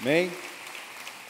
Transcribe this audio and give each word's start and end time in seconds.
Amém? 0.00 0.30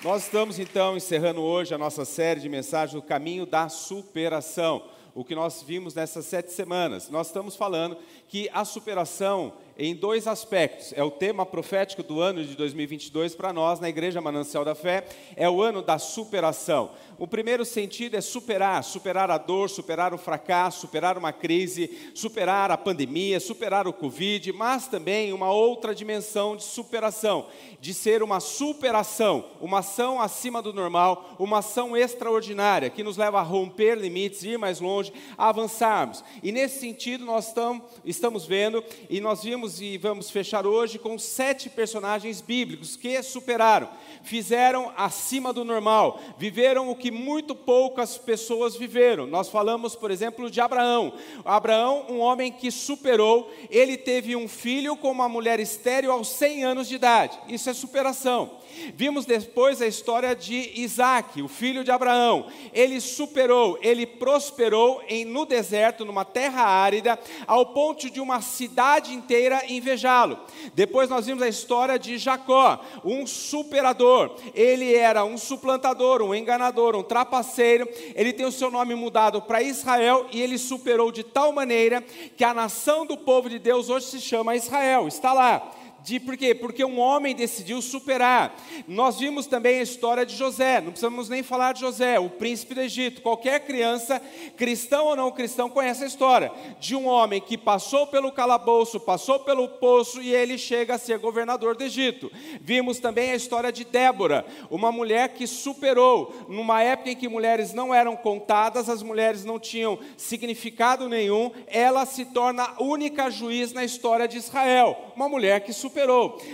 Nós 0.04 0.24
estamos 0.24 0.58
então 0.58 0.94
encerrando 0.94 1.40
hoje 1.40 1.74
a 1.74 1.78
nossa 1.78 2.04
série 2.04 2.38
de 2.38 2.50
mensagens 2.50 2.94
O 2.94 3.00
Caminho 3.02 3.46
da 3.46 3.70
Superação. 3.70 4.82
O 5.14 5.24
que 5.24 5.34
nós 5.34 5.62
vimos 5.62 5.94
nessas 5.94 6.26
sete 6.26 6.52
semanas. 6.52 7.08
Nós 7.08 7.28
estamos 7.28 7.56
falando 7.56 7.96
que 8.28 8.50
a 8.52 8.66
superação 8.66 9.54
em 9.78 9.94
dois 9.94 10.26
aspectos. 10.26 10.92
É 10.96 11.04
o 11.04 11.10
tema 11.10 11.46
profético 11.46 12.02
do 12.02 12.20
ano 12.20 12.44
de 12.44 12.56
2022 12.56 13.36
para 13.36 13.52
nós 13.52 13.78
na 13.78 13.88
Igreja 13.88 14.20
Manancial 14.20 14.64
da 14.64 14.74
Fé, 14.74 15.06
é 15.36 15.48
o 15.48 15.62
ano 15.62 15.80
da 15.80 15.98
superação. 15.98 16.90
O 17.16 17.26
primeiro 17.26 17.64
sentido 17.64 18.16
é 18.16 18.20
superar, 18.20 18.82
superar 18.84 19.28
a 19.30 19.38
dor, 19.38 19.68
superar 19.68 20.14
o 20.14 20.18
fracasso, 20.18 20.82
superar 20.82 21.18
uma 21.18 21.32
crise, 21.32 22.12
superar 22.14 22.70
a 22.70 22.76
pandemia, 22.76 23.40
superar 23.40 23.88
o 23.88 23.92
Covid, 23.92 24.52
mas 24.52 24.86
também 24.86 25.32
uma 25.32 25.50
outra 25.50 25.94
dimensão 25.94 26.56
de 26.56 26.62
superação, 26.62 27.46
de 27.80 27.92
ser 27.92 28.22
uma 28.22 28.38
superação, 28.38 29.46
uma 29.60 29.80
ação 29.80 30.20
acima 30.20 30.62
do 30.62 30.72
normal, 30.72 31.34
uma 31.40 31.58
ação 31.58 31.96
extraordinária, 31.96 32.88
que 32.88 33.02
nos 33.02 33.16
leva 33.16 33.40
a 33.40 33.42
romper 33.42 33.96
limites, 33.96 34.44
ir 34.44 34.56
mais 34.56 34.78
longe, 34.78 35.12
avançarmos. 35.36 36.22
E 36.40 36.52
nesse 36.52 36.78
sentido 36.78 37.24
nós 37.24 37.52
estamos 38.04 38.46
vendo, 38.46 38.82
e 39.10 39.20
nós 39.20 39.42
vimos 39.42 39.67
e 39.80 39.98
vamos 39.98 40.30
fechar 40.30 40.66
hoje 40.66 40.98
com 40.98 41.18
sete 41.18 41.68
personagens 41.68 42.40
bíblicos 42.40 42.96
que 42.96 43.22
superaram, 43.22 43.88
fizeram 44.22 44.90
acima 44.96 45.52
do 45.52 45.64
normal, 45.64 46.18
viveram 46.38 46.88
o 46.88 46.96
que 46.96 47.10
muito 47.10 47.54
poucas 47.54 48.16
pessoas 48.16 48.74
viveram. 48.74 49.26
Nós 49.26 49.48
falamos, 49.50 49.94
por 49.94 50.10
exemplo, 50.10 50.50
de 50.50 50.60
Abraão. 50.60 51.12
Abraão, 51.44 52.06
um 52.08 52.20
homem 52.20 52.50
que 52.50 52.70
superou, 52.70 53.52
ele 53.70 53.98
teve 53.98 54.34
um 54.34 54.48
filho 54.48 54.96
com 54.96 55.10
uma 55.10 55.28
mulher 55.28 55.60
estéril 55.60 56.10
aos 56.10 56.28
100 56.28 56.64
anos 56.64 56.88
de 56.88 56.94
idade. 56.94 57.38
Isso 57.48 57.68
é 57.68 57.74
superação. 57.74 58.50
Vimos 58.94 59.24
depois 59.24 59.80
a 59.82 59.86
história 59.86 60.34
de 60.34 60.72
Isaac, 60.80 61.40
o 61.42 61.48
filho 61.48 61.84
de 61.84 61.90
Abraão. 61.90 62.46
Ele 62.72 63.00
superou, 63.00 63.78
ele 63.82 64.06
prosperou 64.06 65.02
em, 65.08 65.24
no 65.24 65.44
deserto, 65.44 66.04
numa 66.04 66.24
terra 66.24 66.62
árida, 66.62 67.18
ao 67.46 67.66
ponto 67.66 68.10
de 68.10 68.20
uma 68.20 68.40
cidade 68.40 69.12
inteira 69.12 69.62
invejá-lo. 69.68 70.38
Depois 70.74 71.08
nós 71.08 71.26
vimos 71.26 71.42
a 71.42 71.48
história 71.48 71.98
de 71.98 72.18
Jacó, 72.18 72.80
um 73.04 73.26
superador. 73.26 74.36
Ele 74.54 74.94
era 74.94 75.24
um 75.24 75.36
suplantador, 75.36 76.22
um 76.22 76.34
enganador, 76.34 76.96
um 76.96 77.02
trapaceiro. 77.02 77.88
Ele 78.14 78.32
tem 78.32 78.46
o 78.46 78.52
seu 78.52 78.70
nome 78.70 78.94
mudado 78.94 79.42
para 79.42 79.62
Israel 79.62 80.26
e 80.32 80.40
ele 80.40 80.58
superou 80.58 81.10
de 81.10 81.22
tal 81.22 81.52
maneira 81.52 82.02
que 82.36 82.44
a 82.44 82.54
nação 82.54 83.06
do 83.06 83.16
povo 83.16 83.48
de 83.48 83.58
Deus 83.58 83.88
hoje 83.88 84.06
se 84.06 84.20
chama 84.20 84.56
Israel. 84.56 85.08
Está 85.08 85.32
lá. 85.32 85.72
De, 86.08 86.18
por 86.18 86.38
quê? 86.38 86.54
Porque 86.54 86.82
um 86.82 86.98
homem 86.98 87.34
decidiu 87.34 87.82
superar. 87.82 88.56
Nós 88.86 89.18
vimos 89.18 89.46
também 89.46 89.78
a 89.78 89.82
história 89.82 90.24
de 90.24 90.34
José, 90.34 90.80
não 90.80 90.92
precisamos 90.92 91.28
nem 91.28 91.42
falar 91.42 91.74
de 91.74 91.80
José, 91.80 92.18
o 92.18 92.30
príncipe 92.30 92.74
do 92.74 92.80
Egito. 92.80 93.20
Qualquer 93.20 93.60
criança, 93.66 94.18
cristão 94.56 95.04
ou 95.04 95.14
não 95.14 95.30
cristão, 95.30 95.68
conhece 95.68 96.04
a 96.04 96.06
história 96.06 96.50
de 96.80 96.96
um 96.96 97.06
homem 97.06 97.42
que 97.42 97.58
passou 97.58 98.06
pelo 98.06 98.32
calabouço, 98.32 98.98
passou 98.98 99.40
pelo 99.40 99.68
poço 99.68 100.22
e 100.22 100.34
ele 100.34 100.56
chega 100.56 100.94
a 100.94 100.98
ser 100.98 101.18
governador 101.18 101.76
do 101.76 101.84
Egito. 101.84 102.32
Vimos 102.58 102.98
também 102.98 103.32
a 103.32 103.36
história 103.36 103.70
de 103.70 103.84
Débora, 103.84 104.46
uma 104.70 104.90
mulher 104.90 105.34
que 105.34 105.46
superou, 105.46 106.34
numa 106.48 106.82
época 106.82 107.10
em 107.10 107.16
que 107.16 107.28
mulheres 107.28 107.74
não 107.74 107.94
eram 107.94 108.16
contadas, 108.16 108.88
as 108.88 109.02
mulheres 109.02 109.44
não 109.44 109.58
tinham 109.58 109.98
significado 110.16 111.06
nenhum, 111.06 111.50
ela 111.66 112.06
se 112.06 112.24
torna 112.24 112.62
a 112.62 112.82
única 112.82 113.28
juiz 113.28 113.74
na 113.74 113.84
história 113.84 114.26
de 114.26 114.38
Israel. 114.38 115.12
Uma 115.14 115.28
mulher 115.28 115.60
que 115.60 115.72
superou 115.74 115.97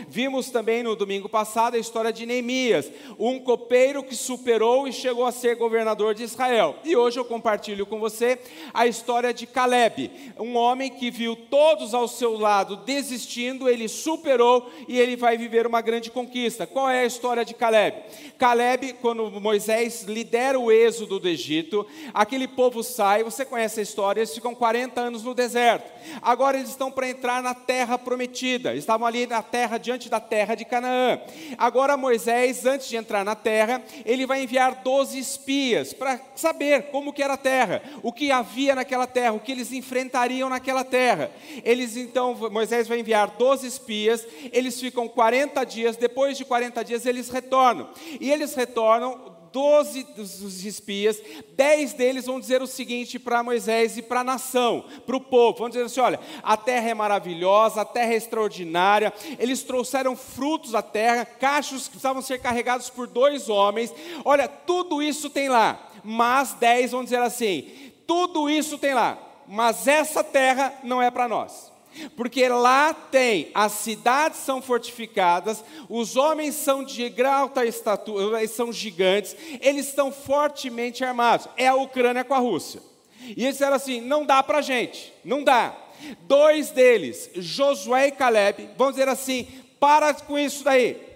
Vimos 0.08 0.48
também 0.48 0.82
no 0.82 0.96
domingo 0.96 1.28
passado 1.28 1.74
a 1.74 1.78
história 1.78 2.10
de 2.10 2.24
Neemias, 2.24 2.90
um 3.18 3.38
copeiro 3.38 4.02
que 4.02 4.16
superou 4.16 4.88
e 4.88 4.92
chegou 4.92 5.26
a 5.26 5.32
ser 5.32 5.56
governador 5.56 6.14
de 6.14 6.22
Israel. 6.22 6.76
E 6.82 6.96
hoje 6.96 7.20
eu 7.20 7.24
compartilho 7.26 7.84
com 7.84 8.00
você 8.00 8.38
a 8.72 8.86
história 8.86 9.34
de 9.34 9.46
Caleb, 9.46 10.10
um 10.38 10.56
homem 10.56 10.90
que 10.90 11.10
viu 11.10 11.36
todos 11.36 11.92
ao 11.92 12.08
seu 12.08 12.38
lado 12.38 12.76
desistindo, 12.76 13.68
ele 13.68 13.86
superou 13.86 14.70
e 14.88 14.98
ele 14.98 15.14
vai 15.14 15.36
viver 15.36 15.66
uma 15.66 15.82
grande 15.82 16.10
conquista. 16.10 16.66
Qual 16.66 16.88
é 16.88 17.00
a 17.00 17.06
história 17.06 17.44
de 17.44 17.52
Caleb? 17.52 18.02
Caleb, 18.38 18.94
quando 18.94 19.30
Moisés 19.40 20.04
lidera 20.04 20.58
o 20.58 20.72
êxodo 20.72 21.20
do 21.20 21.28
Egito, 21.28 21.86
aquele 22.14 22.48
povo 22.48 22.82
sai, 22.82 23.22
você 23.22 23.44
conhece 23.44 23.80
a 23.80 23.82
história, 23.82 24.20
eles 24.20 24.34
ficam 24.34 24.54
40 24.54 25.00
anos 25.00 25.22
no 25.22 25.34
deserto. 25.34 25.92
Agora 26.22 26.56
eles 26.56 26.70
estão 26.70 26.90
para 26.90 27.08
entrar 27.08 27.42
na 27.42 27.54
terra 27.54 27.98
prometida. 27.98 28.74
Estavam 28.74 29.06
ali 29.06 29.26
na 29.34 29.42
terra, 29.42 29.78
diante 29.78 30.08
da 30.08 30.20
terra 30.20 30.54
de 30.54 30.64
Canaã. 30.64 31.20
Agora 31.58 31.96
Moisés, 31.96 32.64
antes 32.64 32.88
de 32.88 32.96
entrar 32.96 33.24
na 33.24 33.34
terra, 33.34 33.82
ele 34.04 34.26
vai 34.26 34.42
enviar 34.42 34.82
12 34.84 35.18
espias 35.18 35.92
para 35.92 36.20
saber 36.36 36.90
como 36.90 37.12
que 37.12 37.22
era 37.22 37.34
a 37.34 37.38
terra, 37.38 37.82
o 38.02 38.12
que 38.12 38.30
havia 38.30 38.76
naquela 38.76 39.06
terra, 39.06 39.32
o 39.32 39.40
que 39.40 39.50
eles 39.50 39.72
enfrentariam 39.72 40.48
naquela 40.48 40.84
terra. 40.84 41.32
Eles 41.64 41.96
então, 41.96 42.34
Moisés 42.50 42.86
vai 42.86 43.00
enviar 43.00 43.30
12 43.30 43.66
espias, 43.66 44.24
eles 44.52 44.80
ficam 44.80 45.08
40 45.08 45.64
dias, 45.64 45.96
depois 45.96 46.36
de 46.36 46.44
40 46.44 46.84
dias 46.84 47.04
eles 47.04 47.28
retornam. 47.28 47.90
E 48.20 48.30
eles 48.30 48.54
retornam 48.54 49.33
doze 49.54 50.02
dos 50.16 50.64
espias, 50.64 51.22
dez 51.56 51.92
deles 51.92 52.26
vão 52.26 52.40
dizer 52.40 52.60
o 52.60 52.66
seguinte 52.66 53.20
para 53.20 53.40
Moisés 53.40 53.96
e 53.96 54.02
para 54.02 54.20
a 54.20 54.24
nação, 54.24 54.84
para 55.06 55.16
o 55.16 55.20
povo: 55.20 55.58
vão 55.58 55.68
dizer 55.68 55.84
assim: 55.84 56.00
olha, 56.00 56.18
a 56.42 56.56
terra 56.56 56.90
é 56.90 56.94
maravilhosa, 56.94 57.82
a 57.82 57.84
terra 57.84 58.12
é 58.12 58.16
extraordinária, 58.16 59.14
eles 59.38 59.62
trouxeram 59.62 60.16
frutos 60.16 60.72
da 60.72 60.82
terra, 60.82 61.24
cachos 61.24 61.84
que 61.84 61.90
precisavam 61.90 62.20
ser 62.20 62.40
carregados 62.40 62.90
por 62.90 63.06
dois 63.06 63.48
homens, 63.48 63.94
olha, 64.24 64.48
tudo 64.48 65.00
isso 65.00 65.30
tem 65.30 65.48
lá, 65.48 65.88
mas 66.02 66.54
dez 66.54 66.90
vão 66.90 67.04
dizer 67.04 67.22
assim: 67.22 67.92
tudo 68.08 68.50
isso 68.50 68.76
tem 68.76 68.92
lá, 68.92 69.16
mas 69.46 69.86
essa 69.86 70.24
terra 70.24 70.74
não 70.82 71.00
é 71.00 71.12
para 71.12 71.28
nós. 71.28 71.73
Porque 72.16 72.48
lá 72.48 72.92
tem, 72.92 73.50
as 73.54 73.72
cidades 73.72 74.40
são 74.40 74.60
fortificadas, 74.60 75.64
os 75.88 76.16
homens 76.16 76.54
são 76.54 76.82
de 76.82 77.12
alta 77.22 77.64
estatura, 77.64 78.38
eles 78.38 78.50
são 78.50 78.72
gigantes, 78.72 79.36
eles 79.60 79.88
estão 79.88 80.10
fortemente 80.10 81.04
armados. 81.04 81.48
É 81.56 81.68
a 81.68 81.74
Ucrânia 81.74 82.24
com 82.24 82.34
a 82.34 82.38
Rússia. 82.38 82.80
E 83.20 83.42
eles 83.42 83.54
disseram 83.54 83.76
assim: 83.76 84.00
não 84.00 84.24
dá 84.24 84.42
para 84.42 84.60
gente, 84.60 85.12
não 85.24 85.42
dá. 85.42 85.76
Dois 86.22 86.70
deles, 86.70 87.30
Josué 87.34 88.08
e 88.08 88.12
Caleb, 88.12 88.70
vão 88.76 88.90
dizer 88.90 89.08
assim: 89.08 89.46
para 89.80 90.12
com 90.14 90.38
isso 90.38 90.64
daí. 90.64 91.14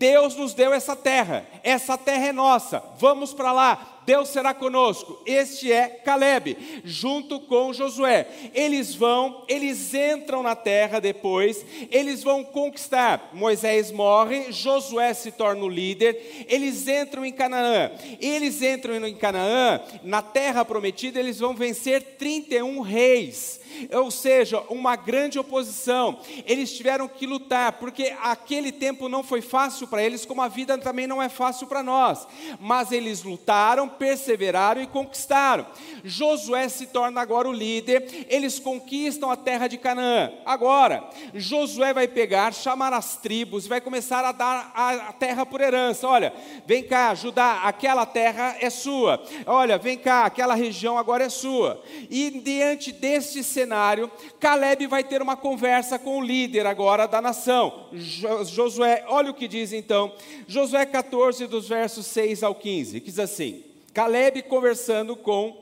Deus 0.00 0.34
nos 0.34 0.54
deu 0.54 0.72
essa 0.72 0.96
terra, 0.96 1.46
essa 1.62 1.98
terra 1.98 2.28
é 2.28 2.32
nossa, 2.32 2.82
vamos 2.98 3.34
para 3.34 3.52
lá, 3.52 4.00
Deus 4.06 4.30
será 4.30 4.54
conosco. 4.54 5.22
Este 5.26 5.70
é 5.70 5.86
Caleb, 5.86 6.56
junto 6.82 7.38
com 7.38 7.70
Josué. 7.70 8.26
Eles 8.54 8.94
vão, 8.94 9.44
eles 9.46 9.92
entram 9.92 10.42
na 10.42 10.56
terra 10.56 11.00
depois, 11.00 11.64
eles 11.90 12.22
vão 12.22 12.42
conquistar. 12.42 13.28
Moisés 13.34 13.92
morre, 13.92 14.50
Josué 14.50 15.12
se 15.12 15.30
torna 15.30 15.62
o 15.64 15.68
líder, 15.68 16.46
eles 16.48 16.88
entram 16.88 17.22
em 17.24 17.32
Canaã. 17.32 17.92
Eles 18.18 18.62
entram 18.62 19.06
em 19.06 19.14
Canaã, 19.14 19.82
na 20.02 20.22
terra 20.22 20.64
prometida, 20.64 21.20
eles 21.20 21.38
vão 21.38 21.54
vencer 21.54 22.16
31 22.16 22.80
reis 22.80 23.60
ou 23.92 24.10
seja, 24.10 24.60
uma 24.68 24.96
grande 24.96 25.38
oposição. 25.38 26.20
Eles 26.44 26.76
tiveram 26.76 27.08
que 27.08 27.26
lutar, 27.26 27.72
porque 27.72 28.14
aquele 28.20 28.72
tempo 28.72 29.08
não 29.08 29.22
foi 29.22 29.40
fácil 29.40 29.86
para 29.90 30.02
eles, 30.02 30.24
como 30.24 30.40
a 30.40 30.48
vida 30.48 30.78
também 30.78 31.06
não 31.06 31.20
é 31.20 31.28
fácil 31.28 31.66
para 31.66 31.82
nós. 31.82 32.26
Mas 32.58 32.92
eles 32.92 33.22
lutaram, 33.22 33.88
perseveraram 33.88 34.80
e 34.80 34.86
conquistaram. 34.86 35.66
Josué 36.04 36.68
se 36.68 36.86
torna 36.86 37.20
agora 37.20 37.48
o 37.48 37.52
líder, 37.52 38.26
eles 38.28 38.58
conquistam 38.58 39.30
a 39.30 39.36
terra 39.36 39.66
de 39.66 39.76
Canaã. 39.76 40.32
Agora, 40.46 41.08
Josué 41.34 41.92
vai 41.92 42.08
pegar, 42.08 42.54
chamar 42.54 42.92
as 42.92 43.16
tribos, 43.16 43.66
vai 43.66 43.80
começar 43.80 44.24
a 44.24 44.32
dar 44.32 44.72
a 44.74 45.12
terra 45.12 45.44
por 45.44 45.60
herança. 45.60 46.06
Olha, 46.06 46.32
vem 46.64 46.82
cá, 46.82 47.14
Judá, 47.14 47.62
aquela 47.64 48.06
terra 48.06 48.56
é 48.60 48.70
sua. 48.70 49.22
Olha, 49.46 49.76
vem 49.76 49.98
cá, 49.98 50.24
aquela 50.24 50.54
região 50.54 50.96
agora 50.96 51.24
é 51.24 51.28
sua. 51.28 51.82
E 52.08 52.30
diante 52.30 52.92
deste 52.92 53.42
cenário, 53.42 54.10
Caleb 54.38 54.86
vai 54.86 55.02
ter 55.02 55.20
uma 55.20 55.36
conversa 55.36 55.98
com 55.98 56.18
o 56.18 56.22
líder 56.22 56.66
agora 56.66 57.06
da 57.06 57.20
nação, 57.20 57.88
Josué. 57.92 59.04
Olha 59.08 59.30
o 59.30 59.34
que 59.34 59.48
diz 59.48 59.72
então, 59.80 60.12
Josué 60.46 60.86
14, 60.86 61.46
dos 61.46 61.68
versos 61.68 62.06
6 62.06 62.42
ao 62.42 62.54
15, 62.54 63.00
diz 63.00 63.18
assim: 63.18 63.64
Caleb 63.92 64.42
conversando 64.42 65.16
com 65.16 65.56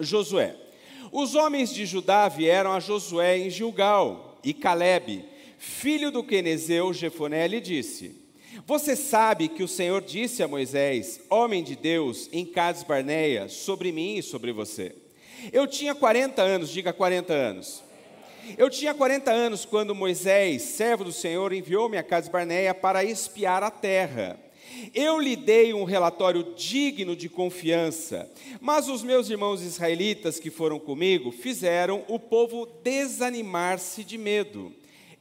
Josué. 0.00 0.56
Os 1.12 1.34
homens 1.36 1.72
de 1.72 1.86
Judá 1.86 2.28
vieram 2.28 2.72
a 2.72 2.80
Josué 2.80 3.38
em 3.38 3.50
Gilgal, 3.50 4.38
e 4.42 4.52
Caleb, 4.52 5.24
filho 5.58 6.10
do 6.10 6.24
Quenezeu 6.24 6.92
Jefoné, 6.92 7.46
lhe 7.46 7.60
disse: 7.60 8.16
Você 8.66 8.96
sabe 8.96 9.48
que 9.48 9.62
o 9.62 9.68
Senhor 9.68 10.02
disse 10.02 10.42
a 10.42 10.48
Moisés, 10.48 11.20
homem 11.30 11.62
de 11.62 11.76
Deus, 11.76 12.28
em 12.32 12.44
Cades 12.44 12.82
Barneia, 12.82 13.48
sobre 13.48 13.92
mim 13.92 14.16
e 14.16 14.22
sobre 14.22 14.52
você. 14.52 14.94
Eu 15.52 15.66
tinha 15.66 15.94
40 15.94 16.42
anos, 16.42 16.70
diga 16.70 16.92
40 16.92 17.32
anos. 17.32 17.84
Eu 18.56 18.68
tinha 18.68 18.94
40 18.94 19.30
anos 19.30 19.64
quando 19.64 19.94
Moisés, 19.94 20.62
servo 20.62 21.04
do 21.04 21.12
Senhor, 21.12 21.52
enviou-me 21.52 21.96
a 21.96 22.02
Cades 22.02 22.28
Barneia 22.28 22.74
para 22.74 23.02
espiar 23.02 23.62
a 23.62 23.70
terra. 23.70 24.38
Eu 24.94 25.20
lhe 25.20 25.36
dei 25.36 25.72
um 25.72 25.84
relatório 25.84 26.54
digno 26.56 27.14
de 27.14 27.28
confiança, 27.28 28.30
mas 28.60 28.88
os 28.88 29.02
meus 29.02 29.30
irmãos 29.30 29.62
israelitas 29.62 30.38
que 30.38 30.50
foram 30.50 30.78
comigo 30.78 31.30
fizeram 31.30 32.04
o 32.08 32.18
povo 32.18 32.66
desanimar-se 32.82 34.04
de 34.04 34.18
medo. 34.18 34.72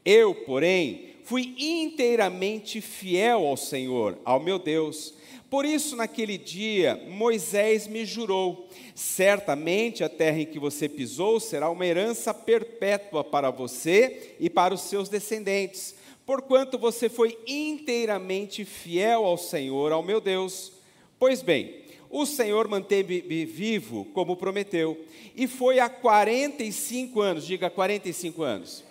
Eu, 0.04 0.34
porém, 0.36 1.10
fui 1.24 1.56
inteiramente 1.58 2.82
fiel 2.82 3.46
ao 3.46 3.56
Senhor, 3.56 4.18
ao 4.26 4.40
meu 4.40 4.60
Deus. 4.60 5.14
Por 5.54 5.66
isso, 5.66 5.96
naquele 5.96 6.36
dia, 6.36 7.00
Moisés 7.08 7.86
me 7.86 8.08
jurou: 8.08 8.68
certamente 8.96 10.04
a 10.04 10.10
terra 10.10 10.40
em 10.40 10.48
que 10.48 10.58
você 10.58 10.90
pisou 10.90 11.40
será 11.40 11.70
uma 11.70 11.86
herança 11.86 12.34
perpétua 12.34 13.24
para 13.24 13.52
você 13.52 14.34
e 14.40 14.50
para 14.50 14.74
os 14.74 14.82
seus 14.82 15.10
descendentes, 15.10 15.94
porquanto 16.26 16.80
você 16.80 17.08
foi 17.08 17.38
inteiramente 17.46 18.66
fiel 18.66 19.26
ao 19.26 19.38
Senhor, 19.38 19.92
ao 19.92 20.02
meu 20.02 20.20
Deus. 20.20 20.72
Pois 21.20 21.44
bem, 21.44 21.84
o 22.10 22.26
Senhor 22.26 22.68
manteve-me 22.68 23.46
vivo 23.46 24.06
como 24.06 24.36
prometeu, 24.36 25.06
e 25.36 25.46
foi 25.46 25.80
há 25.80 25.88
45 25.88 27.22
anos, 27.22 27.46
diga 27.46 27.70
45 27.70 28.42
anos 28.42 28.84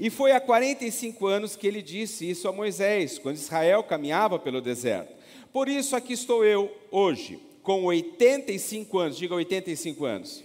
e 0.00 0.10
foi 0.10 0.30
há 0.30 0.38
45 0.38 1.26
anos 1.26 1.56
que 1.56 1.66
ele 1.66 1.82
disse 1.82 2.30
isso 2.30 2.46
a 2.46 2.52
Moisés, 2.52 3.18
quando 3.18 3.34
Israel 3.34 3.82
caminhava 3.82 4.38
pelo 4.38 4.60
deserto. 4.60 5.17
Por 5.52 5.68
isso 5.68 5.96
aqui 5.96 6.12
estou 6.12 6.44
eu 6.44 6.74
hoje, 6.90 7.38
com 7.62 7.84
85 7.84 8.98
anos, 8.98 9.16
diga 9.16 9.34
85 9.34 10.04
anos. 10.04 10.44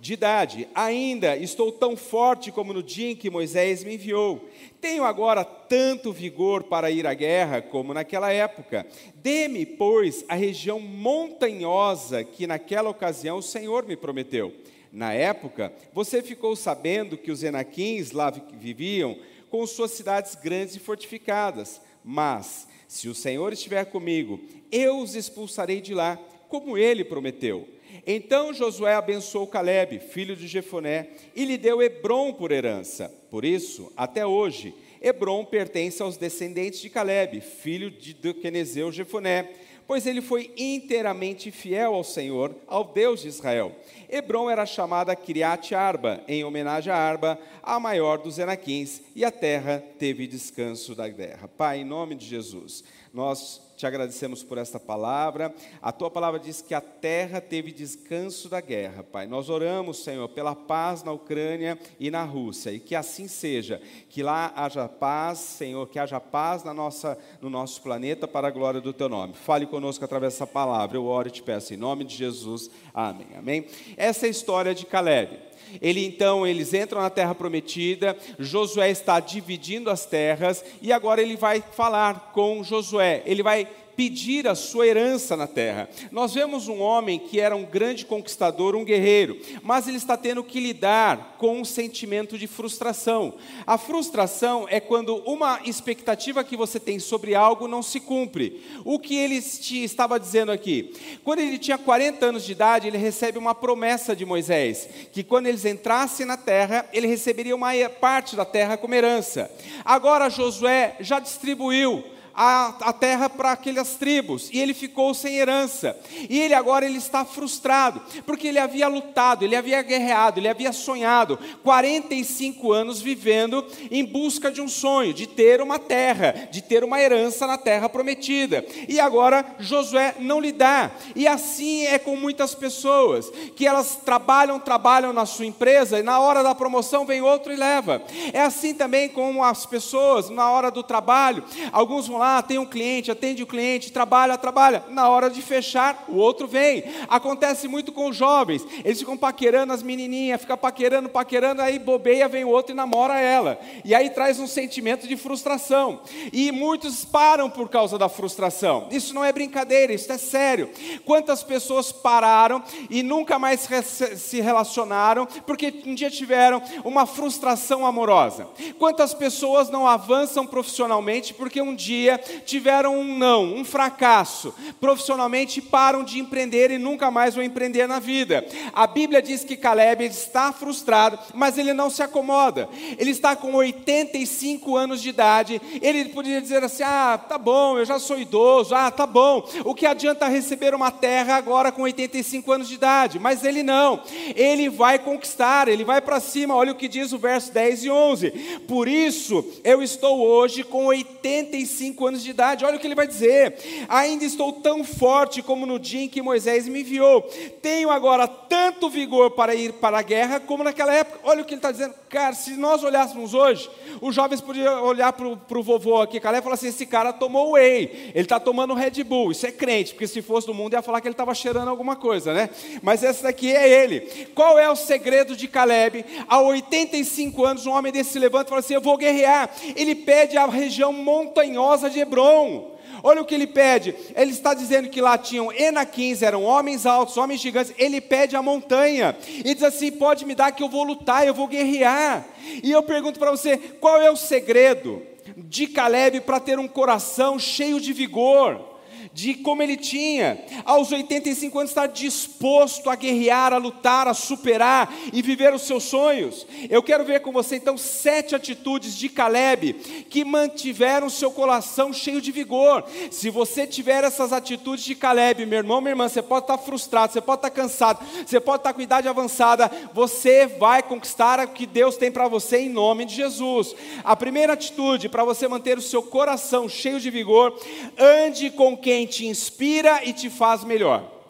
De 0.00 0.14
idade, 0.14 0.66
ainda 0.74 1.36
estou 1.36 1.70
tão 1.70 1.94
forte 1.94 2.50
como 2.50 2.72
no 2.72 2.82
dia 2.82 3.10
em 3.10 3.16
que 3.16 3.28
Moisés 3.28 3.84
me 3.84 3.94
enviou. 3.94 4.48
Tenho 4.80 5.04
agora 5.04 5.44
tanto 5.44 6.10
vigor 6.10 6.64
para 6.64 6.90
ir 6.90 7.06
à 7.06 7.12
guerra 7.12 7.60
como 7.60 7.92
naquela 7.92 8.32
época. 8.32 8.86
Dê-me, 9.16 9.66
pois, 9.66 10.24
a 10.26 10.34
região 10.34 10.80
montanhosa 10.80 12.24
que 12.24 12.46
naquela 12.46 12.88
ocasião 12.88 13.38
o 13.38 13.42
Senhor 13.42 13.86
me 13.86 13.96
prometeu 13.96 14.54
na 14.92 15.12
época, 15.12 15.72
você 15.92 16.22
ficou 16.22 16.56
sabendo 16.56 17.16
que 17.16 17.30
os 17.30 17.42
Enaquins 17.42 18.10
lá 18.10 18.30
viviam 18.30 19.16
com 19.48 19.66
suas 19.66 19.92
cidades 19.92 20.34
grandes 20.34 20.76
e 20.76 20.80
fortificadas. 20.80 21.80
Mas, 22.04 22.66
se 22.90 23.08
o 23.08 23.14
Senhor 23.14 23.52
estiver 23.52 23.84
comigo, 23.84 24.40
eu 24.72 24.98
os 24.98 25.14
expulsarei 25.14 25.80
de 25.80 25.94
lá, 25.94 26.16
como 26.48 26.76
ele 26.76 27.04
prometeu. 27.04 27.68
Então 28.04 28.52
Josué 28.52 28.94
abençoou 28.94 29.46
Caleb, 29.46 30.00
filho 30.00 30.34
de 30.34 30.48
Jefoné, 30.48 31.10
e 31.36 31.44
lhe 31.44 31.56
deu 31.56 31.80
Hebron 31.80 32.32
por 32.32 32.50
herança. 32.50 33.08
Por 33.30 33.44
isso, 33.44 33.92
até 33.96 34.26
hoje, 34.26 34.74
Hebron 35.00 35.44
pertence 35.44 36.02
aos 36.02 36.16
descendentes 36.16 36.80
de 36.80 36.90
Caleb, 36.90 37.40
filho 37.40 37.92
de 37.92 38.12
Quenezeu 38.34 38.90
Jefoné 38.90 39.48
pois 39.90 40.06
ele 40.06 40.22
foi 40.22 40.54
inteiramente 40.56 41.50
fiel 41.50 41.94
ao 41.94 42.04
Senhor, 42.04 42.54
ao 42.68 42.84
Deus 42.84 43.22
de 43.22 43.26
Israel. 43.26 43.72
Hebron 44.08 44.48
era 44.48 44.64
chamada 44.64 45.16
Kiriat 45.16 45.74
Arba, 45.74 46.22
em 46.28 46.44
homenagem 46.44 46.92
a 46.92 46.96
Arba, 46.96 47.36
a 47.60 47.80
maior 47.80 48.18
dos 48.18 48.38
Enaquins, 48.38 49.02
e 49.16 49.24
a 49.24 49.32
terra 49.32 49.82
teve 49.98 50.28
descanso 50.28 50.94
da 50.94 51.08
guerra. 51.08 51.48
Pai, 51.48 51.80
em 51.80 51.84
nome 51.84 52.14
de 52.14 52.24
Jesus, 52.24 52.84
nós 53.12 53.60
te 53.80 53.86
agradecemos 53.86 54.42
por 54.42 54.58
esta 54.58 54.78
palavra. 54.78 55.54
A 55.80 55.90
tua 55.90 56.10
palavra 56.10 56.38
diz 56.38 56.60
que 56.60 56.74
a 56.74 56.82
terra 56.82 57.40
teve 57.40 57.72
descanso 57.72 58.46
da 58.46 58.60
guerra, 58.60 59.02
Pai. 59.02 59.26
Nós 59.26 59.48
oramos, 59.48 60.04
Senhor, 60.04 60.28
pela 60.28 60.54
paz 60.54 61.02
na 61.02 61.12
Ucrânia 61.12 61.78
e 61.98 62.10
na 62.10 62.22
Rússia, 62.22 62.70
e 62.70 62.78
que 62.78 62.94
assim 62.94 63.26
seja, 63.26 63.80
que 64.10 64.22
lá 64.22 64.52
haja 64.54 64.86
paz, 64.86 65.38
Senhor, 65.38 65.88
que 65.88 65.98
haja 65.98 66.20
paz 66.20 66.62
na 66.62 66.74
nossa, 66.74 67.18
no 67.40 67.48
nosso 67.48 67.80
planeta 67.80 68.28
para 68.28 68.48
a 68.48 68.50
glória 68.50 68.82
do 68.82 68.92
teu 68.92 69.08
nome. 69.08 69.32
Fale 69.32 69.64
conosco 69.64 70.04
através 70.04 70.34
dessa 70.34 70.46
palavra. 70.46 70.98
Eu 70.98 71.06
oro 71.06 71.28
e 71.28 71.30
te 71.30 71.42
peço 71.42 71.72
em 71.72 71.78
nome 71.78 72.04
de 72.04 72.14
Jesus. 72.14 72.70
Amém. 72.92 73.28
Amém. 73.34 73.66
Essa 73.96 74.26
é 74.26 74.28
a 74.28 74.30
história 74.30 74.74
de 74.74 74.84
Caleb. 74.84 75.49
Ele 75.80 76.04
então, 76.04 76.46
eles 76.46 76.74
entram 76.74 77.00
na 77.00 77.10
terra 77.10 77.34
prometida, 77.34 78.16
Josué 78.38 78.90
está 78.90 79.20
dividindo 79.20 79.90
as 79.90 80.04
terras 80.04 80.64
e 80.80 80.92
agora 80.92 81.22
ele 81.22 81.36
vai 81.36 81.62
falar 81.72 82.32
com 82.32 82.62
Josué. 82.62 83.22
Ele 83.24 83.42
vai 83.42 83.68
pedir 84.00 84.48
a 84.48 84.54
sua 84.54 84.86
herança 84.86 85.36
na 85.36 85.46
terra. 85.46 85.86
Nós 86.10 86.32
vemos 86.32 86.68
um 86.68 86.80
homem 86.80 87.18
que 87.18 87.38
era 87.38 87.54
um 87.54 87.66
grande 87.66 88.06
conquistador, 88.06 88.74
um 88.74 88.82
guerreiro, 88.82 89.38
mas 89.62 89.86
ele 89.86 89.98
está 89.98 90.16
tendo 90.16 90.42
que 90.42 90.58
lidar 90.58 91.36
com 91.36 91.60
um 91.60 91.66
sentimento 91.66 92.38
de 92.38 92.46
frustração. 92.46 93.34
A 93.66 93.76
frustração 93.76 94.66
é 94.70 94.80
quando 94.80 95.16
uma 95.26 95.60
expectativa 95.66 96.42
que 96.42 96.56
você 96.56 96.80
tem 96.80 96.98
sobre 96.98 97.34
algo 97.34 97.68
não 97.68 97.82
se 97.82 98.00
cumpre. 98.00 98.64
O 98.86 98.98
que 98.98 99.14
ele 99.16 99.34
estava 99.34 100.18
dizendo 100.18 100.50
aqui? 100.50 100.94
Quando 101.22 101.40
ele 101.40 101.58
tinha 101.58 101.76
40 101.76 102.24
anos 102.24 102.46
de 102.46 102.52
idade, 102.52 102.88
ele 102.88 102.96
recebe 102.96 103.36
uma 103.36 103.54
promessa 103.54 104.16
de 104.16 104.24
Moisés, 104.24 104.88
que 105.12 105.22
quando 105.22 105.46
eles 105.46 105.66
entrassem 105.66 106.24
na 106.24 106.38
terra, 106.38 106.88
ele 106.90 107.06
receberia 107.06 107.54
uma 107.54 107.72
parte 108.00 108.34
da 108.34 108.46
terra 108.46 108.78
como 108.78 108.94
herança. 108.94 109.50
Agora 109.84 110.30
Josué 110.30 110.96
já 111.00 111.18
distribuiu 111.20 112.02
a, 112.34 112.74
a 112.80 112.92
terra 112.92 113.28
para 113.28 113.52
aquelas 113.52 113.94
tribos, 113.94 114.50
e 114.52 114.60
ele 114.60 114.74
ficou 114.74 115.12
sem 115.14 115.36
herança. 115.36 115.96
E 116.28 116.38
ele 116.38 116.54
agora 116.54 116.86
ele 116.86 116.98
está 116.98 117.24
frustrado, 117.24 118.00
porque 118.26 118.48
ele 118.48 118.58
havia 118.58 118.88
lutado, 118.88 119.44
ele 119.44 119.56
havia 119.56 119.82
guerreado, 119.82 120.40
ele 120.40 120.48
havia 120.48 120.72
sonhado 120.72 121.38
45 121.62 122.72
anos 122.72 123.00
vivendo 123.00 123.64
em 123.90 124.04
busca 124.04 124.50
de 124.50 124.60
um 124.60 124.68
sonho, 124.68 125.12
de 125.12 125.26
ter 125.26 125.60
uma 125.60 125.78
terra, 125.78 126.48
de 126.50 126.62
ter 126.62 126.84
uma 126.84 127.00
herança 127.00 127.46
na 127.46 127.58
terra 127.58 127.88
prometida. 127.88 128.64
E 128.88 129.00
agora 129.00 129.44
Josué 129.58 130.14
não 130.18 130.40
lhe 130.40 130.52
dá. 130.52 130.90
E 131.14 131.26
assim 131.26 131.86
é 131.86 131.98
com 131.98 132.16
muitas 132.16 132.54
pessoas, 132.54 133.30
que 133.56 133.66
elas 133.66 133.96
trabalham, 134.04 134.58
trabalham 134.58 135.12
na 135.12 135.26
sua 135.26 135.46
empresa 135.46 135.98
e 135.98 136.02
na 136.02 136.20
hora 136.20 136.42
da 136.42 136.54
promoção 136.54 137.04
vem 137.04 137.20
outro 137.20 137.52
e 137.52 137.56
leva. 137.56 138.02
É 138.32 138.40
assim 138.40 138.74
também 138.74 139.08
com 139.08 139.42
as 139.42 139.66
pessoas, 139.66 140.30
na 140.30 140.50
hora 140.50 140.70
do 140.70 140.82
trabalho, 140.82 141.44
alguns 141.72 142.06
vão 142.06 142.18
lá, 142.18 142.29
tem 142.46 142.58
um 142.58 142.66
cliente, 142.66 143.10
atende 143.10 143.42
o 143.42 143.46
cliente, 143.46 143.92
trabalha, 143.92 144.38
trabalha. 144.38 144.84
Na 144.88 145.08
hora 145.08 145.28
de 145.28 145.42
fechar, 145.42 146.04
o 146.08 146.16
outro 146.16 146.46
vem. 146.46 146.84
Acontece 147.08 147.68
muito 147.68 147.92
com 147.92 148.08
os 148.08 148.16
jovens. 148.16 148.64
Eles 148.84 148.98
ficam 148.98 149.16
paquerando 149.16 149.72
as 149.72 149.82
menininhas, 149.82 150.40
ficam 150.40 150.56
paquerando, 150.56 151.08
paquerando, 151.08 151.60
aí 151.60 151.78
bobeia, 151.78 152.28
vem 152.28 152.44
o 152.44 152.48
outro 152.48 152.72
e 152.72 152.76
namora 152.76 153.20
ela. 153.20 153.58
E 153.84 153.94
aí 153.94 154.10
traz 154.10 154.38
um 154.38 154.46
sentimento 154.46 155.06
de 155.06 155.16
frustração. 155.16 156.00
E 156.32 156.50
muitos 156.50 157.04
param 157.04 157.50
por 157.50 157.68
causa 157.68 157.98
da 157.98 158.08
frustração. 158.08 158.88
Isso 158.90 159.14
não 159.14 159.24
é 159.24 159.32
brincadeira, 159.32 159.92
isso 159.92 160.10
é 160.12 160.18
sério. 160.18 160.70
Quantas 161.04 161.42
pessoas 161.42 161.92
pararam 161.92 162.62
e 162.88 163.02
nunca 163.02 163.38
mais 163.38 163.68
se 164.16 164.40
relacionaram 164.40 165.26
porque 165.46 165.82
um 165.86 165.94
dia 165.94 166.10
tiveram 166.10 166.62
uma 166.84 167.06
frustração 167.06 167.84
amorosa? 167.84 168.48
Quantas 168.78 169.12
pessoas 169.12 169.68
não 169.68 169.86
avançam 169.86 170.46
profissionalmente 170.46 171.34
porque 171.34 171.60
um 171.60 171.74
dia 171.74 172.09
tiveram 172.18 172.98
um 172.98 173.16
não, 173.16 173.54
um 173.54 173.64
fracasso, 173.64 174.54
profissionalmente 174.80 175.60
param 175.60 176.02
de 176.02 176.18
empreender 176.18 176.70
e 176.70 176.78
nunca 176.78 177.10
mais 177.10 177.34
vão 177.34 177.44
empreender 177.44 177.86
na 177.86 177.98
vida. 177.98 178.46
A 178.72 178.86
Bíblia 178.86 179.22
diz 179.22 179.44
que 179.44 179.56
Caleb 179.56 180.04
está 180.04 180.52
frustrado, 180.52 181.18
mas 181.34 181.58
ele 181.58 181.72
não 181.72 181.90
se 181.90 182.02
acomoda. 182.02 182.68
Ele 182.98 183.10
está 183.10 183.36
com 183.36 183.54
85 183.54 184.76
anos 184.76 185.02
de 185.02 185.08
idade. 185.08 185.60
Ele 185.80 186.06
poderia 186.06 186.40
dizer 186.40 186.62
assim: 186.62 186.82
"Ah, 186.82 187.18
tá 187.18 187.38
bom, 187.38 187.78
eu 187.78 187.84
já 187.84 187.98
sou 187.98 188.18
idoso. 188.18 188.74
Ah, 188.74 188.90
tá 188.90 189.06
bom. 189.06 189.46
O 189.64 189.74
que 189.74 189.86
adianta 189.86 190.28
receber 190.28 190.74
uma 190.74 190.90
terra 190.90 191.36
agora 191.36 191.72
com 191.72 191.82
85 191.82 192.52
anos 192.52 192.68
de 192.68 192.74
idade?" 192.74 193.18
Mas 193.18 193.44
ele 193.44 193.62
não. 193.62 194.02
Ele 194.34 194.68
vai 194.68 194.98
conquistar, 194.98 195.68
ele 195.68 195.84
vai 195.84 196.00
para 196.00 196.20
cima. 196.20 196.54
Olha 196.54 196.72
o 196.72 196.76
que 196.76 196.88
diz 196.88 197.12
o 197.12 197.18
verso 197.18 197.52
10 197.52 197.84
e 197.84 197.90
11. 197.90 198.30
Por 198.66 198.88
isso 198.88 199.44
eu 199.64 199.82
estou 199.82 200.20
hoje 200.20 200.62
com 200.62 200.86
85 200.86 201.99
anos 202.06 202.22
de 202.22 202.30
idade. 202.30 202.64
Olha 202.64 202.76
o 202.76 202.80
que 202.80 202.86
ele 202.86 202.94
vai 202.94 203.06
dizer: 203.06 203.56
Ainda 203.88 204.24
estou 204.24 204.52
tão 204.52 204.84
forte 204.84 205.42
como 205.42 205.66
no 205.66 205.78
dia 205.78 206.02
em 206.02 206.08
que 206.08 206.22
Moisés 206.22 206.68
me 206.68 206.80
enviou. 206.80 207.22
Tenho 207.62 207.90
agora 207.90 208.26
tanto 208.26 208.88
vigor 208.88 209.32
para 209.32 209.54
ir 209.54 209.74
para 209.74 209.98
a 209.98 210.02
guerra 210.02 210.40
como 210.40 210.64
naquela 210.64 210.94
época. 210.94 211.20
Olha 211.24 211.42
o 211.42 211.44
que 211.44 211.54
ele 211.54 211.58
está 211.58 211.70
dizendo. 211.70 211.94
Cara, 212.08 212.34
se 212.34 212.52
nós 212.56 212.82
olhássemos 212.82 213.34
hoje, 213.34 213.70
os 214.00 214.14
jovens 214.14 214.40
podiam 214.40 214.84
olhar 214.84 215.12
para 215.12 215.26
o 215.26 215.62
vovô 215.62 216.00
aqui, 216.00 216.18
Calé, 216.18 216.38
e 216.38 216.42
falar 216.42 216.54
assim: 216.54 216.68
esse 216.68 216.86
cara 216.86 217.12
tomou 217.12 217.52
whey, 217.52 218.10
ele 218.14 218.24
está 218.24 218.40
tomando 218.40 218.74
Red 218.74 219.04
Bull. 219.04 219.32
Isso 219.32 219.46
é 219.46 219.52
crente, 219.52 219.92
porque 219.92 220.06
se 220.06 220.22
fosse 220.22 220.46
do 220.46 220.54
mundo 220.54 220.72
ia 220.72 220.82
falar 220.82 221.00
que 221.00 221.06
ele 221.06 221.14
estava 221.14 221.34
cheirando 221.34 221.68
alguma 221.68 221.96
coisa, 221.96 222.32
né? 222.32 222.50
Mas 222.82 223.02
esse 223.02 223.22
daqui 223.22 223.52
é 223.52 223.68
ele. 223.68 224.00
Qual 224.34 224.58
é 224.58 224.68
o 224.70 224.76
segredo 224.76 225.36
de 225.36 225.46
Caleb? 225.46 226.04
Há 226.28 226.40
85 226.40 227.44
anos, 227.44 227.66
um 227.66 227.72
homem 227.72 227.92
desse 227.92 228.10
se 228.10 228.18
levanta 228.18 228.46
e 228.46 228.50
fala 228.50 228.60
assim: 228.60 228.74
Eu 228.74 228.80
vou 228.80 228.96
guerrear. 228.96 229.50
Ele 229.76 229.94
pede 229.94 230.36
a 230.36 230.46
região 230.46 230.92
montanhosa 230.92 231.89
de 231.90 232.00
Hebron. 232.00 232.70
Olha 233.02 233.22
o 233.22 233.24
que 233.24 233.34
ele 233.34 233.46
pede. 233.46 233.94
Ele 234.14 234.30
está 234.30 234.52
dizendo 234.54 234.88
que 234.88 235.00
lá 235.00 235.16
tinham 235.16 235.52
enaquins, 235.52 236.22
eram 236.22 236.44
homens 236.44 236.86
altos, 236.86 237.16
homens 237.16 237.40
gigantes. 237.40 237.72
Ele 237.78 238.00
pede 238.00 238.36
a 238.36 238.42
montanha 238.42 239.16
e 239.28 239.54
diz 239.54 239.62
assim: 239.62 239.90
pode 239.90 240.24
me 240.24 240.34
dar 240.34 240.52
que 240.52 240.62
eu 240.62 240.68
vou 240.68 240.84
lutar, 240.84 241.26
eu 241.26 241.34
vou 241.34 241.46
guerrear. 241.46 242.26
E 242.62 242.70
eu 242.70 242.82
pergunto 242.82 243.18
para 243.18 243.30
você: 243.30 243.56
qual 243.56 244.00
é 244.00 244.10
o 244.10 244.16
segredo 244.16 245.02
de 245.36 245.66
Caleb 245.66 246.20
para 246.20 246.40
ter 246.40 246.58
um 246.58 246.68
coração 246.68 247.38
cheio 247.38 247.80
de 247.80 247.92
vigor? 247.92 248.69
De 249.12 249.34
como 249.34 249.62
ele 249.62 249.76
tinha, 249.76 250.42
aos 250.64 250.92
85 250.92 251.58
anos, 251.58 251.70
estar 251.70 251.88
disposto 251.88 252.88
a 252.88 252.94
guerrear, 252.94 253.52
a 253.52 253.56
lutar, 253.56 254.06
a 254.06 254.14
superar 254.14 254.92
e 255.12 255.20
viver 255.20 255.52
os 255.52 255.62
seus 255.62 255.84
sonhos. 255.84 256.46
Eu 256.68 256.82
quero 256.82 257.04
ver 257.04 257.20
com 257.20 257.32
você 257.32 257.56
então 257.56 257.76
sete 257.76 258.34
atitudes 258.34 258.96
de 258.96 259.08
Caleb 259.08 259.72
que 260.08 260.24
mantiveram 260.24 261.10
seu 261.10 261.30
coração 261.30 261.92
cheio 261.92 262.20
de 262.20 262.30
vigor. 262.30 262.84
Se 263.10 263.30
você 263.30 263.66
tiver 263.66 264.04
essas 264.04 264.32
atitudes 264.32 264.84
de 264.84 264.94
Caleb, 264.94 265.44
meu 265.44 265.58
irmão, 265.58 265.80
minha 265.80 265.92
irmã, 265.92 266.08
você 266.08 266.22
pode 266.22 266.44
estar 266.44 266.58
frustrado, 266.58 267.12
você 267.12 267.20
pode 267.20 267.38
estar 267.38 267.50
cansado, 267.50 268.04
você 268.24 268.38
pode 268.38 268.60
estar 268.60 268.72
com 268.72 268.80
idade 268.80 269.08
avançada, 269.08 269.70
você 269.92 270.46
vai 270.46 270.82
conquistar 270.82 271.40
o 271.40 271.48
que 271.48 271.66
Deus 271.66 271.96
tem 271.96 272.12
para 272.12 272.28
você 272.28 272.58
em 272.58 272.68
nome 272.68 273.04
de 273.04 273.16
Jesus. 273.16 273.74
A 274.04 274.14
primeira 274.14 274.52
atitude 274.52 275.08
para 275.08 275.24
você 275.24 275.48
manter 275.48 275.76
o 275.76 275.82
seu 275.82 276.02
coração 276.02 276.68
cheio 276.68 277.00
de 277.00 277.10
vigor, 277.10 277.58
ande 277.98 278.50
com 278.50 278.76
quem 278.76 279.00
quem 279.00 279.06
te 279.10 279.26
inspira 279.26 280.02
e 280.04 280.14
te 280.14 280.30
faz 280.30 280.64
melhor. 280.64 281.20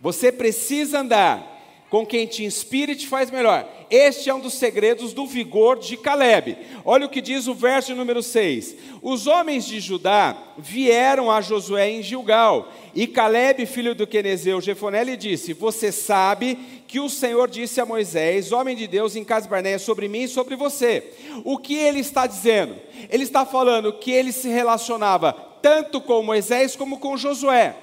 Você 0.00 0.32
precisa 0.32 0.98
andar 0.98 1.52
com 1.92 2.06
quem 2.06 2.26
te 2.26 2.42
inspira 2.42 2.92
e 2.92 2.96
te 2.96 3.06
faz 3.06 3.30
melhor. 3.30 3.68
Este 3.90 4.30
é 4.30 4.34
um 4.34 4.40
dos 4.40 4.54
segredos 4.54 5.12
do 5.12 5.26
vigor 5.26 5.78
de 5.78 5.94
Caleb. 5.98 6.56
Olha 6.86 7.04
o 7.04 7.08
que 7.10 7.20
diz 7.20 7.46
o 7.46 7.54
verso 7.54 7.94
número 7.94 8.22
6. 8.22 8.74
Os 9.02 9.26
homens 9.26 9.66
de 9.66 9.78
Judá 9.78 10.34
vieram 10.56 11.30
a 11.30 11.42
Josué 11.42 11.90
em 11.90 12.02
Gilgal, 12.02 12.72
e 12.94 13.06
Caleb, 13.06 13.66
filho 13.66 13.94
do 13.94 14.06
Quenezeu 14.06 14.58
Jefoné, 14.62 15.04
lhe 15.04 15.18
disse: 15.18 15.52
Você 15.52 15.92
sabe 15.92 16.58
que 16.88 16.98
o 16.98 17.10
Senhor 17.10 17.48
disse 17.50 17.78
a 17.78 17.84
Moisés, 17.84 18.52
homem 18.52 18.74
de 18.74 18.86
Deus, 18.86 19.14
em 19.14 19.22
Casa 19.22 19.46
Barneia, 19.46 19.78
sobre 19.78 20.08
mim 20.08 20.22
e 20.22 20.28
sobre 20.28 20.56
você. 20.56 21.12
O 21.44 21.58
que 21.58 21.74
ele 21.74 22.00
está 22.00 22.26
dizendo? 22.26 22.74
Ele 23.10 23.24
está 23.24 23.44
falando 23.44 23.92
que 23.92 24.10
ele 24.10 24.32
se 24.32 24.48
relacionava 24.48 25.51
tanto 25.62 26.00
com 26.00 26.22
Moisés 26.22 26.76
como 26.76 26.98
com 26.98 27.16
Josué 27.16 27.74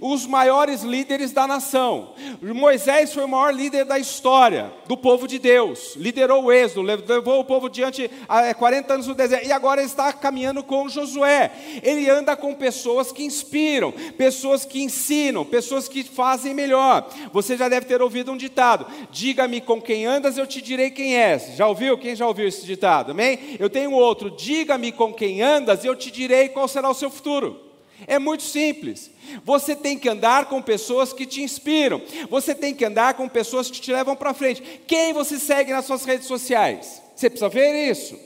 os 0.00 0.26
maiores 0.26 0.82
líderes 0.82 1.32
da 1.32 1.46
nação. 1.46 2.12
Moisés 2.40 3.12
foi 3.12 3.24
o 3.24 3.28
maior 3.28 3.52
líder 3.52 3.84
da 3.84 3.98
história 3.98 4.72
do 4.86 4.96
povo 4.96 5.26
de 5.26 5.38
Deus, 5.38 5.94
liderou 5.96 6.44
o 6.44 6.52
êxodo, 6.52 6.82
levou 6.82 7.40
o 7.40 7.44
povo 7.44 7.68
diante 7.68 8.10
há 8.28 8.54
40 8.54 8.88
é, 8.88 8.94
anos 8.94 9.06
no 9.06 9.14
deserto, 9.14 9.46
e 9.46 9.52
agora 9.52 9.82
está 9.82 10.12
caminhando 10.12 10.62
com 10.62 10.88
Josué. 10.88 11.50
Ele 11.82 12.08
anda 12.08 12.36
com 12.36 12.54
pessoas 12.54 13.12
que 13.12 13.24
inspiram, 13.24 13.92
pessoas 14.16 14.64
que 14.64 14.82
ensinam, 14.82 15.44
pessoas 15.44 15.88
que 15.88 16.02
fazem 16.02 16.54
melhor. 16.54 17.08
Você 17.32 17.56
já 17.56 17.68
deve 17.68 17.86
ter 17.86 18.02
ouvido 18.02 18.32
um 18.32 18.36
ditado: 18.36 18.86
diga-me 19.10 19.60
com 19.60 19.80
quem 19.80 20.06
andas, 20.06 20.38
eu 20.38 20.46
te 20.46 20.60
direi 20.60 20.90
quem 20.90 21.16
és. 21.16 21.56
Já 21.56 21.66
ouviu? 21.66 21.98
Quem 21.98 22.14
já 22.14 22.26
ouviu 22.26 22.48
esse 22.48 22.64
ditado? 22.64 23.12
Amém? 23.12 23.56
Eu 23.58 23.70
tenho 23.70 23.92
outro: 23.92 24.30
diga-me 24.30 24.92
com 24.92 25.12
quem 25.12 25.42
andas, 25.42 25.84
eu 25.84 25.96
te 25.96 26.10
direi 26.10 26.48
qual 26.48 26.68
será 26.68 26.90
o 26.90 26.94
seu 26.94 27.10
futuro. 27.10 27.63
É 28.06 28.18
muito 28.18 28.42
simples. 28.42 29.10
Você 29.44 29.74
tem 29.74 29.98
que 29.98 30.08
andar 30.08 30.46
com 30.46 30.60
pessoas 30.60 31.12
que 31.12 31.24
te 31.24 31.42
inspiram. 31.42 32.02
Você 32.28 32.54
tem 32.54 32.74
que 32.74 32.84
andar 32.84 33.14
com 33.14 33.28
pessoas 33.28 33.70
que 33.70 33.80
te 33.80 33.92
levam 33.92 34.16
para 34.16 34.34
frente. 34.34 34.62
Quem 34.86 35.12
você 35.12 35.38
segue 35.38 35.72
nas 35.72 35.84
suas 35.84 36.04
redes 36.04 36.26
sociais? 36.26 37.02
Você 37.14 37.30
precisa 37.30 37.48
ver 37.48 37.90
isso. 37.90 38.18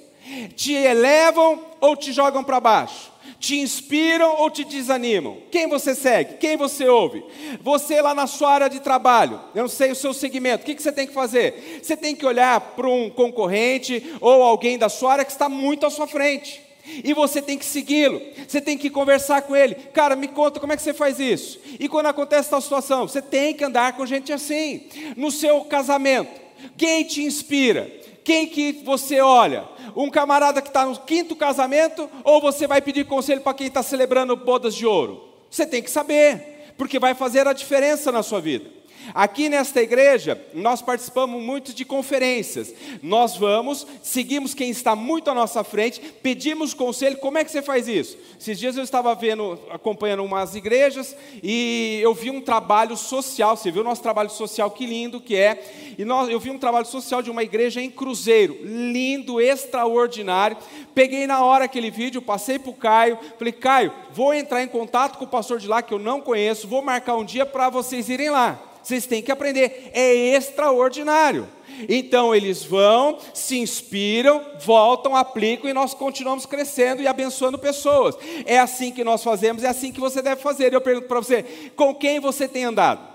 Te 0.56 0.72
elevam 0.72 1.64
ou 1.80 1.96
te 1.96 2.12
jogam 2.12 2.44
para 2.44 2.60
baixo? 2.60 3.12
Te 3.38 3.60
inspiram 3.60 4.40
ou 4.40 4.50
te 4.50 4.64
desanimam? 4.64 5.38
Quem 5.50 5.68
você 5.68 5.94
segue? 5.94 6.34
Quem 6.38 6.56
você 6.56 6.88
ouve? 6.88 7.25
Você 7.62 8.00
lá 8.02 8.14
na 8.14 8.26
sua 8.26 8.52
área 8.52 8.68
de 8.68 8.80
trabalho, 8.80 9.40
eu 9.54 9.62
não 9.62 9.68
sei 9.68 9.92
o 9.92 9.94
seu 9.94 10.12
segmento, 10.12 10.62
o 10.62 10.66
que, 10.66 10.82
você 10.82 10.90
tem 10.90 11.06
que 11.06 11.14
fazer? 11.14 11.80
Você 11.82 11.96
tem 11.96 12.16
que 12.16 12.26
olhar 12.26 12.60
para 12.60 12.88
um 12.88 13.08
concorrente 13.08 14.14
ou 14.20 14.42
alguém 14.42 14.76
da 14.76 14.88
sua 14.88 15.12
área 15.12 15.25
que 15.25 15.30
está 15.30 15.48
muito 15.48 15.87
à 15.87 15.90
sua 15.90 16.06
frente. 16.06 16.67
E 17.04 17.12
você 17.12 17.42
tem 17.42 17.59
que 17.59 17.64
segui-lo, 17.64 18.21
você 18.47 18.61
tem 18.61 18.78
que 18.78 18.90
conversar 18.90 19.42
com 19.42 19.54
ele. 19.54 19.75
Cara, 19.75 20.16
me 20.16 20.28
conta 20.28 20.59
como 20.59 20.73
é 20.73 20.76
que 20.76 20.83
você 20.83 20.95
faz 20.95 21.18
isso. 21.21 21.61
E 21.78 21.88
quando 21.88 22.07
acontece 22.07 22.50
tal 22.50 22.61
situação, 22.61 23.07
você 23.07 23.23
tem 23.23 23.54
que 23.54 23.64
andar 23.64 23.97
com 23.97 24.07
gente 24.07 24.33
assim. 24.33 24.88
No 25.16 25.30
seu 25.30 25.62
casamento, 25.64 26.40
quem 26.76 27.04
te 27.04 27.23
inspira? 27.23 27.90
Quem 28.25 28.47
que 28.47 28.73
você 28.85 29.21
olha? 29.21 29.64
Um 29.97 30.11
camarada 30.11 30.61
que 30.61 30.68
está 30.68 30.85
no 30.85 30.99
quinto 30.99 31.35
casamento 31.35 32.11
ou 32.23 32.40
você 32.40 32.66
vai 32.66 32.80
pedir 32.83 33.07
conselho 33.07 33.40
para 33.40 33.54
quem 33.54 33.68
está 33.68 33.83
celebrando 33.83 34.37
bodas 34.37 34.75
de 34.75 34.87
ouro? 34.87 35.28
Você 35.50 35.66
tem 35.66 35.83
que 35.83 35.90
saber, 35.90 36.75
porque 36.76 36.99
vai 36.99 37.14
fazer 37.14 37.49
a 37.49 37.52
diferença 37.52 38.12
na 38.12 38.23
sua 38.23 38.40
vida. 38.40 38.77
Aqui 39.14 39.49
nesta 39.49 39.81
igreja, 39.83 40.40
nós 40.52 40.83
participamos 40.83 41.43
muito 41.43 41.73
de 41.73 41.85
conferências. 41.85 42.75
Nós 43.02 43.37
vamos, 43.37 43.87
seguimos 44.02 44.55
quem 44.55 44.71
está 44.71 44.95
muito 44.95 45.31
à 45.31 45.35
nossa 45.35 45.64
frente, 45.64 46.00
pedimos 46.23 46.75
conselho. 46.75 47.17
Como 47.19 47.38
é 47.38 47.45
que 47.45 47.50
você 47.50 47.62
faz 47.62 47.88
isso? 47.88 48.19
Esses 48.38 48.59
dias 48.59 48.76
eu 48.76 48.85
estava 48.85 49.14
vendo, 49.14 49.59
acompanhando 49.71 50.25
umas 50.25 50.55
igrejas 50.55 51.17
e 51.43 51.99
eu 52.02 52.14
vi 52.14 52.31
um 52.31 52.40
trabalho 52.40 52.97
social. 52.97 53.57
Você 53.57 53.71
viu 53.71 53.83
o 53.83 53.85
nosso 53.85 54.02
trabalho 54.02 54.31
social, 54.31 54.71
que 54.71 54.87
lindo 54.87 55.21
que 55.21 55.37
é. 55.37 55.95
E 55.97 56.05
nós, 56.05 56.28
eu 56.28 56.38
vi 56.38 56.50
um 56.50 56.59
trabalho 56.59 56.87
social 56.87 57.23
de 57.23 57.31
uma 57.31 57.43
igreja 57.43 57.81
em 57.81 57.90
Cruzeiro, 57.90 58.59
lindo, 58.62 59.40
extraordinário. 59.40 60.57
Peguei 60.95 61.26
na 61.26 61.45
hora 61.45 61.64
aquele 61.64 61.90
vídeo, 61.90 62.21
passei 62.23 62.59
para 62.59 62.71
o 62.71 62.75
Caio, 62.75 63.19
falei, 63.38 63.52
Caio, 63.52 63.93
vou 64.12 64.35
entrar 64.35 64.62
em 64.62 64.69
contato 64.69 65.19
com 65.19 65.25
o 65.25 65.28
pastor 65.28 65.59
de 65.59 65.67
lá 65.67 65.83
que 65.83 65.95
eu 65.95 65.99
não 65.99 66.21
conheço, 66.21 66.69
vou 66.69 66.83
marcar 66.83 67.17
um 67.17 67.25
dia 67.25 67.47
para 67.47 67.71
vocês 67.71 68.09
irem 68.09 68.31
lá. 68.31 68.67
Vocês 68.88 69.04
têm 69.04 69.23
que 69.23 69.30
aprender, 69.30 69.90
é 69.92 70.35
extraordinário. 70.35 71.47
Então 71.90 72.35
eles 72.35 72.64
vão, 72.64 73.18
se 73.35 73.59
inspiram, 73.59 74.42
voltam, 74.64 75.14
aplicam 75.14 75.68
e 75.68 75.75
nós 75.75 75.92
continuamos 75.92 76.47
crescendo 76.47 77.02
e 77.02 77.07
abençoando 77.07 77.59
pessoas. 77.59 78.16
É 78.47 78.59
assim 78.59 78.90
que 78.90 79.04
nós 79.04 79.23
fazemos, 79.23 79.62
é 79.62 79.68
assim 79.68 79.92
que 79.92 80.00
você 80.00 80.23
deve 80.23 80.40
fazer. 80.40 80.73
Eu 80.73 80.80
pergunto 80.80 81.07
para 81.07 81.21
você: 81.21 81.42
com 81.76 81.95
quem 81.95 82.18
você 82.18 82.49
tem 82.49 82.64
andado? 82.64 83.07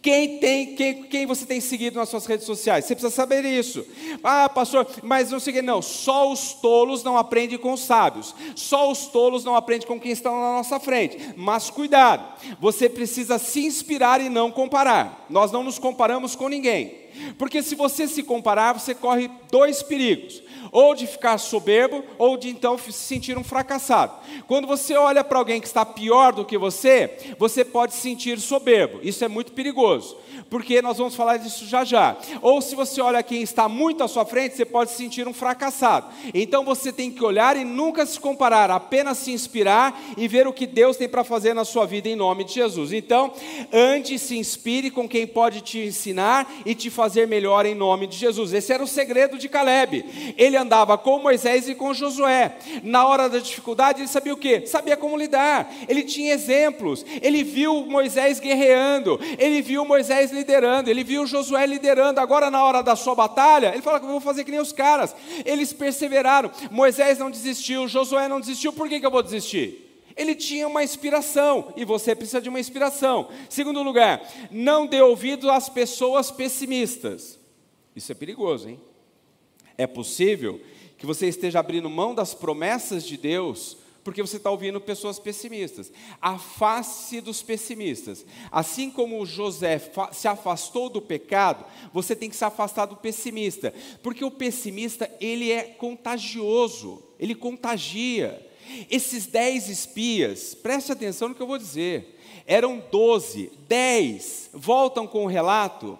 Quem, 0.00 0.38
tem, 0.38 0.74
quem, 0.74 1.02
quem 1.02 1.26
você 1.26 1.44
tem 1.44 1.60
seguido 1.60 1.98
nas 1.98 2.08
suas 2.08 2.24
redes 2.24 2.46
sociais? 2.46 2.84
Você 2.84 2.94
precisa 2.94 3.14
saber 3.14 3.44
isso. 3.44 3.86
Ah, 4.24 4.48
pastor, 4.48 4.86
mas 5.02 5.30
não 5.30 5.38
sei 5.38 5.60
não. 5.60 5.82
Só 5.82 6.32
os 6.32 6.54
tolos 6.54 7.04
não 7.04 7.18
aprendem 7.18 7.58
com 7.58 7.72
os 7.72 7.80
sábios. 7.80 8.34
Só 8.54 8.90
os 8.90 9.06
tolos 9.08 9.44
não 9.44 9.54
aprendem 9.54 9.86
com 9.86 10.00
quem 10.00 10.12
está 10.12 10.30
na 10.30 10.56
nossa 10.56 10.80
frente. 10.80 11.34
Mas 11.36 11.68
cuidado, 11.68 12.26
você 12.58 12.88
precisa 12.88 13.38
se 13.38 13.66
inspirar 13.66 14.20
e 14.20 14.30
não 14.30 14.50
comparar. 14.50 15.26
Nós 15.28 15.52
não 15.52 15.62
nos 15.62 15.78
comparamos 15.78 16.34
com 16.34 16.48
ninguém. 16.48 17.05
Porque 17.38 17.62
se 17.62 17.74
você 17.74 18.06
se 18.06 18.22
comparar, 18.22 18.72
você 18.72 18.94
corre 18.94 19.30
dois 19.50 19.82
perigos 19.82 20.42
ou 20.72 20.94
de 20.94 21.06
ficar 21.06 21.38
soberbo, 21.38 22.04
ou 22.18 22.36
de 22.36 22.48
então 22.48 22.76
se 22.76 22.92
sentir 22.92 23.38
um 23.38 23.44
fracassado. 23.44 24.12
Quando 24.46 24.66
você 24.66 24.94
olha 24.94 25.24
para 25.24 25.38
alguém 25.38 25.60
que 25.60 25.66
está 25.66 25.86
pior 25.86 26.32
do 26.32 26.44
que 26.44 26.58
você, 26.58 27.34
você 27.38 27.64
pode 27.64 27.94
se 27.94 28.00
sentir 28.00 28.38
soberbo. 28.38 28.98
Isso 29.02 29.24
é 29.24 29.28
muito 29.28 29.52
perigoso 29.52 30.16
porque 30.48 30.80
nós 30.80 30.98
vamos 30.98 31.14
falar 31.14 31.36
disso 31.38 31.66
já 31.66 31.84
já. 31.84 32.16
Ou 32.40 32.60
se 32.60 32.74
você 32.74 33.00
olha 33.00 33.22
quem 33.22 33.42
está 33.42 33.68
muito 33.68 34.02
à 34.02 34.08
sua 34.08 34.24
frente, 34.24 34.56
você 34.56 34.64
pode 34.64 34.90
se 34.90 34.96
sentir 34.96 35.26
um 35.26 35.32
fracassado. 35.32 36.06
Então 36.32 36.64
você 36.64 36.92
tem 36.92 37.10
que 37.10 37.24
olhar 37.24 37.56
e 37.56 37.64
nunca 37.64 38.06
se 38.06 38.18
comparar, 38.18 38.70
apenas 38.70 39.18
se 39.18 39.32
inspirar 39.32 40.00
e 40.16 40.28
ver 40.28 40.46
o 40.46 40.52
que 40.52 40.66
Deus 40.66 40.96
tem 40.96 41.08
para 41.08 41.24
fazer 41.24 41.54
na 41.54 41.64
sua 41.64 41.86
vida 41.86 42.08
em 42.08 42.16
nome 42.16 42.44
de 42.44 42.54
Jesus. 42.54 42.92
Então, 42.92 43.32
ande 43.72 44.18
se 44.18 44.36
inspire 44.36 44.90
com 44.90 45.08
quem 45.08 45.26
pode 45.26 45.60
te 45.60 45.78
ensinar 45.78 46.50
e 46.64 46.74
te 46.74 46.90
fazer 46.90 47.26
melhor 47.26 47.66
em 47.66 47.74
nome 47.74 48.06
de 48.06 48.16
Jesus. 48.16 48.52
Esse 48.52 48.72
era 48.72 48.82
o 48.82 48.86
segredo 48.86 49.38
de 49.38 49.48
Caleb. 49.48 50.04
Ele 50.36 50.56
andava 50.56 50.96
com 50.96 51.18
Moisés 51.18 51.68
e 51.68 51.74
com 51.74 51.92
Josué. 51.92 52.56
Na 52.82 53.06
hora 53.06 53.28
da 53.28 53.38
dificuldade, 53.38 54.00
ele 54.00 54.08
sabia 54.08 54.34
o 54.34 54.36
quê? 54.36 54.66
Sabia 54.66 54.96
como 54.96 55.16
lidar. 55.16 55.72
Ele 55.88 56.02
tinha 56.02 56.34
exemplos. 56.34 57.04
Ele 57.20 57.42
viu 57.42 57.86
Moisés 57.86 58.38
guerreando. 58.40 59.18
Ele 59.38 59.62
viu 59.62 59.84
Moisés 59.84 60.30
liderando, 60.36 60.90
ele 60.90 61.02
viu 61.02 61.26
Josué 61.26 61.66
liderando. 61.66 62.20
Agora, 62.20 62.50
na 62.50 62.62
hora 62.62 62.82
da 62.82 62.94
sua 62.94 63.14
batalha, 63.14 63.72
ele 63.72 63.82
falou: 63.82 64.00
Eu 64.00 64.06
vou 64.06 64.20
fazer 64.20 64.44
que 64.44 64.50
nem 64.50 64.60
os 64.60 64.72
caras. 64.72 65.14
Eles 65.44 65.72
perseveraram. 65.72 66.50
Moisés 66.70 67.18
não 67.18 67.30
desistiu, 67.30 67.88
Josué 67.88 68.28
não 68.28 68.40
desistiu. 68.40 68.72
Por 68.72 68.88
que, 68.88 69.00
que 69.00 69.06
eu 69.06 69.10
vou 69.10 69.22
desistir? 69.22 69.82
Ele 70.16 70.34
tinha 70.34 70.66
uma 70.66 70.82
inspiração 70.82 71.72
e 71.76 71.84
você 71.84 72.14
precisa 72.14 72.40
de 72.40 72.48
uma 72.48 72.60
inspiração. 72.60 73.28
Segundo 73.50 73.82
lugar, 73.82 74.22
não 74.50 74.86
dê 74.86 75.00
ouvido 75.02 75.50
às 75.50 75.68
pessoas 75.68 76.30
pessimistas. 76.30 77.38
Isso 77.94 78.12
é 78.12 78.14
perigoso, 78.14 78.68
hein? 78.68 78.80
É 79.76 79.86
possível 79.86 80.60
que 80.96 81.04
você 81.04 81.26
esteja 81.26 81.60
abrindo 81.60 81.90
mão 81.90 82.14
das 82.14 82.32
promessas 82.32 83.04
de 83.04 83.18
Deus 83.18 83.76
porque 84.06 84.22
você 84.22 84.36
está 84.36 84.52
ouvindo 84.52 84.80
pessoas 84.80 85.18
pessimistas. 85.18 85.90
Afaste 86.22 87.20
dos 87.20 87.42
pessimistas. 87.42 88.24
Assim 88.52 88.88
como 88.88 89.26
José 89.26 89.80
se 90.12 90.28
afastou 90.28 90.88
do 90.88 91.02
pecado, 91.02 91.64
você 91.92 92.14
tem 92.14 92.30
que 92.30 92.36
se 92.36 92.44
afastar 92.44 92.86
do 92.86 92.94
pessimista, 92.94 93.74
porque 94.04 94.24
o 94.24 94.30
pessimista 94.30 95.10
ele 95.20 95.50
é 95.50 95.64
contagioso, 95.64 97.02
ele 97.18 97.34
contagia. 97.34 98.48
Esses 98.88 99.26
dez 99.26 99.68
espias, 99.68 100.54
preste 100.54 100.92
atenção 100.92 101.30
no 101.30 101.34
que 101.34 101.42
eu 101.42 101.46
vou 101.48 101.58
dizer, 101.58 102.16
eram 102.46 102.80
doze, 102.92 103.50
dez 103.66 104.50
voltam 104.54 105.04
com 105.04 105.24
o 105.24 105.28
relato. 105.28 105.98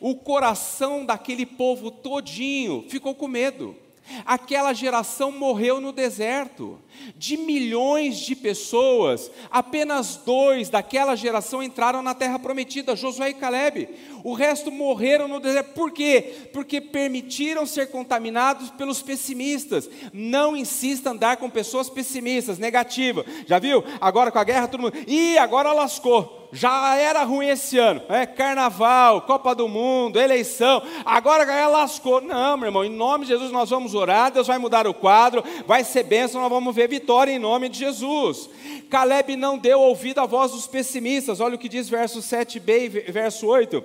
O 0.00 0.16
coração 0.16 1.06
daquele 1.06 1.46
povo 1.46 1.92
todinho 1.92 2.84
ficou 2.88 3.14
com 3.14 3.28
medo. 3.28 3.83
Aquela 4.24 4.72
geração 4.72 5.32
morreu 5.32 5.80
no 5.80 5.92
deserto. 5.92 6.78
De 7.16 7.36
milhões 7.36 8.18
de 8.18 8.36
pessoas, 8.36 9.30
apenas 9.50 10.16
dois 10.16 10.68
daquela 10.68 11.16
geração 11.16 11.62
entraram 11.62 12.02
na 12.02 12.14
terra 12.14 12.38
prometida, 12.38 12.96
Josué 12.96 13.30
e 13.30 13.34
Caleb. 13.34 13.88
O 14.24 14.32
resto 14.32 14.72
morreram 14.72 15.28
no 15.28 15.38
deserto. 15.38 15.74
Por 15.74 15.92
quê? 15.92 16.48
Porque 16.50 16.80
permitiram 16.80 17.66
ser 17.66 17.90
contaminados 17.90 18.70
pelos 18.70 19.02
pessimistas. 19.02 19.88
Não 20.14 20.56
insista 20.56 21.10
andar 21.10 21.36
com 21.36 21.50
pessoas 21.50 21.90
pessimistas, 21.90 22.58
negativas. 22.58 23.26
Já 23.46 23.58
viu? 23.58 23.84
Agora 24.00 24.32
com 24.32 24.38
a 24.38 24.44
guerra, 24.44 24.66
todo 24.66 24.80
mundo. 24.80 24.96
Ih, 25.06 25.36
agora 25.36 25.74
lascou 25.74 26.44
já 26.54 26.94
era 26.94 27.24
ruim 27.24 27.48
esse 27.48 27.76
ano, 27.78 28.00
é 28.08 28.24
carnaval, 28.24 29.22
Copa 29.22 29.56
do 29.56 29.66
Mundo, 29.66 30.20
eleição, 30.20 30.80
agora 31.04 31.42
a 31.42 31.46
galera 31.46 31.66
lascou. 31.66 32.20
Não, 32.20 32.56
meu 32.56 32.68
irmão, 32.68 32.84
em 32.84 32.90
nome 32.90 33.24
de 33.24 33.32
Jesus 33.32 33.50
nós 33.50 33.70
vamos 33.70 33.92
orar, 33.92 34.30
Deus 34.30 34.46
vai 34.46 34.56
mudar 34.56 34.86
o 34.86 34.94
quadro, 34.94 35.42
vai 35.66 35.82
ser 35.82 36.04
bênção, 36.04 36.40
nós 36.40 36.48
vamos 36.48 36.72
ver 36.72 36.88
vitória 36.88 37.32
em 37.32 37.40
nome 37.40 37.68
de 37.68 37.80
Jesus. 37.80 38.48
Caleb 38.88 39.34
não 39.34 39.58
deu 39.58 39.80
ouvido 39.80 40.20
à 40.20 40.26
voz 40.26 40.52
dos 40.52 40.68
pessimistas, 40.68 41.40
olha 41.40 41.56
o 41.56 41.58
que 41.58 41.68
diz 41.68 41.88
verso 41.88 42.20
7b 42.20 43.04
e 43.08 43.10
verso 43.10 43.48
8. 43.48 43.82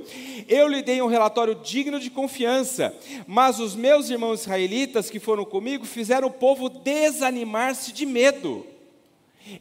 Eu 0.47 0.67
lhe 0.67 0.81
dei 0.81 1.01
um 1.01 1.07
relatório 1.07 1.55
digno 1.55 1.99
de 1.99 2.09
confiança, 2.09 2.95
mas 3.27 3.59
os 3.59 3.75
meus 3.75 4.09
irmãos 4.09 4.41
israelitas 4.41 5.09
que 5.09 5.19
foram 5.19 5.45
comigo 5.45 5.85
fizeram 5.85 6.27
o 6.27 6.31
povo 6.31 6.69
desanimar-se 6.69 7.91
de 7.91 8.05
medo. 8.05 8.65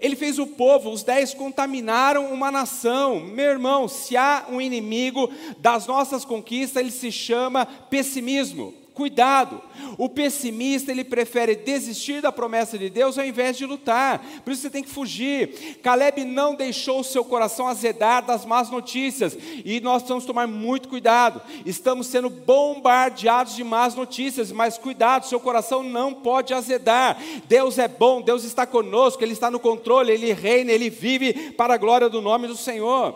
Ele 0.00 0.16
fez 0.16 0.38
o 0.38 0.46
povo, 0.46 0.90
os 0.90 1.02
dez 1.02 1.32
contaminaram 1.32 2.32
uma 2.32 2.50
nação. 2.50 3.20
Meu 3.20 3.50
irmão, 3.50 3.88
se 3.88 4.16
há 4.16 4.46
um 4.50 4.60
inimigo 4.60 5.30
das 5.58 5.86
nossas 5.86 6.24
conquistas, 6.24 6.82
ele 6.82 6.90
se 6.90 7.10
chama 7.10 7.64
pessimismo. 7.64 8.74
Cuidado, 8.98 9.62
o 9.96 10.08
pessimista 10.08 10.90
ele 10.90 11.04
prefere 11.04 11.54
desistir 11.54 12.20
da 12.20 12.32
promessa 12.32 12.76
de 12.76 12.90
Deus 12.90 13.16
ao 13.16 13.24
invés 13.24 13.56
de 13.56 13.64
lutar, 13.64 14.20
por 14.44 14.52
isso 14.52 14.62
você 14.62 14.70
tem 14.70 14.82
que 14.82 14.90
fugir. 14.90 15.78
Caleb 15.84 16.24
não 16.24 16.52
deixou 16.52 16.98
o 16.98 17.04
seu 17.04 17.24
coração 17.24 17.68
azedar 17.68 18.26
das 18.26 18.44
más 18.44 18.70
notícias, 18.70 19.38
e 19.64 19.78
nós 19.78 20.02
precisamos 20.02 20.24
tomar 20.24 20.48
muito 20.48 20.88
cuidado. 20.88 21.40
Estamos 21.64 22.08
sendo 22.08 22.28
bombardeados 22.28 23.54
de 23.54 23.62
más 23.62 23.94
notícias, 23.94 24.50
mas 24.50 24.76
cuidado, 24.76 25.28
seu 25.28 25.38
coração 25.38 25.84
não 25.84 26.12
pode 26.12 26.52
azedar. 26.52 27.22
Deus 27.48 27.78
é 27.78 27.86
bom, 27.86 28.20
Deus 28.20 28.42
está 28.42 28.66
conosco, 28.66 29.22
Ele 29.22 29.32
está 29.32 29.48
no 29.48 29.60
controle, 29.60 30.10
Ele 30.10 30.32
reina, 30.32 30.72
Ele 30.72 30.90
vive 30.90 31.52
para 31.52 31.74
a 31.74 31.78
glória 31.78 32.08
do 32.08 32.20
nome 32.20 32.48
do 32.48 32.56
Senhor. 32.56 33.14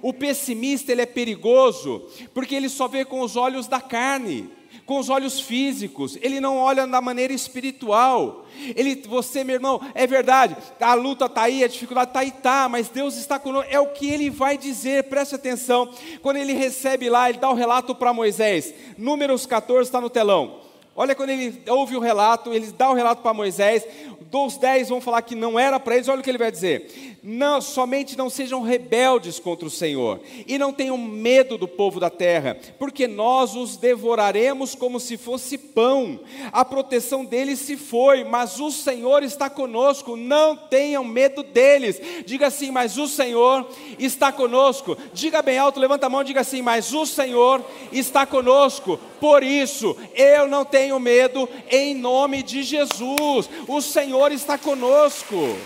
O 0.00 0.12
pessimista 0.12 0.92
ele 0.92 1.02
é 1.02 1.06
perigoso, 1.06 2.04
porque 2.32 2.54
ele 2.54 2.68
só 2.68 2.88
vê 2.88 3.04
com 3.04 3.20
os 3.20 3.36
olhos 3.36 3.66
da 3.66 3.80
carne 3.80 4.48
com 4.86 4.98
os 4.98 5.08
olhos 5.08 5.40
físicos, 5.40 6.18
ele 6.20 6.40
não 6.40 6.56
olha 6.58 6.86
da 6.86 7.00
maneira 7.00 7.32
espiritual. 7.32 8.44
Ele, 8.76 9.02
você, 9.06 9.42
meu 9.42 9.54
irmão, 9.54 9.80
é 9.94 10.06
verdade, 10.06 10.56
a 10.80 10.94
luta 10.94 11.26
está 11.26 11.42
aí, 11.42 11.64
a 11.64 11.68
dificuldade 11.68 12.10
está 12.10 12.20
aí, 12.20 12.30
tá, 12.30 12.68
mas 12.68 12.88
Deus 12.88 13.16
está 13.16 13.38
conosco, 13.38 13.68
é 13.70 13.80
o 13.80 13.88
que 13.88 14.08
ele 14.08 14.30
vai 14.30 14.58
dizer, 14.58 15.04
preste 15.04 15.34
atenção. 15.34 15.90
Quando 16.22 16.36
ele 16.36 16.52
recebe 16.52 17.08
lá, 17.08 17.28
ele 17.28 17.38
dá 17.38 17.50
o 17.50 17.54
relato 17.54 17.94
para 17.94 18.12
Moisés, 18.12 18.74
Números 18.96 19.46
14 19.46 19.88
está 19.88 20.00
no 20.00 20.10
telão. 20.10 20.60
Olha 20.96 21.14
quando 21.14 21.30
ele 21.30 21.60
ouve 21.68 21.96
o 21.96 22.00
relato, 22.00 22.52
ele 22.52 22.70
dá 22.70 22.88
o 22.90 22.94
relato 22.94 23.22
para 23.22 23.34
Moisés, 23.34 23.84
dos 24.30 24.56
dez 24.56 24.88
vão 24.88 25.00
falar 25.00 25.22
que 25.22 25.34
não 25.34 25.58
era 25.58 25.80
para 25.80 25.96
eles, 25.96 26.08
olha 26.08 26.20
o 26.20 26.22
que 26.22 26.30
ele 26.30 26.38
vai 26.38 26.52
dizer 26.52 27.13
não, 27.26 27.58
somente 27.58 28.18
não 28.18 28.28
sejam 28.28 28.60
rebeldes 28.60 29.38
contra 29.38 29.66
o 29.66 29.70
Senhor, 29.70 30.20
e 30.46 30.58
não 30.58 30.74
tenham 30.74 30.98
medo 30.98 31.56
do 31.56 31.66
povo 31.66 31.98
da 31.98 32.10
terra, 32.10 32.58
porque 32.78 33.06
nós 33.08 33.56
os 33.56 33.78
devoraremos 33.78 34.74
como 34.74 35.00
se 35.00 35.16
fosse 35.16 35.56
pão. 35.56 36.20
A 36.52 36.66
proteção 36.66 37.24
deles 37.24 37.60
se 37.60 37.78
foi, 37.78 38.24
mas 38.24 38.60
o 38.60 38.70
Senhor 38.70 39.22
está 39.22 39.48
conosco, 39.48 40.16
não 40.16 40.54
tenham 40.54 41.02
medo 41.02 41.42
deles. 41.42 41.98
Diga 42.26 42.48
assim, 42.48 42.70
mas 42.70 42.98
o 42.98 43.08
Senhor 43.08 43.66
está 43.98 44.30
conosco. 44.30 44.94
Diga 45.14 45.40
bem 45.40 45.56
alto, 45.56 45.80
levanta 45.80 46.06
a 46.06 46.10
mão, 46.10 46.22
diga 46.22 46.42
assim, 46.42 46.60
mas 46.60 46.92
o 46.92 47.06
Senhor 47.06 47.64
está 47.90 48.26
conosco. 48.26 49.00
Por 49.18 49.42
isso, 49.42 49.96
eu 50.14 50.46
não 50.46 50.62
tenho 50.62 51.00
medo 51.00 51.48
em 51.70 51.94
nome 51.94 52.42
de 52.42 52.62
Jesus. 52.62 53.48
O 53.66 53.80
Senhor 53.80 54.30
está 54.30 54.58
conosco. 54.58 55.56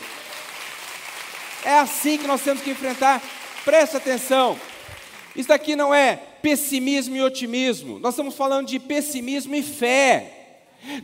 É 1.64 1.78
assim 1.78 2.18
que 2.18 2.26
nós 2.26 2.42
temos 2.42 2.62
que 2.62 2.70
enfrentar. 2.70 3.22
Preste 3.64 3.96
atenção. 3.96 4.58
Isso 5.34 5.52
aqui 5.52 5.76
não 5.76 5.94
é 5.94 6.16
pessimismo 6.42 7.16
e 7.16 7.22
otimismo. 7.22 7.98
Nós 7.98 8.14
estamos 8.14 8.34
falando 8.34 8.66
de 8.66 8.78
pessimismo 8.78 9.54
e 9.54 9.62
fé. 9.62 10.34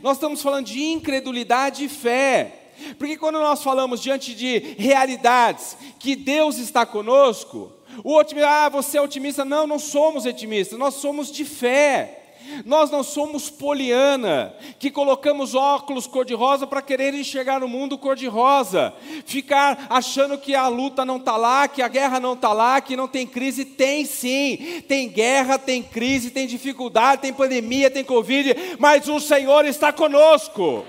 Nós 0.01 0.17
estamos 0.17 0.41
falando 0.41 0.65
de 0.65 0.83
incredulidade 0.83 1.85
e 1.85 1.89
fé. 1.89 2.53
Porque 2.97 3.17
quando 3.17 3.39
nós 3.39 3.63
falamos 3.63 4.01
diante 4.01 4.35
de 4.35 4.59
realidades 4.77 5.77
que 5.99 6.15
Deus 6.15 6.57
está 6.57 6.85
conosco, 6.85 7.71
o 8.03 8.15
otimismo, 8.15 8.49
ah, 8.49 8.69
você 8.69 8.97
é 8.97 9.01
otimista. 9.01 9.45
Não, 9.45 9.65
não 9.65 9.79
somos 9.79 10.25
otimistas, 10.25 10.77
nós 10.77 10.95
somos 10.95 11.31
de 11.31 11.45
fé. 11.45 12.24
Nós 12.65 12.91
não 12.91 13.03
somos 13.03 13.49
poliana, 13.49 14.53
que 14.79 14.91
colocamos 14.91 15.55
óculos 15.55 16.07
cor-de-rosa 16.07 16.67
para 16.67 16.81
querer 16.81 17.13
enxergar 17.13 17.63
o 17.63 17.67
mundo 17.67 17.97
cor-de-rosa, 17.97 18.93
ficar 19.25 19.87
achando 19.89 20.37
que 20.37 20.55
a 20.55 20.67
luta 20.67 21.03
não 21.03 21.17
está 21.17 21.37
lá, 21.37 21.67
que 21.67 21.81
a 21.81 21.87
guerra 21.87 22.19
não 22.19 22.33
está 22.33 22.53
lá, 22.53 22.79
que 22.81 22.95
não 22.95 23.07
tem 23.07 23.25
crise. 23.25 23.65
Tem 23.65 24.05
sim, 24.05 24.83
tem 24.87 25.09
guerra, 25.09 25.57
tem 25.57 25.81
crise, 25.81 26.31
tem 26.31 26.47
dificuldade, 26.47 27.21
tem 27.21 27.33
pandemia, 27.33 27.89
tem 27.89 28.03
Covid, 28.03 28.55
mas 28.79 29.07
o 29.07 29.19
Senhor 29.19 29.65
está 29.65 29.91
conosco. 29.91 30.85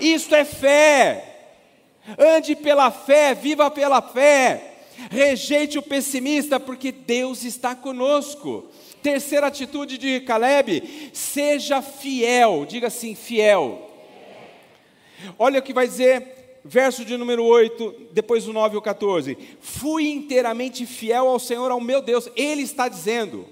Isto 0.00 0.34
é 0.34 0.44
fé. 0.44 1.26
Ande 2.18 2.56
pela 2.56 2.90
fé, 2.90 3.34
viva 3.34 3.70
pela 3.70 4.00
fé. 4.00 4.78
Rejeite 5.10 5.78
o 5.78 5.82
pessimista, 5.82 6.58
porque 6.58 6.90
Deus 6.92 7.44
está 7.44 7.74
conosco. 7.74 8.68
Terceira 9.02 9.46
atitude 9.46 9.96
de 9.98 10.20
Caleb, 10.20 11.10
seja 11.12 11.80
fiel, 11.80 12.66
diga 12.68 12.88
assim, 12.88 13.14
fiel. 13.14 13.90
Olha 15.38 15.60
o 15.60 15.62
que 15.62 15.72
vai 15.72 15.86
dizer, 15.86 16.40
verso 16.64 17.04
de 17.04 17.16
número 17.16 17.44
8, 17.44 18.08
depois 18.12 18.44
do 18.44 18.52
9 18.52 18.74
e 18.74 18.78
o 18.78 18.82
14. 18.82 19.36
Fui 19.60 20.10
inteiramente 20.10 20.86
fiel 20.86 21.28
ao 21.28 21.38
Senhor, 21.38 21.70
ao 21.70 21.80
meu 21.80 22.00
Deus. 22.02 22.30
Ele 22.36 22.62
está 22.62 22.88
dizendo, 22.88 23.46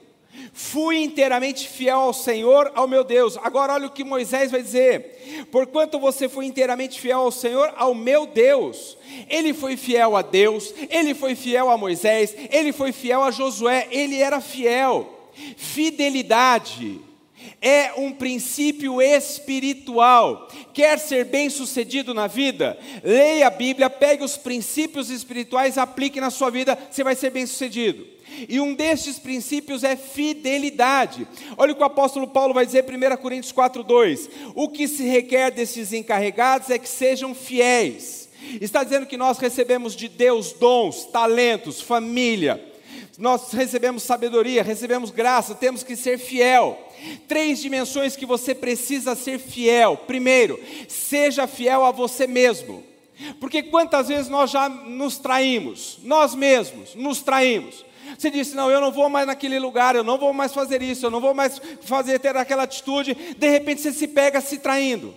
fui 0.52 0.98
inteiramente 0.98 1.68
fiel 1.68 1.98
ao 1.98 2.12
Senhor, 2.12 2.72
ao 2.74 2.86
meu 2.86 3.04
Deus. 3.04 3.38
Agora 3.42 3.74
olha 3.74 3.86
o 3.86 3.92
que 3.92 4.04
Moisés 4.04 4.50
vai 4.50 4.62
dizer. 4.62 5.46
Porquanto 5.50 5.98
você 5.98 6.28
foi 6.28 6.46
inteiramente 6.46 7.00
fiel 7.00 7.20
ao 7.20 7.32
Senhor, 7.32 7.72
ao 7.76 7.94
meu 7.94 8.26
Deus. 8.26 8.96
Ele 9.28 9.52
foi 9.52 9.76
fiel 9.76 10.16
a 10.16 10.22
Deus, 10.22 10.74
ele 10.90 11.14
foi 11.14 11.34
fiel 11.34 11.70
a 11.70 11.76
Moisés, 11.76 12.34
ele 12.50 12.72
foi 12.72 12.92
fiel 12.92 13.22
a 13.22 13.30
Josué, 13.30 13.88
ele 13.90 14.20
era 14.20 14.40
fiel. 14.40 15.17
Fidelidade 15.56 17.00
é 17.60 17.92
um 17.96 18.12
princípio 18.12 19.00
espiritual. 19.00 20.48
Quer 20.72 20.98
ser 20.98 21.24
bem-sucedido 21.24 22.14
na 22.14 22.26
vida? 22.26 22.78
Leia 23.02 23.46
a 23.46 23.50
Bíblia, 23.50 23.90
pegue 23.90 24.24
os 24.24 24.36
princípios 24.36 25.10
espirituais, 25.10 25.78
aplique 25.78 26.20
na 26.20 26.30
sua 26.30 26.50
vida, 26.50 26.78
você 26.90 27.02
vai 27.02 27.14
ser 27.14 27.30
bem-sucedido. 27.30 28.06
E 28.48 28.60
um 28.60 28.74
destes 28.74 29.18
princípios 29.18 29.82
é 29.82 29.96
fidelidade. 29.96 31.26
Olha 31.56 31.72
o 31.72 31.74
que 31.74 31.82
o 31.82 31.86
apóstolo 31.86 32.28
Paulo 32.28 32.54
vai 32.54 32.64
dizer 32.64 32.84
em 32.88 32.96
1 32.96 33.16
Coríntios 33.16 33.52
4:2. 33.52 34.28
O 34.54 34.68
que 34.68 34.86
se 34.86 35.02
requer 35.04 35.50
desses 35.50 35.92
encarregados 35.92 36.70
é 36.70 36.78
que 36.78 36.88
sejam 36.88 37.34
fiéis. 37.34 38.28
Está 38.60 38.84
dizendo 38.84 39.06
que 39.06 39.16
nós 39.16 39.38
recebemos 39.38 39.96
de 39.96 40.08
Deus 40.08 40.52
dons, 40.52 41.04
talentos, 41.06 41.80
família, 41.80 42.62
nós 43.18 43.50
recebemos 43.50 44.04
sabedoria, 44.04 44.62
recebemos 44.62 45.10
graça, 45.10 45.52
temos 45.52 45.82
que 45.82 45.96
ser 45.96 46.18
fiel. 46.18 46.78
Três 47.26 47.58
dimensões 47.58 48.14
que 48.14 48.24
você 48.24 48.54
precisa 48.54 49.16
ser 49.16 49.40
fiel. 49.40 49.96
Primeiro, 49.96 50.58
seja 50.86 51.48
fiel 51.48 51.84
a 51.84 51.90
você 51.90 52.28
mesmo. 52.28 52.84
Porque 53.40 53.60
quantas 53.64 54.06
vezes 54.06 54.28
nós 54.28 54.52
já 54.52 54.68
nos 54.68 55.18
traímos, 55.18 55.98
nós 56.04 56.32
mesmos 56.32 56.94
nos 56.94 57.20
traímos. 57.20 57.84
Você 58.16 58.30
disse: 58.30 58.54
Não, 58.54 58.70
eu 58.70 58.80
não 58.80 58.92
vou 58.92 59.08
mais 59.08 59.26
naquele 59.26 59.58
lugar, 59.58 59.96
eu 59.96 60.04
não 60.04 60.16
vou 60.16 60.32
mais 60.32 60.54
fazer 60.54 60.80
isso, 60.80 61.04
eu 61.04 61.10
não 61.10 61.20
vou 61.20 61.34
mais 61.34 61.60
fazer 61.82 62.20
ter 62.20 62.36
aquela 62.36 62.62
atitude. 62.62 63.14
De 63.36 63.48
repente 63.48 63.80
você 63.80 63.92
se 63.92 64.06
pega 64.06 64.40
se 64.40 64.58
traindo, 64.58 65.12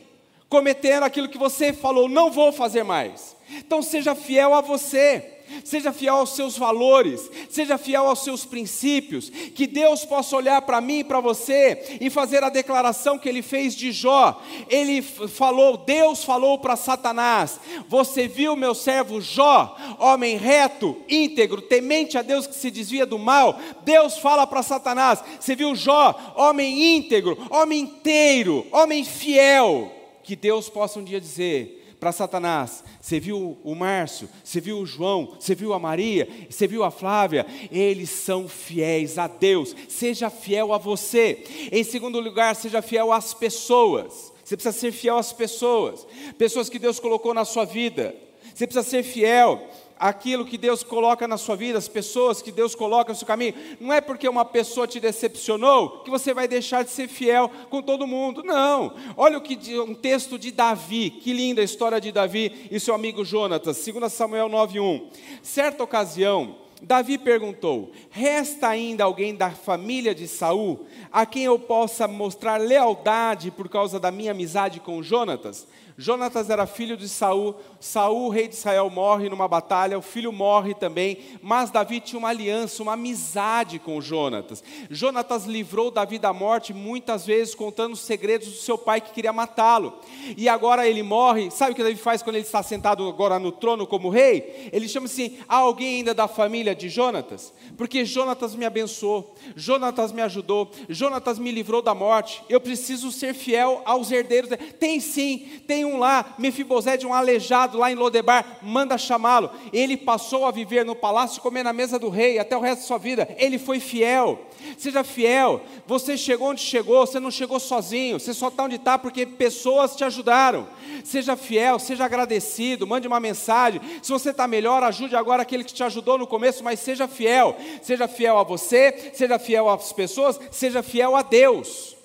cometendo 0.49 1.03
aquilo 1.03 1.29
que 1.29 1.37
você 1.37 1.71
falou: 1.71 2.09
Não 2.09 2.31
vou 2.31 2.51
fazer 2.51 2.83
mais. 2.83 3.35
Então 3.51 3.83
seja 3.83 4.15
fiel 4.15 4.55
a 4.55 4.61
você. 4.61 5.37
Seja 5.63 5.91
fiel 5.91 6.17
aos 6.17 6.35
seus 6.35 6.57
valores, 6.57 7.29
seja 7.49 7.77
fiel 7.77 8.07
aos 8.07 8.23
seus 8.23 8.45
princípios, 8.45 9.29
que 9.29 9.67
Deus 9.67 10.05
possa 10.05 10.35
olhar 10.35 10.61
para 10.61 10.81
mim 10.81 10.99
e 10.99 11.03
para 11.03 11.19
você 11.19 11.97
e 11.99 12.09
fazer 12.09 12.43
a 12.43 12.49
declaração 12.49 13.17
que 13.17 13.29
ele 13.29 13.41
fez 13.41 13.75
de 13.75 13.91
Jó. 13.91 14.41
Ele 14.69 15.01
falou, 15.01 15.77
Deus 15.77 16.23
falou 16.23 16.59
para 16.59 16.75
Satanás: 16.75 17.59
Você 17.87 18.27
viu 18.27 18.55
meu 18.55 18.73
servo 18.73 19.21
Jó, 19.21 19.75
homem 19.99 20.37
reto, 20.37 20.97
íntegro, 21.09 21.61
temente 21.61 22.17
a 22.17 22.21
Deus 22.21 22.47
que 22.47 22.55
se 22.55 22.71
desvia 22.71 23.05
do 23.05 23.19
mal? 23.19 23.59
Deus 23.83 24.17
fala 24.17 24.45
para 24.45 24.63
Satanás: 24.63 25.23
Você 25.39 25.55
viu 25.55 25.75
Jó, 25.75 26.33
homem 26.35 26.97
íntegro, 26.97 27.37
homem 27.49 27.81
inteiro, 27.81 28.65
homem 28.71 29.03
fiel? 29.03 29.91
Que 30.23 30.35
Deus 30.35 30.69
possa 30.69 30.99
um 30.99 31.03
dia 31.03 31.19
dizer: 31.19 31.80
para 32.01 32.11
Satanás: 32.11 32.83
Você 32.99 33.19
viu 33.19 33.59
o 33.63 33.75
Márcio, 33.75 34.27
você 34.43 34.59
viu 34.59 34.79
o 34.79 34.85
João, 34.87 35.37
você 35.39 35.53
viu 35.53 35.71
a 35.71 35.79
Maria, 35.79 36.27
você 36.49 36.65
viu 36.65 36.83
a 36.83 36.89
Flávia? 36.89 37.45
Eles 37.71 38.09
são 38.09 38.49
fiéis 38.49 39.19
a 39.19 39.27
Deus. 39.27 39.75
Seja 39.87 40.31
fiel 40.31 40.73
a 40.73 40.79
você. 40.79 41.43
Em 41.71 41.83
segundo 41.83 42.19
lugar, 42.19 42.55
seja 42.55 42.81
fiel 42.81 43.13
às 43.13 43.35
pessoas. 43.35 44.33
Você 44.43 44.57
precisa 44.57 44.77
ser 44.77 44.91
fiel 44.91 45.17
às 45.17 45.31
pessoas, 45.31 46.05
pessoas 46.39 46.67
que 46.67 46.79
Deus 46.79 46.99
colocou 46.99 47.35
na 47.35 47.45
sua 47.45 47.65
vida. 47.65 48.15
Você 48.53 48.65
precisa 48.65 48.83
ser 48.83 49.03
fiel 49.03 49.69
aquilo 50.01 50.43
que 50.43 50.57
Deus 50.57 50.81
coloca 50.81 51.27
na 51.27 51.37
sua 51.37 51.55
vida, 51.55 51.77
as 51.77 51.87
pessoas 51.87 52.41
que 52.41 52.51
Deus 52.51 52.73
coloca 52.73 53.13
no 53.13 53.17
seu 53.17 53.27
caminho, 53.27 53.53
não 53.79 53.93
é 53.93 54.01
porque 54.01 54.27
uma 54.27 54.43
pessoa 54.43 54.87
te 54.87 54.99
decepcionou 54.99 55.99
que 55.99 56.09
você 56.09 56.33
vai 56.33 56.47
deixar 56.47 56.83
de 56.83 56.89
ser 56.89 57.07
fiel 57.07 57.49
com 57.69 57.83
todo 57.83 58.07
mundo. 58.07 58.41
Não. 58.43 58.95
Olha 59.15 59.37
o 59.37 59.41
que 59.41 59.79
um 59.79 59.93
texto 59.93 60.39
de 60.39 60.51
Davi, 60.51 61.11
que 61.11 61.31
linda 61.31 61.61
a 61.61 61.63
história 61.63 62.01
de 62.01 62.11
Davi 62.11 62.67
e 62.71 62.79
seu 62.79 62.95
amigo 62.95 63.23
Jonatas, 63.23 63.77
2 63.85 64.11
Samuel 64.11 64.49
9:1. 64.49 65.03
Certa 65.43 65.83
ocasião, 65.83 66.55
Davi 66.81 67.19
perguntou: 67.19 67.91
Resta 68.09 68.69
ainda 68.69 69.03
alguém 69.03 69.35
da 69.35 69.51
família 69.51 70.15
de 70.15 70.27
Saul 70.27 70.87
a 71.11 71.27
quem 71.27 71.43
eu 71.43 71.59
possa 71.59 72.07
mostrar 72.07 72.57
lealdade 72.57 73.51
por 73.51 73.69
causa 73.69 73.99
da 73.99 74.09
minha 74.09 74.31
amizade 74.31 74.79
com 74.79 75.03
Jonatas? 75.03 75.67
Jonatas 76.01 76.49
era 76.49 76.65
filho 76.65 76.97
de 76.97 77.07
Saul, 77.07 77.55
Saul, 77.79 78.29
rei 78.29 78.47
de 78.47 78.55
Israel, 78.55 78.89
morre 78.89 79.29
numa 79.29 79.47
batalha, 79.47 79.99
o 79.99 80.01
filho 80.01 80.31
morre 80.31 80.73
também, 80.73 81.19
mas 81.43 81.69
Davi 81.69 81.99
tinha 81.99 82.17
uma 82.17 82.29
aliança, 82.29 82.81
uma 82.81 82.93
amizade 82.93 83.77
com 83.77 84.01
Jonatas. 84.01 84.63
Jonatas 84.89 85.45
livrou 85.45 85.91
Davi 85.91 86.17
da 86.17 86.33
morte 86.33 86.73
muitas 86.73 87.23
vezes 87.23 87.53
contando 87.53 87.93
os 87.93 87.99
segredos 87.99 88.47
do 88.47 88.55
seu 88.55 88.79
pai 88.79 88.99
que 88.99 89.11
queria 89.11 89.31
matá-lo. 89.31 89.93
E 90.35 90.49
agora 90.49 90.87
ele 90.87 91.03
morre, 91.03 91.51
sabe 91.51 91.73
o 91.73 91.75
que 91.75 91.83
Davi 91.83 91.95
faz 91.95 92.23
quando 92.23 92.37
ele 92.37 92.45
está 92.45 92.63
sentado 92.63 93.07
agora 93.07 93.37
no 93.37 93.51
trono 93.51 93.85
como 93.85 94.09
rei? 94.09 94.71
Ele 94.73 94.89
chama 94.89 95.05
assim: 95.05 95.37
há 95.47 95.57
alguém 95.57 95.97
ainda 95.97 96.15
da 96.15 96.27
família 96.27 96.73
de 96.73 96.89
Jonatas? 96.89 97.53
Porque 97.77 98.05
Jonatas 98.05 98.55
me 98.55 98.65
abençoou, 98.65 99.35
Jonatas 99.55 100.11
me 100.11 100.23
ajudou, 100.23 100.71
Jonatas 100.89 101.37
me 101.37 101.51
livrou 101.51 101.83
da 101.83 101.93
morte. 101.93 102.41
Eu 102.49 102.59
preciso 102.59 103.11
ser 103.11 103.35
fiel 103.35 103.83
aos 103.85 104.11
herdeiros. 104.11 104.49
Tem 104.79 104.99
sim, 104.99 105.61
tem 105.67 105.85
um 105.85 105.90
um 105.91 105.97
lá, 105.97 106.33
Mefibosete, 106.37 107.05
um 107.05 107.13
aleijado 107.13 107.77
lá 107.77 107.91
em 107.91 107.95
Lodebar, 107.95 108.59
manda 108.61 108.97
chamá-lo. 108.97 109.51
Ele 109.71 109.97
passou 109.97 110.45
a 110.45 110.51
viver 110.51 110.85
no 110.85 110.95
palácio, 110.95 111.41
comer 111.41 111.63
na 111.63 111.73
mesa 111.73 111.99
do 111.99 112.09
rei 112.09 112.39
até 112.39 112.55
o 112.55 112.59
resto 112.59 112.81
da 112.81 112.87
sua 112.87 112.97
vida. 112.97 113.27
Ele 113.37 113.57
foi 113.59 113.79
fiel. 113.79 114.39
Seja 114.77 115.03
fiel. 115.03 115.61
Você 115.87 116.17
chegou 116.17 116.49
onde 116.49 116.61
chegou, 116.61 117.05
você 117.05 117.19
não 117.19 117.31
chegou 117.31 117.59
sozinho, 117.59 118.19
você 118.19 118.33
só 118.33 118.47
está 118.47 118.63
onde 118.63 118.75
está 118.75 118.97
porque 118.97 119.25
pessoas 119.25 119.95
te 119.95 120.03
ajudaram. 120.03 120.67
Seja 121.03 121.35
fiel, 121.35 121.79
seja 121.79 122.05
agradecido, 122.05 122.87
mande 122.87 123.07
uma 123.07 123.19
mensagem. 123.19 123.81
Se 124.01 124.11
você 124.11 124.29
está 124.29 124.47
melhor, 124.47 124.83
ajude 124.83 125.15
agora 125.15 125.41
aquele 125.41 125.63
que 125.63 125.73
te 125.73 125.83
ajudou 125.83 126.17
no 126.17 126.27
começo, 126.27 126.63
mas 126.63 126.79
seja 126.79 127.07
fiel. 127.07 127.55
Seja 127.81 128.07
fiel 128.07 128.37
a 128.37 128.43
você, 128.43 129.11
seja 129.13 129.39
fiel 129.39 129.69
às 129.69 129.91
pessoas, 129.91 130.39
seja 130.51 130.83
fiel 130.83 131.15
a 131.15 131.21
Deus. 131.21 131.95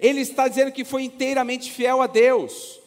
Ele 0.00 0.20
está 0.20 0.46
dizendo 0.46 0.72
que 0.72 0.84
foi 0.84 1.02
inteiramente 1.02 1.72
fiel 1.72 2.02
a 2.02 2.06
Deus. 2.06 2.79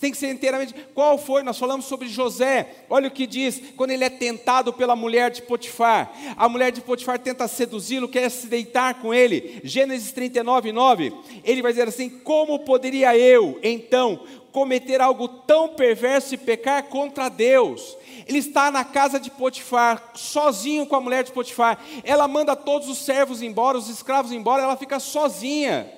Tem 0.00 0.10
que 0.10 0.16
ser 0.16 0.30
inteiramente. 0.30 0.74
Qual 0.94 1.18
foi? 1.18 1.42
Nós 1.42 1.58
falamos 1.58 1.86
sobre 1.86 2.08
José. 2.08 2.84
Olha 2.88 3.08
o 3.08 3.10
que 3.10 3.26
diz 3.26 3.60
quando 3.76 3.90
ele 3.90 4.04
é 4.04 4.10
tentado 4.10 4.72
pela 4.72 4.94
mulher 4.94 5.30
de 5.30 5.42
Potifar. 5.42 6.12
A 6.36 6.48
mulher 6.48 6.70
de 6.70 6.80
Potifar 6.80 7.18
tenta 7.18 7.48
seduzi-lo, 7.48 8.08
quer 8.08 8.30
se 8.30 8.46
deitar 8.46 8.94
com 8.94 9.12
ele. 9.12 9.60
Gênesis 9.64 10.12
39, 10.12 10.72
9. 10.72 11.12
Ele 11.42 11.62
vai 11.62 11.72
dizer 11.72 11.88
assim: 11.88 12.08
Como 12.08 12.60
poderia 12.60 13.16
eu, 13.16 13.58
então, 13.62 14.20
cometer 14.52 15.00
algo 15.00 15.26
tão 15.28 15.68
perverso 15.70 16.34
e 16.34 16.38
pecar 16.38 16.84
contra 16.84 17.28
Deus? 17.28 17.96
Ele 18.26 18.38
está 18.38 18.70
na 18.70 18.84
casa 18.84 19.18
de 19.18 19.30
Potifar, 19.30 20.12
sozinho 20.14 20.86
com 20.86 20.94
a 20.94 21.00
mulher 21.00 21.24
de 21.24 21.32
Potifar. 21.32 21.82
Ela 22.04 22.28
manda 22.28 22.54
todos 22.54 22.88
os 22.88 22.98
servos 22.98 23.42
embora, 23.42 23.78
os 23.78 23.88
escravos 23.88 24.32
embora, 24.32 24.62
ela 24.62 24.76
fica 24.76 25.00
sozinha. 25.00 25.97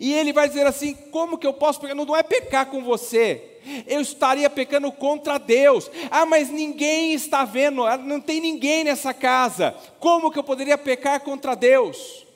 E 0.00 0.12
ele 0.14 0.32
vai 0.32 0.48
dizer 0.48 0.66
assim: 0.66 0.94
como 1.10 1.36
que 1.36 1.46
eu 1.46 1.52
posso 1.52 1.80
pecar? 1.80 1.94
Não 1.94 2.16
é 2.16 2.22
pecar 2.22 2.66
com 2.66 2.82
você, 2.82 3.58
eu 3.86 4.00
estaria 4.00 4.48
pecando 4.48 4.90
contra 4.92 5.38
Deus. 5.38 5.90
Ah, 6.10 6.24
mas 6.24 6.48
ninguém 6.48 7.12
está 7.12 7.44
vendo, 7.44 7.84
ah, 7.84 7.96
não 7.96 8.20
tem 8.20 8.40
ninguém 8.40 8.84
nessa 8.84 9.12
casa. 9.12 9.74
Como 9.98 10.30
que 10.30 10.38
eu 10.38 10.44
poderia 10.44 10.78
pecar 10.78 11.20
contra 11.20 11.54
Deus? 11.54 12.26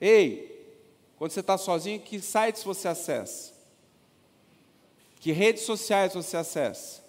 Ei, 0.00 0.50
quando 1.18 1.32
você 1.32 1.40
está 1.40 1.58
sozinho, 1.58 2.00
que 2.00 2.20
sites 2.20 2.64
você 2.64 2.88
acessa? 2.88 3.52
Que 5.20 5.32
redes 5.32 5.64
sociais 5.64 6.14
você 6.14 6.36
acessa? 6.36 7.04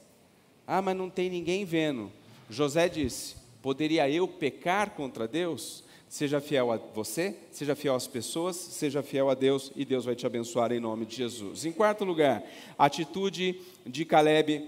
Ah, 0.68 0.82
mas 0.82 0.98
não 0.98 1.10
tem 1.10 1.30
ninguém 1.30 1.64
vendo. 1.64 2.12
José 2.50 2.90
disse: 2.90 3.36
poderia 3.62 4.10
eu 4.10 4.28
pecar 4.28 4.92
contra 4.92 5.28
Deus? 5.28 5.84
Seja 6.12 6.42
fiel 6.42 6.74
a 6.74 6.76
você, 6.76 7.38
seja 7.52 7.74
fiel 7.74 7.96
às 7.96 8.06
pessoas, 8.06 8.58
seja 8.58 9.02
fiel 9.02 9.30
a 9.30 9.34
Deus 9.34 9.72
e 9.78 9.86
Deus 9.86 10.04
vai 10.04 10.14
te 10.14 10.26
abençoar 10.26 10.74
em 10.74 10.80
nome 10.80 11.06
de 11.06 11.16
Jesus. 11.16 11.64
Em 11.64 11.72
quarto 11.72 12.04
lugar, 12.04 12.44
atitude 12.78 13.62
de 13.86 14.04
Caleb 14.04 14.68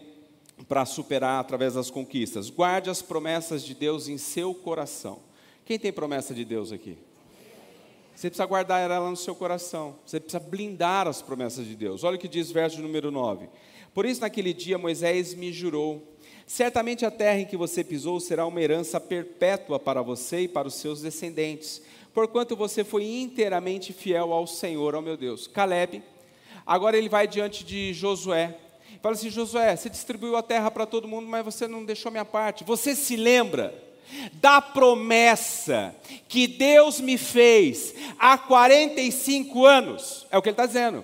para 0.70 0.86
superar 0.86 1.42
através 1.42 1.74
das 1.74 1.92
conquistas. 1.92 2.50
Guarde 2.50 2.90
as 2.90 3.02
promessas 3.02 3.62
de 3.62 3.76
Deus 3.76 4.08
em 4.08 4.18
seu 4.18 4.56
coração. 4.56 5.20
Quem 5.66 5.78
tem 5.78 5.92
promessa 5.92 6.34
de 6.34 6.46
Deus 6.46 6.72
aqui? 6.72 6.98
Você 8.16 8.30
precisa 8.30 8.46
guardar 8.46 8.80
ela 8.80 9.10
no 9.10 9.18
seu 9.18 9.36
coração. 9.36 9.98
Você 10.06 10.22
precisa 10.22 10.40
blindar 10.40 11.10
as 11.10 11.22
promessas 11.22 11.68
de 11.68 11.76
Deus. 11.76 12.06
Olha 12.06 12.16
o 12.16 12.20
que 12.20 12.30
diz 12.30 12.52
verso 12.52 12.82
número 12.82 13.12
9. 13.12 13.50
Por 13.94 14.06
isso, 14.06 14.22
naquele 14.22 14.54
dia, 14.54 14.78
Moisés 14.78 15.34
me 15.34 15.52
jurou 15.52 16.08
Certamente 16.46 17.06
a 17.06 17.12
terra 17.12 17.40
em 17.40 17.46
que 17.46 17.58
você 17.58 17.84
pisou 17.84 18.20
será 18.20 18.46
uma 18.46 18.62
herança 18.62 19.00
perpétua 19.00 19.80
para 19.80 20.02
você 20.02 20.42
e 20.42 20.48
para 20.48 20.68
os 20.68 20.76
seus 20.76 21.02
descendentes, 21.02 21.82
porquanto 22.14 22.56
você 22.56 22.84
foi 22.84 23.06
inteiramente 23.06 23.94
fiel 23.94 24.34
ao 24.34 24.46
Senhor, 24.46 24.94
ao 24.94 25.02
meu 25.02 25.16
Deus. 25.16 25.48
Caleb, 25.48 26.04
agora 26.66 26.98
ele 26.98 27.10
vai 27.10 27.28
diante 27.28 27.64
de 27.64 27.94
Josué. 27.94 28.58
Fala 29.02 29.16
assim: 29.16 29.30
Josué, 29.30 29.76
você 29.76 29.90
distribuiu 29.90 30.36
a 30.36 30.44
terra 30.44 30.70
para 30.70 30.86
todo 30.86 31.08
mundo, 31.08 31.28
mas 31.28 31.44
você 31.44 31.68
não 31.68 31.84
deixou 31.84 32.12
minha 32.12 32.26
parte. 32.26 32.64
Você 32.64 32.96
se 32.96 33.16
lembra 33.16 33.74
da 34.34 34.62
promessa 34.62 35.96
que 36.28 36.48
Deus 36.48 37.00
me 37.00 37.18
fez 37.18 37.94
há 38.20 38.38
45 38.38 39.66
anos? 39.66 40.28
É 40.30 40.38
o 40.38 40.42
que 40.42 40.50
ele 40.50 40.54
está 40.54 40.66
dizendo. 40.66 41.04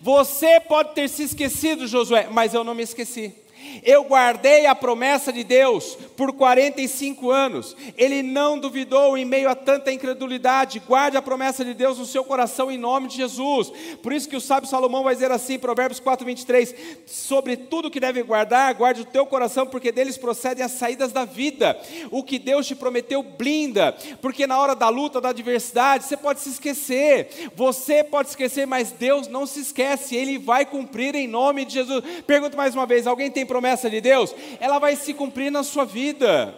Você 0.00 0.60
pode 0.60 0.94
ter 0.94 1.08
se 1.08 1.24
esquecido, 1.24 1.86
Josué, 1.86 2.28
mas 2.30 2.54
eu 2.54 2.62
não 2.62 2.74
me 2.74 2.82
esqueci. 2.82 3.34
Eu 3.82 4.04
guardei 4.04 4.66
a 4.66 4.74
promessa 4.74 5.32
de 5.32 5.42
Deus 5.42 5.96
por 6.16 6.32
45 6.32 7.30
anos. 7.30 7.76
Ele 7.96 8.22
não 8.22 8.58
duvidou 8.58 9.16
em 9.16 9.24
meio 9.24 9.48
a 9.48 9.54
tanta 9.54 9.92
incredulidade. 9.92 10.80
Guarde 10.80 11.16
a 11.16 11.22
promessa 11.22 11.64
de 11.64 11.74
Deus 11.74 11.98
no 11.98 12.06
seu 12.06 12.24
coração 12.24 12.70
em 12.70 12.78
nome 12.78 13.08
de 13.08 13.16
Jesus. 13.16 13.72
Por 14.02 14.12
isso 14.12 14.28
que 14.28 14.36
o 14.36 14.40
sábio 14.40 14.68
Salomão 14.68 15.02
vai 15.02 15.14
dizer 15.14 15.30
assim, 15.30 15.58
Provérbios 15.58 16.00
4:23, 16.00 16.74
sobre 17.06 17.56
tudo 17.56 17.90
que 17.90 18.00
deve 18.00 18.22
guardar, 18.22 18.74
guarde 18.74 19.02
o 19.02 19.06
teu 19.06 19.26
coração, 19.26 19.66
porque 19.66 19.90
deles 19.90 20.16
procedem 20.16 20.64
as 20.64 20.72
saídas 20.72 21.12
da 21.12 21.24
vida. 21.24 21.78
O 22.10 22.22
que 22.22 22.38
Deus 22.38 22.66
te 22.66 22.74
prometeu 22.74 23.22
blinda, 23.22 23.96
porque 24.20 24.46
na 24.46 24.58
hora 24.58 24.74
da 24.74 24.88
luta, 24.88 25.20
da 25.20 25.30
adversidade, 25.30 26.04
você 26.04 26.16
pode 26.16 26.40
se 26.40 26.50
esquecer. 26.50 27.50
Você 27.56 28.04
pode 28.04 28.28
esquecer, 28.28 28.66
mas 28.66 28.90
Deus 28.92 29.28
não 29.28 29.46
se 29.46 29.60
esquece. 29.60 30.14
Ele 30.16 30.38
vai 30.38 30.64
cumprir 30.64 31.14
em 31.14 31.26
nome 31.26 31.64
de 31.64 31.74
Jesus. 31.74 32.04
Pergunto 32.26 32.56
mais 32.56 32.74
uma 32.74 32.86
vez, 32.86 33.06
alguém 33.06 33.30
tem 33.30 33.44
promessa 33.44 33.63
promessa 33.64 33.88
de 33.88 33.98
Deus, 33.98 34.34
ela 34.60 34.78
vai 34.78 34.94
se 34.94 35.14
cumprir 35.14 35.50
na 35.50 35.62
sua 35.62 35.86
vida. 35.86 36.54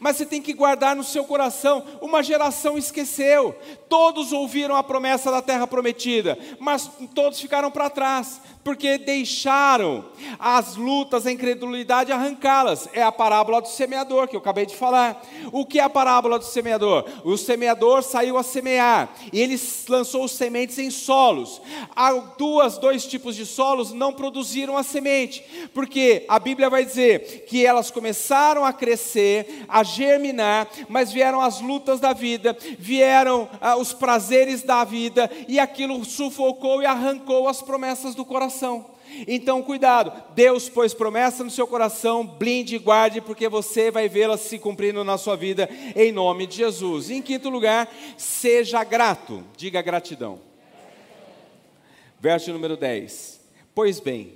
Mas 0.00 0.16
você 0.16 0.24
tem 0.24 0.40
que 0.40 0.54
guardar 0.54 0.96
no 0.96 1.04
seu 1.04 1.24
coração. 1.24 1.84
Uma 2.00 2.22
geração 2.22 2.78
esqueceu. 2.78 3.54
Todos 3.86 4.32
ouviram 4.32 4.74
a 4.74 4.82
promessa 4.82 5.30
da 5.30 5.42
terra 5.42 5.66
prometida, 5.66 6.38
mas 6.58 6.90
todos 7.14 7.38
ficaram 7.38 7.70
para 7.70 7.90
trás. 7.90 8.40
Porque 8.66 8.98
deixaram 8.98 10.04
as 10.40 10.74
lutas, 10.74 11.24
a 11.24 11.30
incredulidade 11.30 12.10
arrancá-las. 12.10 12.88
É 12.92 13.00
a 13.00 13.12
parábola 13.12 13.60
do 13.60 13.68
semeador 13.68 14.26
que 14.26 14.34
eu 14.34 14.40
acabei 14.40 14.66
de 14.66 14.74
falar. 14.74 15.22
O 15.52 15.64
que 15.64 15.78
é 15.78 15.84
a 15.84 15.88
parábola 15.88 16.36
do 16.36 16.44
semeador? 16.44 17.04
O 17.22 17.36
semeador 17.36 18.02
saiu 18.02 18.36
a 18.36 18.42
semear 18.42 19.08
e 19.32 19.40
ele 19.40 19.56
lançou 19.88 20.26
sementes 20.26 20.80
em 20.80 20.90
solos. 20.90 21.62
Há 21.94 22.12
duas, 22.36 22.76
dois 22.76 23.06
tipos 23.06 23.36
de 23.36 23.46
solos 23.46 23.92
não 23.92 24.12
produziram 24.12 24.76
a 24.76 24.82
semente, 24.82 25.44
porque 25.72 26.24
a 26.26 26.40
Bíblia 26.40 26.68
vai 26.68 26.84
dizer 26.84 27.44
que 27.46 27.64
elas 27.64 27.88
começaram 27.88 28.64
a 28.64 28.72
crescer, 28.72 29.64
a 29.68 29.84
germinar, 29.84 30.66
mas 30.88 31.12
vieram 31.12 31.40
as 31.40 31.60
lutas 31.60 32.00
da 32.00 32.12
vida, 32.12 32.58
vieram 32.80 33.48
ah, 33.60 33.76
os 33.76 33.92
prazeres 33.92 34.64
da 34.64 34.82
vida 34.82 35.30
e 35.46 35.60
aquilo 35.60 36.04
sufocou 36.04 36.82
e 36.82 36.86
arrancou 36.86 37.48
as 37.48 37.62
promessas 37.62 38.16
do 38.16 38.24
coração. 38.24 38.55
Então, 39.26 39.62
cuidado, 39.62 40.12
Deus 40.34 40.68
pôs 40.68 40.92
promessa 40.92 41.44
no 41.44 41.50
seu 41.50 41.66
coração, 41.66 42.26
blinde 42.26 42.76
e 42.76 42.78
guarde, 42.78 43.20
porque 43.20 43.48
você 43.48 43.90
vai 43.90 44.08
vê-la 44.08 44.36
se 44.36 44.58
cumprindo 44.58 45.04
na 45.04 45.16
sua 45.16 45.36
vida, 45.36 45.68
em 45.94 46.10
nome 46.12 46.46
de 46.46 46.56
Jesus. 46.56 47.10
Em 47.10 47.22
quinto 47.22 47.48
lugar, 47.48 47.88
seja 48.16 48.82
grato, 48.84 49.44
diga 49.56 49.80
gratidão. 49.80 50.40
Verso 52.20 52.52
número 52.52 52.76
10: 52.76 53.40
Pois 53.74 54.00
bem, 54.00 54.34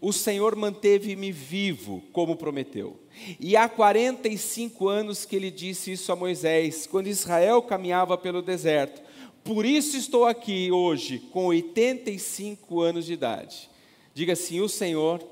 o 0.00 0.12
Senhor 0.12 0.54
manteve-me 0.56 1.32
vivo, 1.32 2.02
como 2.12 2.36
prometeu. 2.36 2.98
E 3.38 3.56
há 3.56 3.68
45 3.68 4.88
anos 4.88 5.24
que 5.24 5.36
ele 5.36 5.50
disse 5.50 5.92
isso 5.92 6.10
a 6.12 6.16
Moisés, 6.16 6.86
quando 6.86 7.06
Israel 7.06 7.62
caminhava 7.62 8.18
pelo 8.18 8.42
deserto. 8.42 9.00
Por 9.44 9.64
isso 9.64 9.96
estou 9.96 10.24
aqui 10.24 10.70
hoje, 10.70 11.18
com 11.18 11.46
85 11.46 12.80
anos 12.80 13.06
de 13.06 13.12
idade. 13.12 13.68
Diga 14.14 14.34
assim: 14.34 14.60
O 14.60 14.68
Senhor 14.68 15.22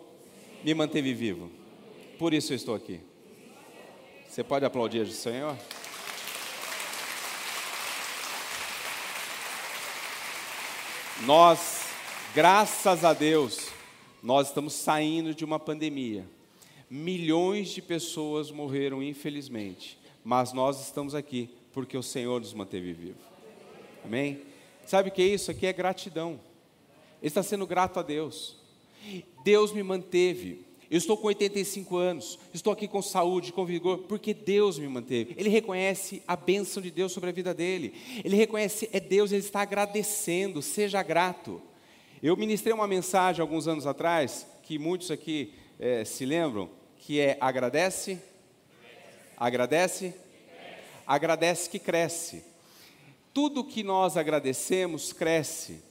me 0.64 0.74
manteve 0.74 1.14
vivo. 1.14 1.50
Por 2.18 2.34
isso 2.34 2.52
eu 2.52 2.56
estou 2.56 2.74
aqui. 2.74 3.00
Você 4.28 4.42
pode 4.42 4.64
aplaudir 4.64 5.02
o 5.02 5.10
Senhor? 5.10 5.56
Nós, 11.24 11.86
graças 12.34 13.04
a 13.04 13.12
Deus, 13.12 13.68
nós 14.22 14.48
estamos 14.48 14.72
saindo 14.72 15.34
de 15.34 15.44
uma 15.44 15.58
pandemia. 15.58 16.26
Milhões 16.88 17.68
de 17.68 17.80
pessoas 17.80 18.50
morreram, 18.50 19.02
infelizmente, 19.02 19.98
mas 20.24 20.52
nós 20.52 20.80
estamos 20.80 21.14
aqui 21.14 21.48
porque 21.72 21.96
o 21.96 22.02
Senhor 22.02 22.40
nos 22.40 22.52
manteve 22.52 22.92
vivos. 22.92 23.29
Amém? 24.04 24.42
Sabe 24.86 25.08
o 25.08 25.12
que 25.12 25.22
é 25.22 25.26
isso? 25.26 25.50
Aqui 25.50 25.66
é 25.66 25.72
gratidão. 25.72 26.40
Ele 27.20 27.28
está 27.28 27.42
sendo 27.42 27.66
grato 27.66 28.00
a 28.00 28.02
Deus. 28.02 28.56
Deus 29.44 29.72
me 29.72 29.82
manteve. 29.82 30.64
Eu 30.90 30.98
estou 30.98 31.16
com 31.16 31.28
85 31.28 31.96
anos, 31.96 32.36
estou 32.52 32.72
aqui 32.72 32.88
com 32.88 33.00
saúde, 33.00 33.52
com 33.52 33.64
vigor, 33.64 33.98
porque 34.08 34.34
Deus 34.34 34.76
me 34.76 34.88
manteve. 34.88 35.36
Ele 35.38 35.48
reconhece 35.48 36.20
a 36.26 36.34
bênção 36.34 36.82
de 36.82 36.90
Deus 36.90 37.12
sobre 37.12 37.30
a 37.30 37.32
vida 37.32 37.54
dele. 37.54 37.94
Ele 38.24 38.34
reconhece, 38.34 38.90
é 38.92 38.98
Deus, 38.98 39.30
ele 39.30 39.44
está 39.44 39.60
agradecendo, 39.60 40.60
seja 40.60 41.00
grato. 41.00 41.62
Eu 42.20 42.36
ministrei 42.36 42.74
uma 42.74 42.88
mensagem 42.88 43.40
alguns 43.40 43.68
anos 43.68 43.86
atrás, 43.86 44.44
que 44.64 44.80
muitos 44.80 45.12
aqui 45.12 45.54
é, 45.78 46.04
se 46.04 46.26
lembram, 46.26 46.68
que 46.98 47.20
é 47.20 47.38
agradece, 47.40 48.20
agradece, 49.36 50.12
agradece 51.06 51.70
que 51.70 51.78
cresce. 51.78 52.49
Tudo 53.32 53.64
que 53.64 53.82
nós 53.82 54.16
agradecemos 54.16 55.12
cresce. 55.12 55.82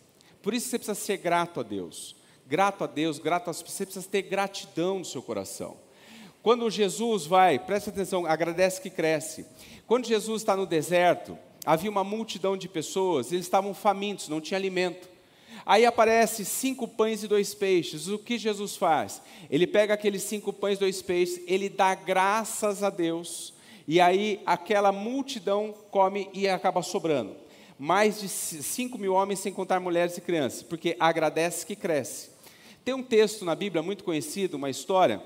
Por 0.42 0.54
isso 0.54 0.70
você 0.70 0.78
precisa 0.78 0.96
ser 0.96 1.18
grato 1.18 1.60
a 1.60 1.64
Deus 1.64 2.20
grato 2.50 2.84
a 2.84 2.88
Deus, 2.88 3.20
grato 3.20 3.52
a 3.52 3.54
você 3.54 3.86
precisa 3.86 4.08
ter 4.10 4.24
gratidão 4.24 5.00
no 5.00 5.06
seu 5.06 5.22
coração. 5.22 5.78
Quando 6.42 6.68
Jesus 6.72 7.28
vai, 7.28 7.60
presta 7.60 7.92
atenção, 7.92 8.26
agradece 8.26 8.82
que 8.82 8.90
cresce. 8.90 9.46
Quando 9.86 10.08
Jesus 10.08 10.42
está 10.42 10.58
no 10.58 10.66
deserto, 10.66 11.38
havia 11.64 11.92
uma 11.92 12.04
multidão 12.04 12.58
de 12.58 12.68
pessoas, 12.68 13.32
eles 13.32 13.46
estavam 13.46 13.72
famintos, 13.76 14.30
não 14.30 14.42
tinha 14.42 14.58
alimento. 14.58 15.08
Aí 15.64 15.86
aparece 15.86 16.44
cinco 16.44 16.88
pães 16.88 17.22
e 17.22 17.28
dois 17.28 17.54
peixes. 17.54 18.08
O 18.08 18.18
que 18.18 18.40
Jesus 18.40 18.76
faz? 18.76 19.22
Ele 19.48 19.68
pega 19.68 19.94
aqueles 19.94 20.24
cinco 20.24 20.52
pães 20.52 20.78
e 20.78 20.80
dois 20.80 21.04
peixes, 21.04 21.44
ele 21.46 21.70
dá 21.70 21.94
graças 21.94 22.82
a 22.82 22.90
Deus, 22.90 23.54
e 23.92 24.00
aí 24.00 24.40
aquela 24.46 24.92
multidão 24.92 25.74
come 25.90 26.30
e 26.32 26.48
acaba 26.48 26.84
sobrando. 26.84 27.36
Mais 27.80 28.22
de 28.22 28.30
cinco 28.30 29.00
mil 29.00 29.16
homens, 29.16 29.40
sem 29.40 29.52
contar 29.52 29.80
mulheres 29.80 30.16
e 30.16 30.22
crianças, 30.22 30.62
porque 30.62 30.96
agradece 31.00 31.66
que 31.66 31.76
cresce. 31.76 32.30
Tem 32.86 32.94
um 32.94 33.02
texto 33.02 33.44
na 33.44 33.56
Bíblia 33.56 33.82
muito 33.82 34.04
conhecido, 34.04 34.58
uma 34.58 34.70
história 34.70 35.20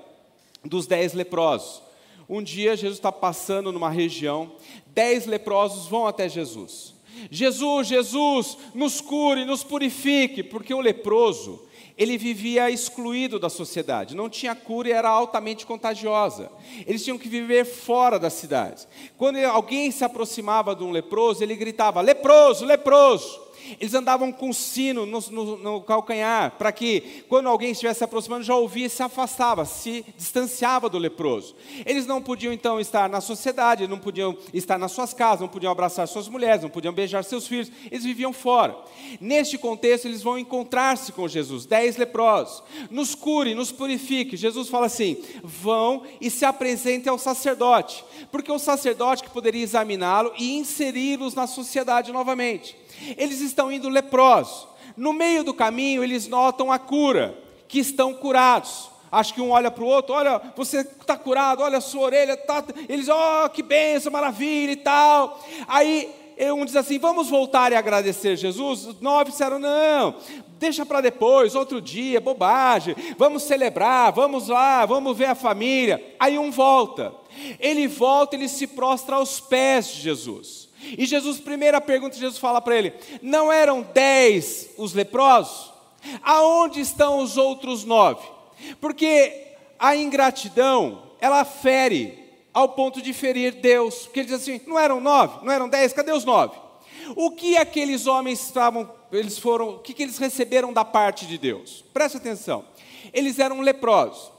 dos 0.64 0.88
dez 0.88 1.12
leprosos. 1.12 1.82
Um 2.30 2.42
dia 2.42 2.78
Jesus 2.78 3.00
está 3.00 3.12
passando 3.12 3.70
numa 3.70 3.90
região, 3.90 4.54
dez 4.88 5.26
leprosos 5.26 5.88
vão 5.88 6.08
até 6.08 6.30
Jesus. 6.30 6.94
Jesus, 7.30 7.86
Jesus, 7.90 8.58
nos 8.74 9.02
cure, 9.02 9.44
nos 9.44 9.62
purifique, 9.62 10.42
porque 10.42 10.74
o 10.74 10.80
leproso, 10.80 11.62
ele 11.98 12.18
vivia 12.18 12.70
excluído 12.70 13.38
da 13.40 13.50
sociedade, 13.50 14.16
não 14.16 14.30
tinha 14.30 14.56
cura 14.56 14.90
e 14.90 14.92
era 14.92 15.10
altamente 15.10 15.66
contagiosa. 15.66 16.50
Eles 16.88 17.04
tinham 17.04 17.18
que 17.18 17.30
viver 17.30 17.66
fora 17.66 18.18
da 18.18 18.30
cidade. 18.30 18.88
Quando 19.18 19.38
alguém 19.38 19.92
se 19.92 20.04
aproximava 20.04 20.76
de 20.76 20.84
um 20.84 20.92
leproso, 20.92 21.44
ele 21.44 21.56
gritava: 21.56 22.02
leproso, 22.02 22.66
leproso. 22.66 23.42
Eles 23.80 23.94
andavam 23.94 24.32
com 24.32 24.52
sino 24.54 25.06
no, 25.06 25.20
no, 25.20 25.58
no 25.58 25.82
calcanhar, 25.82 26.52
para 26.58 26.72
que, 26.72 27.24
quando 27.28 27.48
alguém 27.48 27.72
estivesse 27.72 28.00
se 28.00 28.04
aproximando, 28.04 28.44
já 28.44 28.56
ouvia 28.56 28.88
e 28.88 28.90
se 28.90 29.04
afastava, 29.04 29.66
se 29.66 30.06
distanciava 30.18 30.90
do 30.90 30.98
leproso. 30.98 31.56
Eles 31.86 32.06
não 32.06 32.22
podiam, 32.22 32.54
então, 32.54 32.80
estar 32.80 33.10
na 33.10 33.22
sociedade, 33.22 33.88
não 33.88 34.00
podiam 34.00 34.38
estar 34.54 34.78
nas 34.78 34.92
suas 34.92 35.14
casas, 35.14 35.42
não 35.42 35.48
podiam 35.48 35.72
abraçar 35.72 36.08
suas 36.08 36.28
mulheres, 36.28 36.64
não 36.64 36.70
podiam 36.70 36.94
beijar 36.94 37.24
seus 37.24 37.48
filhos, 37.48 37.72
eles 37.92 38.04
viviam 38.04 38.34
fora. 38.34 38.76
Neste 39.20 39.58
contexto, 39.58 40.06
eles 40.06 40.24
vão 40.24 40.38
encontrar-se 40.38 41.12
com 41.12 41.28
Jesus, 41.28 41.66
dez 41.66 41.98
leprosos. 41.98 42.64
Nos 42.90 43.16
cure, 43.16 43.56
nos 43.56 43.72
purifique. 43.72 44.38
Jesus 44.38 44.70
fala 44.70 44.88
assim: 44.88 45.18
vão 45.44 46.04
e 46.20 46.30
se 46.30 46.46
apresentem 46.46 47.10
ao 47.10 47.18
sacerdote, 47.18 48.04
porque 48.32 48.52
o 48.52 48.60
sacerdote 48.60 49.24
que 49.24 49.30
poderia 49.30 49.64
examiná-lo 49.64 50.32
e 50.38 50.56
inseri-los 50.58 51.36
na 51.36 51.48
sociedade 51.48 52.12
novamente. 52.12 52.83
Eles 53.18 53.42
estão 53.42 53.72
indo 53.72 53.90
leprosos. 53.90 54.68
No 54.96 55.14
meio 55.14 55.44
do 55.44 55.54
caminho, 55.54 56.04
eles 56.04 56.28
notam 56.28 56.72
a 56.72 56.78
cura, 56.78 57.38
que 57.68 57.80
estão 57.80 58.14
curados. 58.14 58.90
Acho 59.12 59.34
que 59.34 59.42
um 59.42 59.52
olha 59.52 59.70
para 59.70 59.84
o 59.84 59.88
outro, 59.88 60.16
olha, 60.16 60.42
você 60.56 60.80
está 60.80 61.16
curado, 61.16 61.62
olha 61.62 61.78
a 61.78 61.82
sua 61.82 62.02
orelha, 62.02 62.36
tá. 62.36 62.64
Eles, 62.90 63.08
oh, 63.08 63.50
que 63.50 63.62
benção, 63.62 64.12
maravilha 64.12 64.72
e 64.72 64.78
tal. 64.78 65.40
Aí 65.68 66.10
um 66.52 66.66
diz 66.66 66.76
assim: 66.76 66.98
vamos 66.98 67.30
voltar 67.30 67.72
e 67.72 67.76
agradecer 67.76 68.36
Jesus. 68.36 69.00
Nove 69.02 69.32
disseram: 69.32 69.60
não, 69.60 70.16
deixa 70.58 70.86
para 70.86 71.02
depois, 71.02 71.56
outro 71.56 71.80
dia, 71.80 72.20
bobagem. 72.20 72.96
Vamos 73.18 73.44
celebrar, 73.44 74.12
vamos 74.12 74.48
lá, 74.48 74.86
vamos 74.86 75.16
ver 75.16 75.26
a 75.26 75.36
família. 75.36 76.16
Aí 76.20 76.38
um 76.38 76.52
volta. 76.52 77.14
Ele 77.60 77.88
volta, 77.88 78.36
ele 78.36 78.48
se 78.48 78.68
prostra 78.68 79.16
aos 79.16 79.40
pés 79.40 79.88
de 79.88 80.02
Jesus. 80.02 80.63
E 80.98 81.06
Jesus, 81.06 81.40
primeira 81.40 81.80
pergunta, 81.80 82.18
Jesus 82.18 82.38
fala 82.38 82.62
para 82.62 82.76
ele: 82.76 82.94
Não 83.22 83.52
eram 83.52 83.82
dez 83.94 84.70
os 84.78 84.94
leprosos? 84.94 85.72
Aonde 86.22 86.82
estão 86.82 87.20
os 87.20 87.38
outros 87.38 87.86
nove? 87.86 88.26
Porque 88.80 89.48
a 89.80 89.96
ingratidão, 89.96 91.04
ela 91.20 91.44
fere 91.46 92.24
ao 92.54 92.70
ponto 92.70 93.02
de 93.02 93.12
ferir 93.14 93.54
Deus. 93.56 94.04
Porque 94.04 94.20
ele 94.22 94.28
diz 94.28 94.42
assim: 94.42 94.62
não 94.68 94.80
eram 94.80 95.02
nove, 95.02 95.46
não 95.46 95.52
eram 95.52 95.68
dez, 95.68 95.92
cadê 95.92 96.12
os 96.12 96.26
nove? 96.26 96.56
O 97.16 97.32
que 97.32 97.58
aqueles 97.58 98.08
homens 98.08 98.42
estavam, 98.46 98.90
eles 99.12 99.38
foram, 99.38 99.72
o 99.72 99.80
que, 99.80 99.94
que 99.94 100.04
eles 100.04 100.18
receberam 100.18 100.72
da 100.72 100.86
parte 100.86 101.26
de 101.26 101.38
Deus? 101.38 101.84
Preste 101.94 102.18
atenção. 102.18 102.64
Eles 103.12 103.40
eram 103.40 103.60
leprosos. 103.60 104.32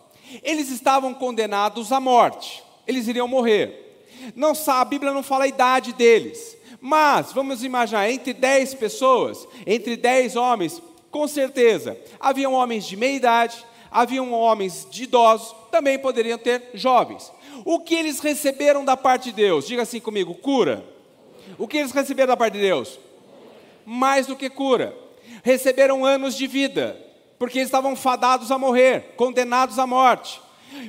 Eles 0.43 0.71
estavam 0.71 1.13
condenados 1.13 1.93
à 1.93 2.01
morte. 2.01 2.63
Eles 2.87 3.07
iriam 3.07 3.29
morrer. 3.29 3.84
Não 4.35 4.53
a 4.67 4.85
Bíblia 4.85 5.13
não 5.13 5.23
fala 5.23 5.45
a 5.45 5.49
idade 5.49 5.93
deles. 5.93 6.57
Mas 6.81 7.33
vamos 7.33 7.65
imaginar, 7.65 8.11
entre 8.11 8.35
10 8.35 8.75
pessoas, 8.75 9.49
entre 9.67 9.97
10 9.97 10.37
homens, 10.37 10.83
com 11.11 11.27
certeza, 11.27 11.99
haviam 12.21 12.53
homens 12.53 12.85
de 12.87 12.97
meia 12.97 13.17
idade, 13.17 13.65
haviam 13.91 14.33
homens 14.33 14.87
de 14.91 15.05
idosos, 15.05 15.55
também 15.71 15.99
poderiam 15.99 16.37
ter 16.37 16.71
jovens. 16.75 17.33
O 17.65 17.81
que 17.81 17.95
eles 17.95 18.21
receberam 18.21 18.85
da 18.85 18.97
parte 18.97 19.31
de 19.31 19.37
Deus? 19.37 19.67
Diga 19.67 19.83
assim 19.83 20.01
comigo: 20.01 20.35
cura. 20.35 20.85
O 21.57 21.69
que 21.69 21.79
eles 21.79 21.93
receberam 21.93 22.29
da 22.29 22.37
parte 22.37 22.55
de 22.55 22.61
Deus? 22.61 22.99
Mais 23.87 24.27
do 24.27 24.37
que 24.37 24.51
cura. 24.51 24.95
Receberam 25.43 26.05
anos 26.05 26.37
de 26.37 26.47
vida, 26.47 27.01
porque 27.39 27.61
estavam 27.61 27.95
fadados 27.95 28.51
a 28.51 28.59
morrer, 28.59 29.15
condenados 29.17 29.79
à 29.79 29.87
morte. 29.87 30.41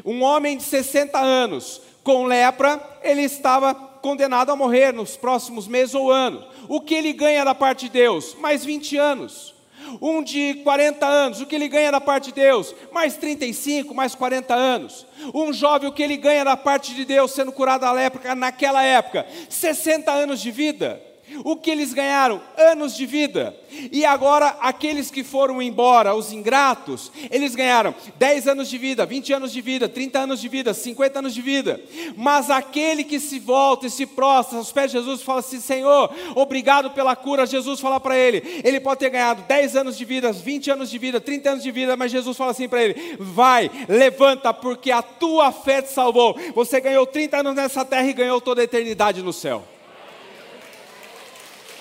Um 0.04 0.24
homem 0.24 0.58
de 0.58 0.64
60 0.64 1.18
anos 1.20 1.82
com 2.06 2.26
lepra, 2.26 2.80
ele 3.04 3.24
estava 3.24 3.74
condenado 3.74 4.52
a 4.52 4.56
morrer 4.56 4.94
nos 4.94 5.18
próximos 5.18 5.68
meses 5.68 5.96
ou 5.96 6.12
anos. 6.12 6.46
O 6.70 6.80
que 6.80 6.94
ele 6.94 7.12
ganha 7.12 7.44
da 7.44 7.56
parte 7.56 7.86
de 7.86 7.94
Deus? 7.94 8.36
Mais 8.40 8.64
20 8.64 8.96
anos. 8.96 9.56
Um 10.00 10.22
de 10.22 10.62
40 10.64 11.04
anos, 11.04 11.42
o 11.42 11.48
que 11.48 11.56
ele 11.56 11.68
ganha 11.68 11.92
da 11.92 12.00
parte 12.00 12.26
de 12.26 12.34
Deus? 12.34 12.76
Mais 12.92 13.18
35, 13.18 13.94
mais 13.96 14.14
40 14.14 14.54
anos. 14.54 15.06
Um 15.34 15.52
jovem, 15.52 15.90
o 15.90 15.92
que 15.92 16.04
ele 16.04 16.16
ganha 16.16 16.46
da 16.46 16.56
parte 16.56 16.94
de 16.94 17.06
Deus, 17.06 17.32
sendo 17.32 17.52
curado 17.52 17.82
da 17.82 17.92
lepra 17.92 18.36
naquela 18.36 18.84
época? 18.84 19.26
60 19.50 20.12
anos 20.12 20.40
de 20.40 20.52
vida. 20.52 21.02
O 21.44 21.56
que 21.56 21.72
eles 21.72 21.94
ganharam? 21.94 22.42
Anos 22.58 22.96
de 22.96 23.06
vida. 23.06 23.56
E 23.92 24.06
agora, 24.06 24.58
aqueles 24.62 25.12
que 25.12 25.24
foram 25.24 25.62
embora, 25.62 26.16
os 26.16 26.32
ingratos, 26.32 27.12
eles 27.30 27.56
ganharam 27.56 27.94
10 28.18 28.48
anos 28.48 28.70
de 28.70 28.78
vida, 28.78 29.06
20 29.06 29.34
anos 29.34 29.52
de 29.52 29.62
vida, 29.62 29.90
30 29.90 30.20
anos 30.20 30.42
de 30.42 30.48
vida, 30.48 30.74
50 30.74 31.20
anos 31.20 31.34
de 31.34 31.42
vida. 31.42 31.82
Mas 32.16 32.50
aquele 32.50 33.04
que 33.04 33.20
se 33.20 33.40
volta 33.40 33.88
e 33.88 33.90
se 33.90 34.06
prostra 34.06 34.58
aos 34.58 34.72
pés 34.72 34.92
de 34.92 34.98
Jesus 34.98 35.22
fala 35.22 35.40
assim: 35.40 35.60
Senhor, 35.60 36.14
obrigado 36.36 36.92
pela 36.92 37.16
cura. 37.16 37.46
Jesus 37.46 37.80
fala 37.80 38.00
para 38.00 38.18
ele: 38.18 38.62
ele 38.64 38.80
pode 38.80 39.00
ter 39.00 39.10
ganhado 39.10 39.44
10 39.44 39.76
anos 39.76 39.98
de 39.98 40.06
vida, 40.06 40.32
20 40.32 40.72
anos 40.72 40.90
de 40.90 40.98
vida, 40.98 41.20
30 41.20 41.50
anos 41.50 41.64
de 41.64 41.72
vida, 41.72 41.98
mas 41.98 42.12
Jesus 42.12 42.38
fala 42.38 42.52
assim 42.52 42.70
para 42.70 42.84
ele: 42.84 43.18
vai, 43.20 43.70
levanta, 43.88 44.54
porque 44.54 44.92
a 44.92 45.02
tua 45.02 45.52
fé 45.52 45.82
te 45.82 45.92
salvou. 45.92 46.38
Você 46.54 46.80
ganhou 46.80 47.06
30 47.06 47.38
anos 47.38 47.56
nessa 47.56 47.84
terra 47.84 48.08
e 48.08 48.14
ganhou 48.14 48.40
toda 48.40 48.62
a 48.62 48.64
eternidade 48.64 49.22
no 49.22 49.34
céu. 49.34 49.75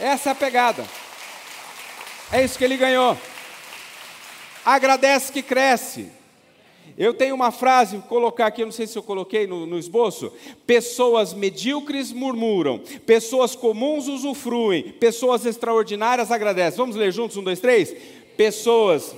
Essa 0.05 0.29
é 0.29 0.33
a 0.33 0.35
pegada. 0.35 0.85
É 2.31 2.45
isso 2.45 2.59
que 2.59 2.64
ele 2.64 2.77
ganhou. 2.77 3.17
Agradece 4.62 5.33
que 5.33 5.40
cresce. 5.40 6.11
Eu 6.99 7.14
tenho 7.14 7.35
uma 7.35 7.51
frase, 7.51 7.97
vou 7.97 8.07
colocar 8.07 8.45
aqui, 8.45 8.62
não 8.67 8.71
sei 8.71 8.87
se 8.87 8.99
eu 8.99 9.03
coloquei 9.03 9.47
no, 9.47 9.64
no, 9.64 9.79
esboço. 9.79 10.31
Pessoas 10.67 11.33
medíocres 11.33 12.12
murmuram, 12.12 12.81
pessoas 13.07 13.57
comuns 13.57 14.07
usufruem, 14.07 14.93
pessoas 14.93 15.47
extraordinárias 15.47 16.31
agradecem. 16.31 16.77
Vamos 16.77 16.97
ler 16.97 17.11
juntos? 17.11 17.38
Um, 17.38 17.43
dois, 17.43 17.59
três. 17.59 17.97
Pessoas. 18.37 19.17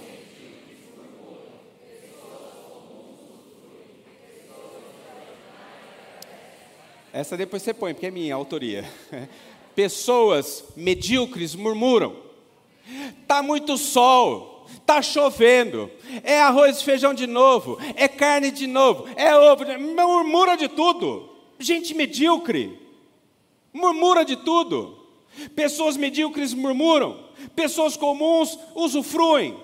Essa 7.13 7.37
depois 7.37 7.61
você 7.61 7.75
põe, 7.75 7.93
porque 7.93 8.07
é 8.07 8.11
minha 8.13 8.37
autoria. 8.37 8.85
pessoas 9.77 10.65
medíocres 10.75 11.55
murmuram. 11.55 12.17
Tá 13.29 13.43
muito 13.43 13.77
sol, 13.77 14.67
tá 14.87 15.03
chovendo, 15.03 15.91
é 16.25 16.41
arroz 16.41 16.81
e 16.81 16.85
feijão 16.85 17.13
de 17.13 17.27
novo, 17.27 17.79
é 17.95 18.09
carne 18.09 18.51
de 18.51 18.67
novo, 18.67 19.07
é 19.15 19.37
ovo, 19.37 19.65
murmura 19.79 20.57
de 20.57 20.69
tudo. 20.69 21.29
Gente 21.59 21.95
medíocre 21.95 22.79
murmura 23.73 24.25
de 24.25 24.37
tudo. 24.37 24.97
Pessoas 25.55 25.97
medíocres 25.97 26.55
murmuram, 26.55 27.25
pessoas 27.55 27.97
comuns 27.97 28.59
usufruem. 28.75 29.63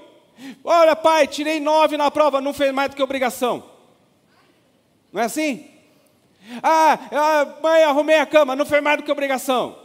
Olha, 0.62 0.94
pai, 0.94 1.27
tirei 1.27 1.59
nove 1.59 1.96
na 1.96 2.11
prova, 2.11 2.40
não 2.40 2.53
fez 2.53 2.72
mais 2.72 2.90
do 2.90 2.96
que 2.96 3.03
obrigação. 3.03 3.64
Não 5.11 5.22
é 5.22 5.25
assim? 5.25 5.66
Ah, 6.62 6.98
ah 7.12 7.59
mãe, 7.62 7.83
arrumei 7.85 8.16
a 8.16 8.27
cama, 8.27 8.57
não 8.57 8.66
fez 8.66 8.83
mais 8.83 8.98
do 8.98 9.05
que 9.05 9.12
obrigação. 9.12 9.82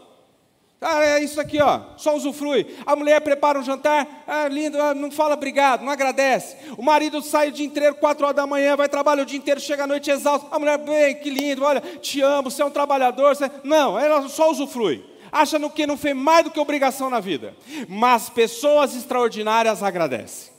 Ah, 0.80 1.04
é 1.04 1.24
isso 1.24 1.42
aqui, 1.42 1.60
ó, 1.60 1.82
só 1.98 2.16
usufrui. 2.16 2.76
A 2.86 2.96
mulher 2.96 3.20
prepara 3.22 3.60
um 3.60 3.64
jantar, 3.64 4.24
ah, 4.28 4.48
lindo, 4.48 4.80
ah, 4.80 4.94
não 4.94 5.10
fala 5.10 5.34
obrigado, 5.34 5.82
não 5.84 5.92
agradece. 5.92 6.56
O 6.78 6.84
marido 6.84 7.20
sai 7.22 7.50
o 7.50 7.52
dia 7.52 7.66
inteiro, 7.66 7.96
quatro 7.96 8.26
horas 8.26 8.36
da 8.36 8.46
manhã, 8.46 8.76
vai 8.76 8.88
trabalhar 8.88 9.24
o 9.24 9.26
dia 9.26 9.40
inteiro, 9.40 9.60
chega 9.60 9.86
à 9.86 9.88
noite 9.88 10.12
exausto. 10.12 10.48
A 10.52 10.60
mulher, 10.60 10.78
bem, 10.78 11.16
que 11.16 11.32
lindo, 11.32 11.64
olha, 11.64 11.82
te 11.82 12.22
amo, 12.22 12.52
você 12.52 12.62
é 12.62 12.66
um 12.66 12.70
trabalhador. 12.70 13.36
Você... 13.36 13.50
Não, 13.64 13.98
ela 13.98 14.30
só 14.30 14.52
usufrui. 14.52 15.04
Acha 15.32 15.58
no 15.58 15.72
que 15.72 15.88
não 15.88 15.98
fez 15.98 16.16
mais 16.16 16.44
do 16.44 16.52
que 16.52 16.60
obrigação 16.60 17.10
na 17.10 17.20
vida. 17.20 17.56
Mas 17.90 18.30
pessoas 18.30 18.96
extraordinárias 18.96 19.82
agradecem 19.82 20.57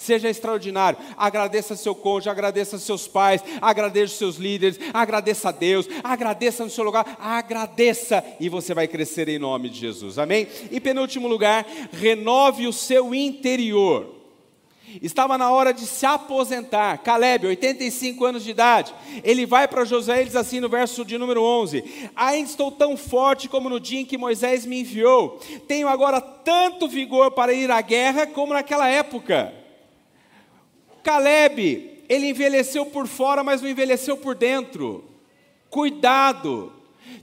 seja 0.00 0.28
extraordinário. 0.28 0.98
Agradeça 1.16 1.76
seu 1.76 1.94
cônjuge, 1.94 2.30
agradeça 2.30 2.78
seus 2.78 3.06
pais, 3.06 3.42
agradeça 3.60 4.16
seus 4.16 4.36
líderes, 4.36 4.80
agradeça 4.92 5.50
a 5.50 5.52
Deus, 5.52 5.86
agradeça 6.02 6.64
no 6.64 6.70
seu 6.70 6.82
lugar, 6.82 7.18
agradeça 7.20 8.24
e 8.40 8.48
você 8.48 8.72
vai 8.74 8.88
crescer 8.88 9.28
em 9.28 9.38
nome 9.38 9.68
de 9.68 9.78
Jesus. 9.78 10.18
Amém? 10.18 10.48
E 10.70 10.80
penúltimo 10.80 11.28
lugar, 11.28 11.66
renove 11.92 12.66
o 12.66 12.72
seu 12.72 13.14
interior. 13.14 14.18
Estava 15.00 15.38
na 15.38 15.50
hora 15.50 15.72
de 15.72 15.86
se 15.86 16.04
aposentar. 16.04 16.98
Caleb, 16.98 17.46
85 17.46 18.24
anos 18.24 18.42
de 18.42 18.50
idade. 18.50 18.92
Ele 19.22 19.46
vai 19.46 19.68
para 19.68 19.84
José 19.84 20.22
e 20.22 20.24
diz 20.24 20.34
assim 20.34 20.58
no 20.58 20.68
verso 20.68 21.04
de 21.04 21.16
número 21.16 21.42
11: 21.42 22.10
Ainda 22.16 22.50
estou 22.50 22.72
tão 22.72 22.96
forte 22.96 23.48
como 23.48 23.68
no 23.68 23.78
dia 23.78 24.00
em 24.00 24.04
que 24.04 24.18
Moisés 24.18 24.66
me 24.66 24.80
enviou. 24.80 25.38
Tenho 25.68 25.86
agora 25.86 26.20
tanto 26.20 26.88
vigor 26.88 27.30
para 27.30 27.52
ir 27.52 27.70
à 27.70 27.80
guerra 27.80 28.26
como 28.26 28.52
naquela 28.52 28.88
época. 28.88 29.59
Caleb, 31.02 32.02
ele 32.08 32.28
envelheceu 32.28 32.86
por 32.86 33.06
fora, 33.06 33.42
mas 33.44 33.62
não 33.62 33.68
envelheceu 33.68 34.16
por 34.16 34.34
dentro. 34.34 35.04
Cuidado. 35.68 36.72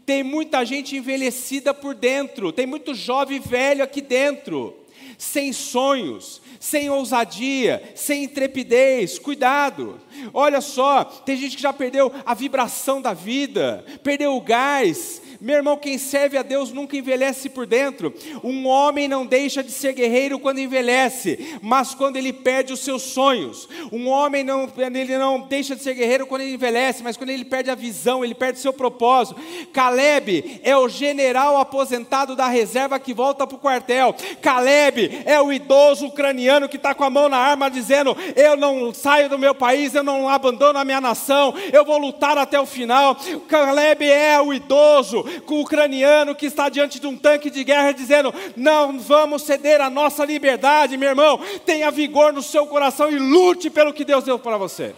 Tem 0.05 0.23
muita 0.23 0.65
gente 0.65 0.95
envelhecida 0.95 1.73
por 1.73 1.93
dentro, 1.93 2.51
tem 2.51 2.65
muito 2.65 2.93
jovem 2.93 3.39
velho 3.39 3.83
aqui 3.83 4.01
dentro, 4.01 4.75
sem 5.17 5.51
sonhos, 5.51 6.41
sem 6.59 6.89
ousadia, 6.89 7.91
sem 7.95 8.23
intrepidez. 8.23 9.19
Cuidado. 9.19 9.99
Olha 10.33 10.61
só, 10.61 11.03
tem 11.03 11.35
gente 11.37 11.55
que 11.55 11.61
já 11.61 11.73
perdeu 11.73 12.11
a 12.25 12.33
vibração 12.33 13.01
da 13.01 13.13
vida, 13.13 13.85
perdeu 14.03 14.35
o 14.35 14.41
gás, 14.41 15.21
meu 15.39 15.57
irmão, 15.57 15.77
quem 15.77 15.99
serve 15.99 16.35
a 16.35 16.41
Deus 16.41 16.71
nunca 16.71 16.97
envelhece 16.97 17.47
por 17.47 17.67
dentro. 17.67 18.13
Um 18.43 18.65
homem 18.65 19.07
não 19.07 19.25
deixa 19.25 19.63
de 19.63 19.71
ser 19.71 19.93
guerreiro 19.93 20.39
quando 20.39 20.59
envelhece, 20.59 21.59
mas 21.61 21.93
quando 21.93 22.17
ele 22.17 22.33
perde 22.33 22.73
os 22.73 22.79
seus 22.79 23.03
sonhos. 23.03 23.69
Um 23.91 24.07
homem 24.07 24.43
não, 24.43 24.67
ele 24.77 25.17
não 25.17 25.41
deixa 25.41 25.75
de 25.75 25.83
ser 25.83 25.93
guerreiro 25.93 26.25
quando 26.25 26.41
ele 26.41 26.55
envelhece, 26.55 27.03
mas 27.03 27.15
quando 27.15 27.29
ele 27.29 27.45
perde 27.45 27.69
a 27.69 27.75
visão, 27.75 28.25
ele 28.25 28.33
perde 28.33 28.59
seu 28.59 28.73
propósito. 28.73 29.39
Caleb 29.71 30.59
é 30.63 30.75
o 30.75 30.89
general 30.89 31.57
aposentado 31.57 32.35
da 32.35 32.47
reserva 32.47 32.99
que 32.99 33.13
volta 33.13 33.45
para 33.45 33.55
o 33.55 33.59
quartel. 33.59 34.15
Caleb 34.41 35.23
é 35.23 35.39
o 35.39 35.53
idoso 35.53 36.07
ucraniano 36.07 36.67
que 36.67 36.77
está 36.77 36.95
com 36.95 37.03
a 37.03 37.09
mão 37.11 37.29
na 37.29 37.37
arma 37.37 37.69
dizendo: 37.69 38.17
Eu 38.35 38.57
não 38.57 38.91
saio 38.91 39.29
do 39.29 39.37
meu 39.37 39.53
país, 39.53 39.93
eu 39.93 40.03
não 40.03 40.27
abandono 40.27 40.79
a 40.79 40.85
minha 40.85 41.01
nação, 41.01 41.53
eu 41.71 41.85
vou 41.85 41.99
lutar 41.99 42.39
até 42.39 42.59
o 42.59 42.65
final. 42.65 43.15
Caleb 43.47 44.03
é 44.03 44.41
o 44.41 44.51
idoso 44.51 45.26
com 45.45 45.55
o 45.55 45.61
ucraniano 45.61 46.35
que 46.35 46.45
está 46.45 46.69
diante 46.69 46.99
de 46.99 47.07
um 47.07 47.17
tanque 47.17 47.49
de 47.49 47.63
guerra 47.63 47.91
dizendo: 47.91 48.33
Não 48.55 48.99
vamos 48.99 49.43
ceder 49.43 49.81
a 49.81 49.89
nossa 49.89 50.25
liberdade, 50.25 50.97
meu 50.97 51.09
irmão. 51.09 51.39
Tenha 51.65 51.91
vigor 51.91 52.33
no 52.33 52.41
seu 52.41 52.65
coração 52.67 53.11
e 53.11 53.17
lute 53.17 53.69
pelo 53.69 53.93
que 53.93 54.05
Deus 54.05 54.23
deu 54.23 54.39
para 54.39 54.57
você. 54.57 54.93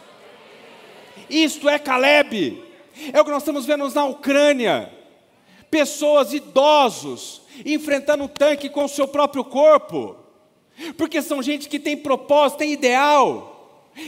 Isto 1.30 1.70
é 1.70 1.78
Caleb. 1.78 2.64
É 3.14 3.22
o 3.22 3.26
que 3.26 3.32
nós 3.32 3.44
estamos 3.44 3.66
vendo 3.66 3.90
na 3.90 4.06
Ucrânia. 4.06 4.92
Pessoas 5.70 6.34
idosos 6.34 7.42
enfrentando 7.66 8.24
um 8.24 8.28
tanque 8.28 8.70
com 8.70 8.86
o 8.86 8.90
seu 8.90 9.08
próprio 9.08 9.44
corpo. 9.44 10.16
Porque 10.98 11.22
são 11.22 11.42
gente 11.42 11.68
que 11.68 11.80
tem 11.80 11.96
propósito, 11.96 12.60
tem 12.60 12.72
ideal. 12.72 13.50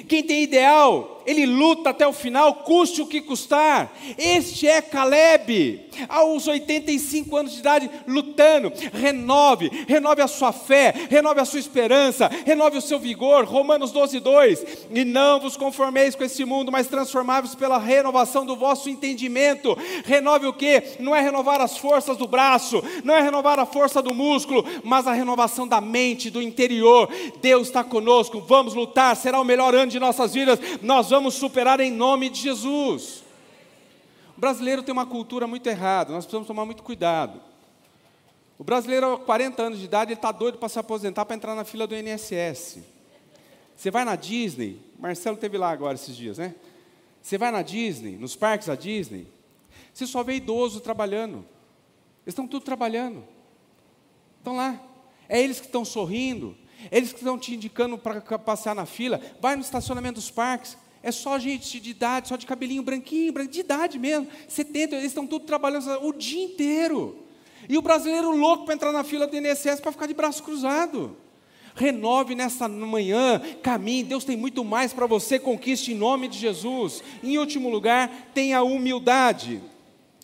Quem 0.08 0.24
tem 0.24 0.44
ideal, 0.44 1.21
ele 1.26 1.46
luta 1.46 1.90
até 1.90 2.08
o 2.08 2.14
final, 2.14 2.56
custe 2.56 3.02
o 3.02 3.08
que 3.08 3.22
custar. 3.22 3.92
Este 4.18 4.68
é 4.68 4.82
Caleb, 4.82 5.86
aos 6.08 6.48
85 6.48 7.36
anos 7.38 7.54
de 7.54 7.60
idade, 7.60 7.90
lutando. 8.08 8.72
Renove, 8.94 9.70
renove 9.88 10.22
a 10.22 10.28
sua 10.28 10.52
fé, 10.52 10.94
renove 11.10 11.40
a 11.40 11.46
sua 11.46 11.60
esperança, 11.60 12.30
renove 12.46 12.78
o 12.78 12.82
seu 12.82 13.00
vigor. 13.00 13.46
Romanos 13.46 13.92
12, 13.92 14.20
2. 14.20 14.66
E 14.92 15.06
não 15.06 15.40
vos 15.40 15.58
conformeis 15.58 16.16
com 16.16 16.24
esse 16.24 16.44
mundo, 16.46 16.72
mas 16.72 16.88
transformai-vos 16.88 17.56
pela 17.56 17.78
renovação 17.78 18.46
do 18.46 18.56
vosso 18.56 18.90
entendimento. 18.90 19.78
Renove 20.06 20.48
o 20.48 20.54
que? 20.54 20.84
Não 21.00 21.16
é 21.16 21.22
renovar 21.22 21.62
as 21.62 21.78
forças 21.78 22.18
do 22.18 22.28
braço, 22.28 22.84
não 23.04 23.16
é 23.16 23.22
renovar 23.22 23.60
a 23.60 23.66
força 23.66 24.02
do 24.02 24.14
músculo, 24.14 24.66
mas 24.84 25.08
a 25.08 25.14
renovação 25.14 25.68
da 25.68 25.82
mente, 25.82 26.30
do 26.30 26.42
interior. 26.42 27.10
Deus 27.42 27.68
está 27.68 27.84
conosco, 27.84 28.42
vamos 28.42 28.74
lutar, 28.74 29.16
será 29.16 29.40
o 29.40 29.46
melhor 29.46 29.76
ano 29.76 29.92
de 29.92 30.00
nossas 30.00 30.34
vidas. 30.34 30.60
Nós 30.82 31.11
vamos 31.12 31.36
superar 31.36 31.80
em 31.80 31.91
nome 31.91 32.30
de 32.30 32.41
Jesus. 32.41 33.24
O 34.36 34.41
brasileiro 34.41 34.82
tem 34.82 34.91
uma 34.91 35.06
cultura 35.06 35.45
muito 35.45 35.67
errada, 35.67 36.12
nós 36.12 36.26
precisamos 36.26 36.47
tomar 36.47 36.65
muito 36.65 36.82
cuidado. 36.82 37.39
O 38.58 38.63
brasileiro, 38.63 39.06
aos 39.06 39.24
40 39.24 39.62
anos 39.62 39.80
de 39.80 39.86
idade, 39.86 40.12
ele 40.12 40.17
está 40.17 40.32
doido 40.32 40.58
para 40.58 40.69
se 40.69 40.80
aposentar 40.80 41.26
para 41.26 41.36
entrar 41.36 41.56
na 41.56 41.63
fila 41.63 41.86
do 41.86 41.95
INSS. 41.95 42.80
Você 43.76 43.91
vai 43.91 44.06
na 44.06 44.15
Disney, 44.15 44.80
Marcelo 45.00 45.38
teve 45.38 45.58
lá 45.58 45.71
agora 45.71 45.95
esses 45.95 46.15
dias, 46.15 46.38
né? 46.38 46.56
Você 47.21 47.38
vai 47.38 47.52
na 47.52 47.62
Disney, 47.62 48.17
nos 48.17 48.36
parques 48.36 48.67
da 48.67 48.76
Disney, 48.76 49.28
você 49.93 50.08
só 50.08 50.24
vê 50.24 50.36
idoso 50.36 50.80
trabalhando. 50.80 51.38
Eles 52.24 52.28
estão 52.34 52.47
tudo 52.47 52.63
trabalhando. 52.63 53.24
Estão 54.38 54.56
lá. 54.56 54.80
É 55.28 55.41
eles 55.41 55.60
que 55.60 55.65
estão 55.65 55.84
sorrindo, 55.86 56.56
eles 56.91 57.12
que 57.12 57.19
estão 57.19 57.38
te 57.38 57.54
indicando 57.56 57.97
para 57.97 58.21
passear 58.39 58.76
na 58.76 58.86
fila, 58.86 59.21
vai 59.39 59.56
no 59.56 59.62
estacionamento 59.62 60.15
dos 60.15 60.32
parques. 60.32 60.78
É 61.04 61.12
só 61.12 61.40
gente 61.40 61.80
de 61.80 61.90
idade, 61.90 62.28
só 62.30 62.36
de 62.36 62.46
cabelinho 62.46 62.84
branquinho, 62.84 63.34
de 63.48 63.60
idade 63.60 63.98
mesmo, 63.98 64.28
70, 64.48 64.96
eles 64.96 65.08
estão 65.08 65.26
tudo 65.26 65.46
trabalhando 65.46 65.90
o 66.04 66.14
dia 66.14 66.44
inteiro. 66.44 67.18
E 67.68 67.78
o 67.78 67.82
brasileiro 67.82 68.36
louco 68.36 68.66
para 68.66 68.76
entrar 68.76 68.92
na 68.92 69.04
fila 69.04 69.26
do 69.26 69.36
INSS 69.36 69.80
para 69.80 69.92
ficar 69.92 70.06
de 70.06 70.14
braço 70.14 70.44
cruzado. 70.44 71.15
Renove 71.73 72.36
nessa 72.36 72.67
manhã, 72.67 73.42
caminhe. 73.63 74.04
Deus 74.04 74.25
tem 74.25 74.36
muito 74.36 74.63
mais 74.63 74.94
para 74.94 75.06
você, 75.06 75.40
conquiste 75.40 75.92
em 75.92 75.96
nome 75.96 76.28
de 76.28 76.38
Jesus. 76.38 77.04
Em 77.23 77.38
último 77.38 77.69
lugar, 77.69 78.30
tenha 78.34 78.62
humildade. 78.62 79.62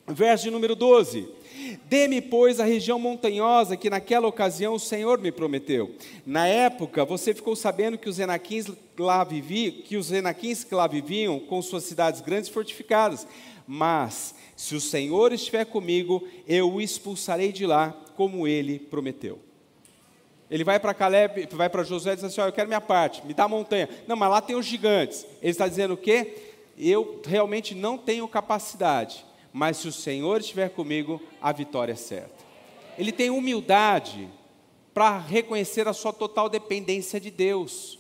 Verso 0.08 0.46
de 0.46 0.52
número 0.52 0.76
12. 0.76 1.37
Dê-me, 1.86 2.22
pois, 2.22 2.60
a 2.60 2.66
região 2.66 3.00
montanhosa 3.00 3.78
que 3.78 3.90
naquela 3.90 4.28
ocasião 4.28 4.74
o 4.74 4.80
Senhor 4.80 5.20
me 5.20 5.32
prometeu. 5.32 5.96
Na 6.26 6.48
época, 6.48 7.06
você 7.06 7.34
ficou 7.34 7.56
sabendo 7.56 7.98
que 7.98 8.10
os 8.10 8.20
enaquins 8.20 8.68
lá 8.98 9.24
viviam, 9.24 9.82
que 9.84 9.96
os 9.96 10.12
enaquins 10.12 10.64
que 10.64 10.76
lá 10.76 10.88
viviam 10.88 11.40
com 11.40 11.62
suas 11.62 11.84
cidades 11.84 12.22
grandes 12.22 12.50
fortificadas. 12.50 13.26
Mas, 13.66 14.36
se 14.56 14.76
o 14.76 14.82
Senhor 14.82 15.32
estiver 15.32 15.66
comigo, 15.66 16.28
eu 16.48 16.72
o 16.72 16.82
expulsarei 16.82 17.52
de 17.52 17.66
lá, 17.66 17.96
como 18.16 18.48
ele 18.48 18.80
prometeu. 18.80 19.40
Ele 20.50 20.64
vai 20.64 20.80
para 20.80 20.94
Caleb, 20.94 21.48
vai 21.52 21.70
para 21.70 21.84
Josué 21.84 22.14
e 22.14 22.16
diz 22.16 22.24
assim: 22.24 22.42
oh, 22.42 22.46
Eu 22.46 22.54
quero 22.54 22.68
minha 22.68 22.82
parte, 22.82 23.26
me 23.26 23.34
dá 23.34 23.44
a 23.44 23.50
montanha. 23.50 23.90
Não, 24.08 24.16
mas 24.16 24.30
lá 24.30 24.42
tem 24.42 24.56
os 24.56 24.66
gigantes. 24.66 25.26
Ele 25.42 25.52
está 25.52 25.68
dizendo 25.68 25.94
o 25.94 25.98
quê? 25.98 26.36
Eu 26.78 27.22
realmente 27.26 27.76
não 27.76 27.98
tenho 27.98 28.28
capacidade, 28.28 29.26
mas 29.58 29.78
se 29.78 29.88
o 29.88 29.92
Senhor 29.92 30.40
estiver 30.40 30.70
comigo, 30.70 31.20
a 31.42 31.52
vitória 31.52 31.94
é 31.94 31.96
certa. 31.96 32.46
Ele 32.96 33.12
tem 33.12 33.32
humildade 33.32 34.30
para 34.94 35.18
reconhecer 35.18 35.88
a 35.88 35.94
sua 35.94 36.14
total 36.14 36.48
dependência 36.48 37.20
de 37.20 37.32
Deus. 37.32 37.98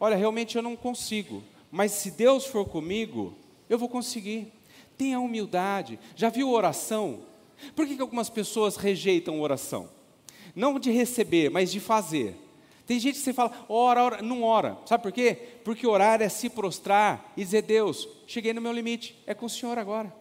Olha, 0.00 0.16
realmente 0.16 0.56
eu 0.56 0.62
não 0.62 0.74
consigo, 0.74 1.44
mas 1.70 1.92
se 1.92 2.10
Deus 2.10 2.46
for 2.46 2.64
comigo, 2.64 3.32
eu 3.70 3.78
vou 3.78 3.88
conseguir. 3.88 4.52
Tenha 4.96 5.20
humildade. 5.20 6.00
Já 6.16 6.30
viu 6.30 6.50
oração? 6.50 7.20
Por 7.76 7.86
que, 7.86 7.94
que 7.94 8.02
algumas 8.02 8.28
pessoas 8.28 8.76
rejeitam 8.76 9.40
oração? 9.40 9.88
Não 10.52 10.80
de 10.80 10.90
receber, 10.90 11.48
mas 11.48 11.70
de 11.70 11.78
fazer. 11.78 12.34
Tem 12.86 12.98
gente 12.98 13.14
que 13.14 13.20
você 13.20 13.32
fala, 13.32 13.52
ora, 13.68 14.02
ora, 14.02 14.22
não 14.22 14.42
ora. 14.42 14.76
Sabe 14.84 15.04
por 15.04 15.12
quê? 15.12 15.38
Porque 15.62 15.86
orar 15.86 16.20
é 16.20 16.28
se 16.28 16.50
prostrar 16.50 17.32
e 17.36 17.44
dizer, 17.44 17.62
Deus, 17.62 18.08
cheguei 18.26 18.52
no 18.52 18.60
meu 18.60 18.72
limite, 18.72 19.16
é 19.28 19.32
com 19.32 19.46
o 19.46 19.50
Senhor 19.50 19.78
agora. 19.78 20.12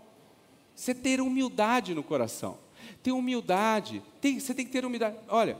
Você 0.77 0.93
ter 0.93 1.19
humildade 1.19 1.95
no 1.95 2.03
coração. 2.03 2.55
Ter 3.01 3.11
humildade. 3.11 4.03
Tem, 4.21 4.39
você 4.39 4.53
tem 4.53 4.63
que 4.63 4.71
ter 4.71 4.85
humildade. 4.85 5.17
Olha, 5.27 5.57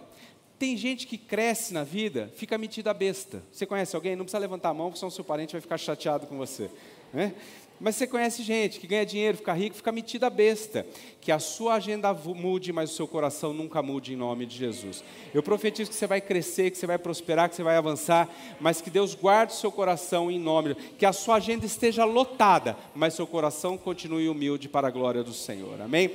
tem 0.60 0.78
gente 0.78 1.08
que 1.08 1.18
cresce 1.18 1.74
na 1.74 1.84
vida, 1.84 2.32
fica 2.36 2.56
metida 2.56 2.94
besta. 2.94 3.42
Você 3.52 3.66
conhece 3.66 3.96
alguém? 3.96 4.16
Não 4.16 4.26
precisa 4.26 4.38
levantar 4.38 4.70
a 4.70 4.74
mão, 4.76 4.88
porque 4.90 5.00
senão 5.00 5.10
seu 5.10 5.24
parente 5.24 5.54
vai 5.54 5.62
ficar 5.62 5.80
chateado 5.80 6.28
com 6.28 6.38
você. 6.38 6.70
Né? 7.12 7.34
Mas 7.80 7.96
você 7.96 8.08
conhece 8.08 8.42
gente 8.42 8.80
que 8.80 8.88
ganha 8.88 9.06
dinheiro, 9.06 9.38
fica 9.38 9.54
rico, 9.54 9.76
fica 9.76 9.92
metida 9.92 10.30
besta. 10.30 10.86
Que 11.22 11.32
a 11.32 11.40
sua 11.40 11.76
agenda 11.76 12.12
mude, 12.14 12.74
mas 12.74 12.92
o 12.92 12.96
seu 12.96 13.08
coração 13.08 13.54
nunca 13.54 13.84
mude 13.84 14.14
em 14.14 14.16
nome 14.16 14.46
de 14.46 14.58
Jesus. 14.58 15.04
Eu 15.34 15.44
profetizo 15.44 15.92
que 15.92 15.96
você 15.96 16.08
vai 16.08 16.20
crescer, 16.20 16.72
que 16.72 16.78
você 16.78 16.88
vai 16.88 16.98
prosperar, 16.98 17.50
que 17.50 17.56
você 17.56 17.64
vai 17.64 17.78
avançar, 17.78 18.28
mas 18.60 18.82
que 18.82 18.90
Deus 18.90 19.14
guarde 19.14 19.54
o 19.54 19.58
seu 19.58 19.72
coração 19.72 20.32
em 20.32 20.40
nome. 20.40 20.76
Que 20.98 21.06
a 21.06 21.14
sua 21.14 21.36
agenda 21.36 21.66
esteja 21.66 22.04
lotada, 22.04 22.76
mas 22.96 23.14
seu 23.14 23.28
coração 23.28 23.78
continue 23.78 24.28
humilde 24.28 24.68
para 24.68 24.88
a 24.88 24.92
glória 24.92 25.24
do 25.24 25.34
Senhor. 25.34 25.80
Amém? 25.82 26.12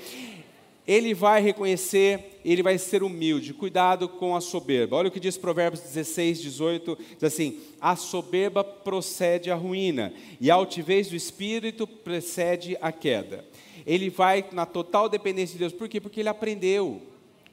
Ele 0.86 1.14
vai 1.14 1.40
reconhecer, 1.40 2.40
ele 2.44 2.62
vai 2.62 2.76
ser 2.76 3.02
humilde. 3.02 3.54
Cuidado 3.54 4.08
com 4.08 4.34
a 4.34 4.40
soberba. 4.40 4.96
Olha 4.96 5.08
o 5.08 5.12
que 5.12 5.20
diz 5.20 5.36
Provérbios 5.36 5.82
16, 5.82 6.42
18: 6.42 6.98
diz 7.14 7.24
assim: 7.24 7.60
A 7.80 7.94
soberba 7.94 8.64
procede 8.64 9.50
à 9.50 9.54
ruína, 9.54 10.12
e 10.40 10.50
a 10.50 10.54
altivez 10.54 11.08
do 11.08 11.16
espírito 11.16 11.86
precede 11.86 12.76
a 12.80 12.90
queda. 12.90 13.44
Ele 13.86 14.10
vai 14.10 14.44
na 14.52 14.66
total 14.66 15.08
dependência 15.08 15.54
de 15.54 15.60
Deus. 15.60 15.72
Por 15.72 15.88
quê? 15.88 16.00
Porque 16.00 16.20
ele 16.20 16.28
aprendeu. 16.28 17.00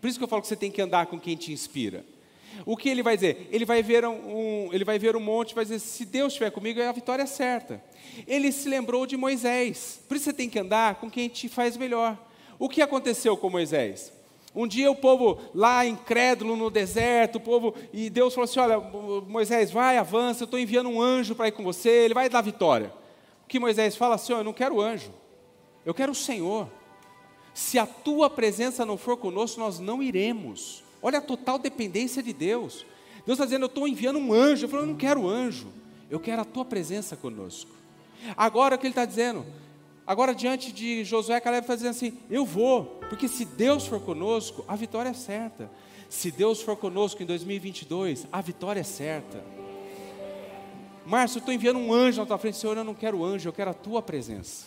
Por 0.01 0.07
isso 0.07 0.17
que 0.17 0.23
eu 0.23 0.27
falo 0.27 0.41
que 0.41 0.47
você 0.47 0.55
tem 0.55 0.71
que 0.71 0.81
andar 0.81 1.07
com 1.07 1.19
quem 1.19 1.35
te 1.35 1.51
inspira. 1.51 2.05
O 2.65 2.75
que 2.75 2.89
ele 2.89 3.03
vai 3.03 3.15
dizer? 3.15 3.47
Ele 3.51 3.65
vai 3.65 3.83
ver 3.83 4.05
um, 4.05 4.69
ele 4.73 4.83
vai 4.83 4.97
ver 4.97 5.15
um 5.15 5.19
monte 5.19 5.53
vai 5.53 5.63
dizer: 5.63 5.79
se 5.79 6.03
Deus 6.03 6.33
estiver 6.33 6.49
comigo, 6.49 6.81
a 6.81 6.91
vitória 6.91 7.23
é 7.23 7.27
certa. 7.27 7.83
Ele 8.27 8.51
se 8.51 8.67
lembrou 8.67 9.05
de 9.05 9.15
Moisés. 9.15 10.01
Por 10.07 10.17
isso 10.17 10.25
você 10.25 10.33
tem 10.33 10.49
que 10.49 10.57
andar 10.57 10.95
com 10.95 11.11
quem 11.11 11.29
te 11.29 11.47
faz 11.47 11.77
melhor. 11.77 12.17
O 12.59 12.67
que 12.67 12.81
aconteceu 12.81 13.37
com 13.37 13.49
Moisés? 13.49 14.11
Um 14.53 14.67
dia 14.67 14.91
o 14.91 14.95
povo 14.95 15.39
lá 15.55 15.85
incrédulo 15.85 16.55
no 16.57 16.69
deserto, 16.69 17.37
o 17.37 17.39
povo, 17.39 17.73
e 17.93 18.09
Deus 18.09 18.33
falou 18.33 18.43
assim: 18.43 18.59
Olha, 18.59 18.79
Moisés, 18.79 19.71
vai, 19.71 19.97
avança, 19.97 20.43
eu 20.43 20.45
estou 20.45 20.59
enviando 20.59 20.89
um 20.89 21.01
anjo 21.01 21.35
para 21.35 21.47
ir 21.47 21.51
com 21.53 21.63
você, 21.63 21.89
ele 21.89 22.13
vai 22.13 22.27
dar 22.27 22.41
vitória. 22.41 22.91
O 23.45 23.47
que 23.47 23.59
Moisés 23.59 23.95
fala 23.95 24.15
assim: 24.15 24.33
Eu 24.33 24.43
não 24.43 24.51
quero 24.51 24.81
anjo, 24.81 25.11
eu 25.85 25.93
quero 25.93 26.11
o 26.11 26.15
Senhor. 26.15 26.67
Se 27.53 27.79
a 27.79 27.85
tua 27.85 28.29
presença 28.29 28.85
não 28.85 28.97
for 28.97 29.17
conosco, 29.17 29.59
nós 29.59 29.79
não 29.79 30.01
iremos. 30.03 30.83
Olha 31.01 31.19
a 31.19 31.21
total 31.21 31.57
dependência 31.57 32.21
de 32.21 32.33
Deus. 32.33 32.85
Deus 33.25 33.37
está 33.37 33.45
dizendo: 33.45 33.63
Eu 33.63 33.67
estou 33.67 33.87
enviando 33.87 34.19
um 34.19 34.33
anjo. 34.33 34.65
Eu 34.65 34.69
falo: 34.69 34.83
Eu 34.83 34.87
não 34.87 34.95
quero 34.95 35.27
anjo, 35.27 35.67
eu 36.09 36.19
quero 36.19 36.41
a 36.41 36.45
tua 36.45 36.65
presença 36.65 37.15
conosco. 37.15 37.71
Agora 38.35 38.75
o 38.75 38.77
que 38.79 38.87
ele 38.87 38.91
está 38.91 39.05
dizendo? 39.05 39.45
Agora, 40.09 40.33
diante 40.33 40.71
de 40.71 41.03
Josué, 41.03 41.39
Caleb 41.39 41.65
está 41.65 41.75
dizendo 41.75 41.91
assim: 41.91 42.17
Eu 42.31 42.43
vou, 42.43 42.99
porque 43.09 43.27
se 43.27 43.45
Deus 43.45 43.85
for 43.85 43.99
conosco, 43.99 44.65
a 44.67 44.75
vitória 44.75 45.09
é 45.09 45.13
certa. 45.13 45.69
Se 46.09 46.31
Deus 46.31 46.63
for 46.63 46.75
conosco 46.75 47.21
em 47.21 47.27
2022, 47.27 48.25
a 48.31 48.41
vitória 48.41 48.79
é 48.79 48.83
certa. 48.83 49.39
Márcio, 51.05 51.37
eu 51.37 51.41
estou 51.41 51.53
enviando 51.53 51.77
um 51.77 51.93
anjo 51.93 52.21
na 52.21 52.25
tua 52.25 52.39
frente, 52.39 52.57
Senhor, 52.57 52.75
eu 52.75 52.83
não 52.83 52.95
quero 52.95 53.23
anjo, 53.23 53.47
eu 53.47 53.53
quero 53.53 53.69
a 53.69 53.73
tua 53.75 54.01
presença. 54.01 54.65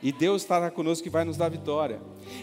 E 0.00 0.12
Deus 0.12 0.42
estará 0.42 0.70
conosco 0.70 1.08
e 1.08 1.10
vai 1.10 1.24
nos 1.24 1.36
dar 1.36 1.48
vitória. 1.48 2.00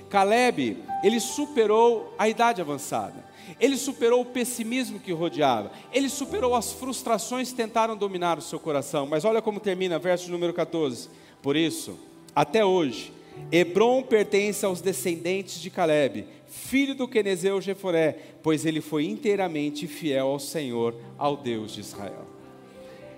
Caleb, 0.09 0.83
ele 1.01 1.21
superou 1.21 2.13
a 2.19 2.27
idade 2.27 2.59
avançada. 2.59 3.23
Ele 3.61 3.77
superou 3.77 4.19
o 4.19 4.25
pessimismo 4.25 4.99
que 4.99 5.13
o 5.13 5.15
rodeava. 5.15 5.71
Ele 5.93 6.09
superou 6.09 6.53
as 6.53 6.73
frustrações 6.73 7.51
que 7.51 7.55
tentaram 7.55 7.95
dominar 7.95 8.38
o 8.38 8.41
seu 8.41 8.59
coração. 8.59 9.07
Mas 9.07 9.23
olha 9.23 9.41
como 9.41 9.57
termina, 9.57 9.97
verso 9.97 10.29
número 10.29 10.53
14. 10.53 11.07
Por 11.41 11.55
isso, 11.55 11.97
até 12.36 12.65
hoje, 12.65 13.13
Hebron 13.51 14.03
pertence 14.03 14.65
aos 14.65 14.81
descendentes 14.81 15.61
de 15.61 15.69
Caleb, 15.69 16.27
filho 16.47 16.95
do 16.95 17.07
Quenezeu 17.07 17.61
Jeforé, 17.61 18.17
pois 18.43 18.65
ele 18.65 18.81
foi 18.81 19.05
inteiramente 19.05 19.88
fiel 19.88 20.27
ao 20.27 20.39
Senhor, 20.39 20.95
ao 21.17 21.38
Deus 21.38 21.73
de 21.73 21.79
Israel. 21.79 22.25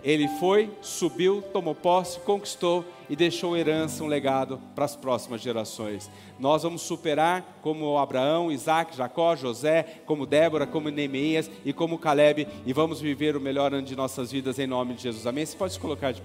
Ele 0.03 0.27
foi, 0.39 0.69
subiu, 0.81 1.41
tomou 1.51 1.75
posse, 1.75 2.19
conquistou 2.19 2.85
e 3.09 3.15
deixou 3.15 3.57
herança, 3.57 4.03
um 4.03 4.07
legado 4.07 4.61
para 4.75 4.85
as 4.85 4.95
próximas 4.95 5.41
gerações. 5.41 6.09
Nós 6.39 6.63
vamos 6.63 6.81
superar 6.81 7.59
como 7.61 7.97
Abraão, 7.97 8.51
Isaac, 8.51 8.95
Jacó, 8.95 9.35
José, 9.35 9.83
como 10.05 10.25
Débora, 10.25 10.67
como 10.67 10.89
Neemias 10.89 11.49
e 11.65 11.73
como 11.73 11.97
Caleb, 11.97 12.47
e 12.65 12.71
vamos 12.71 13.01
viver 13.01 13.35
o 13.35 13.41
melhor 13.41 13.73
ano 13.73 13.85
de 13.85 13.95
nossas 13.95 14.31
vidas 14.31 14.59
em 14.59 14.67
nome 14.67 14.93
de 14.93 15.03
Jesus. 15.03 15.25
Amém? 15.27 15.45
Você 15.45 15.57
pode 15.57 15.73
se 15.73 15.79
colocar 15.79 16.11
de. 16.11 16.15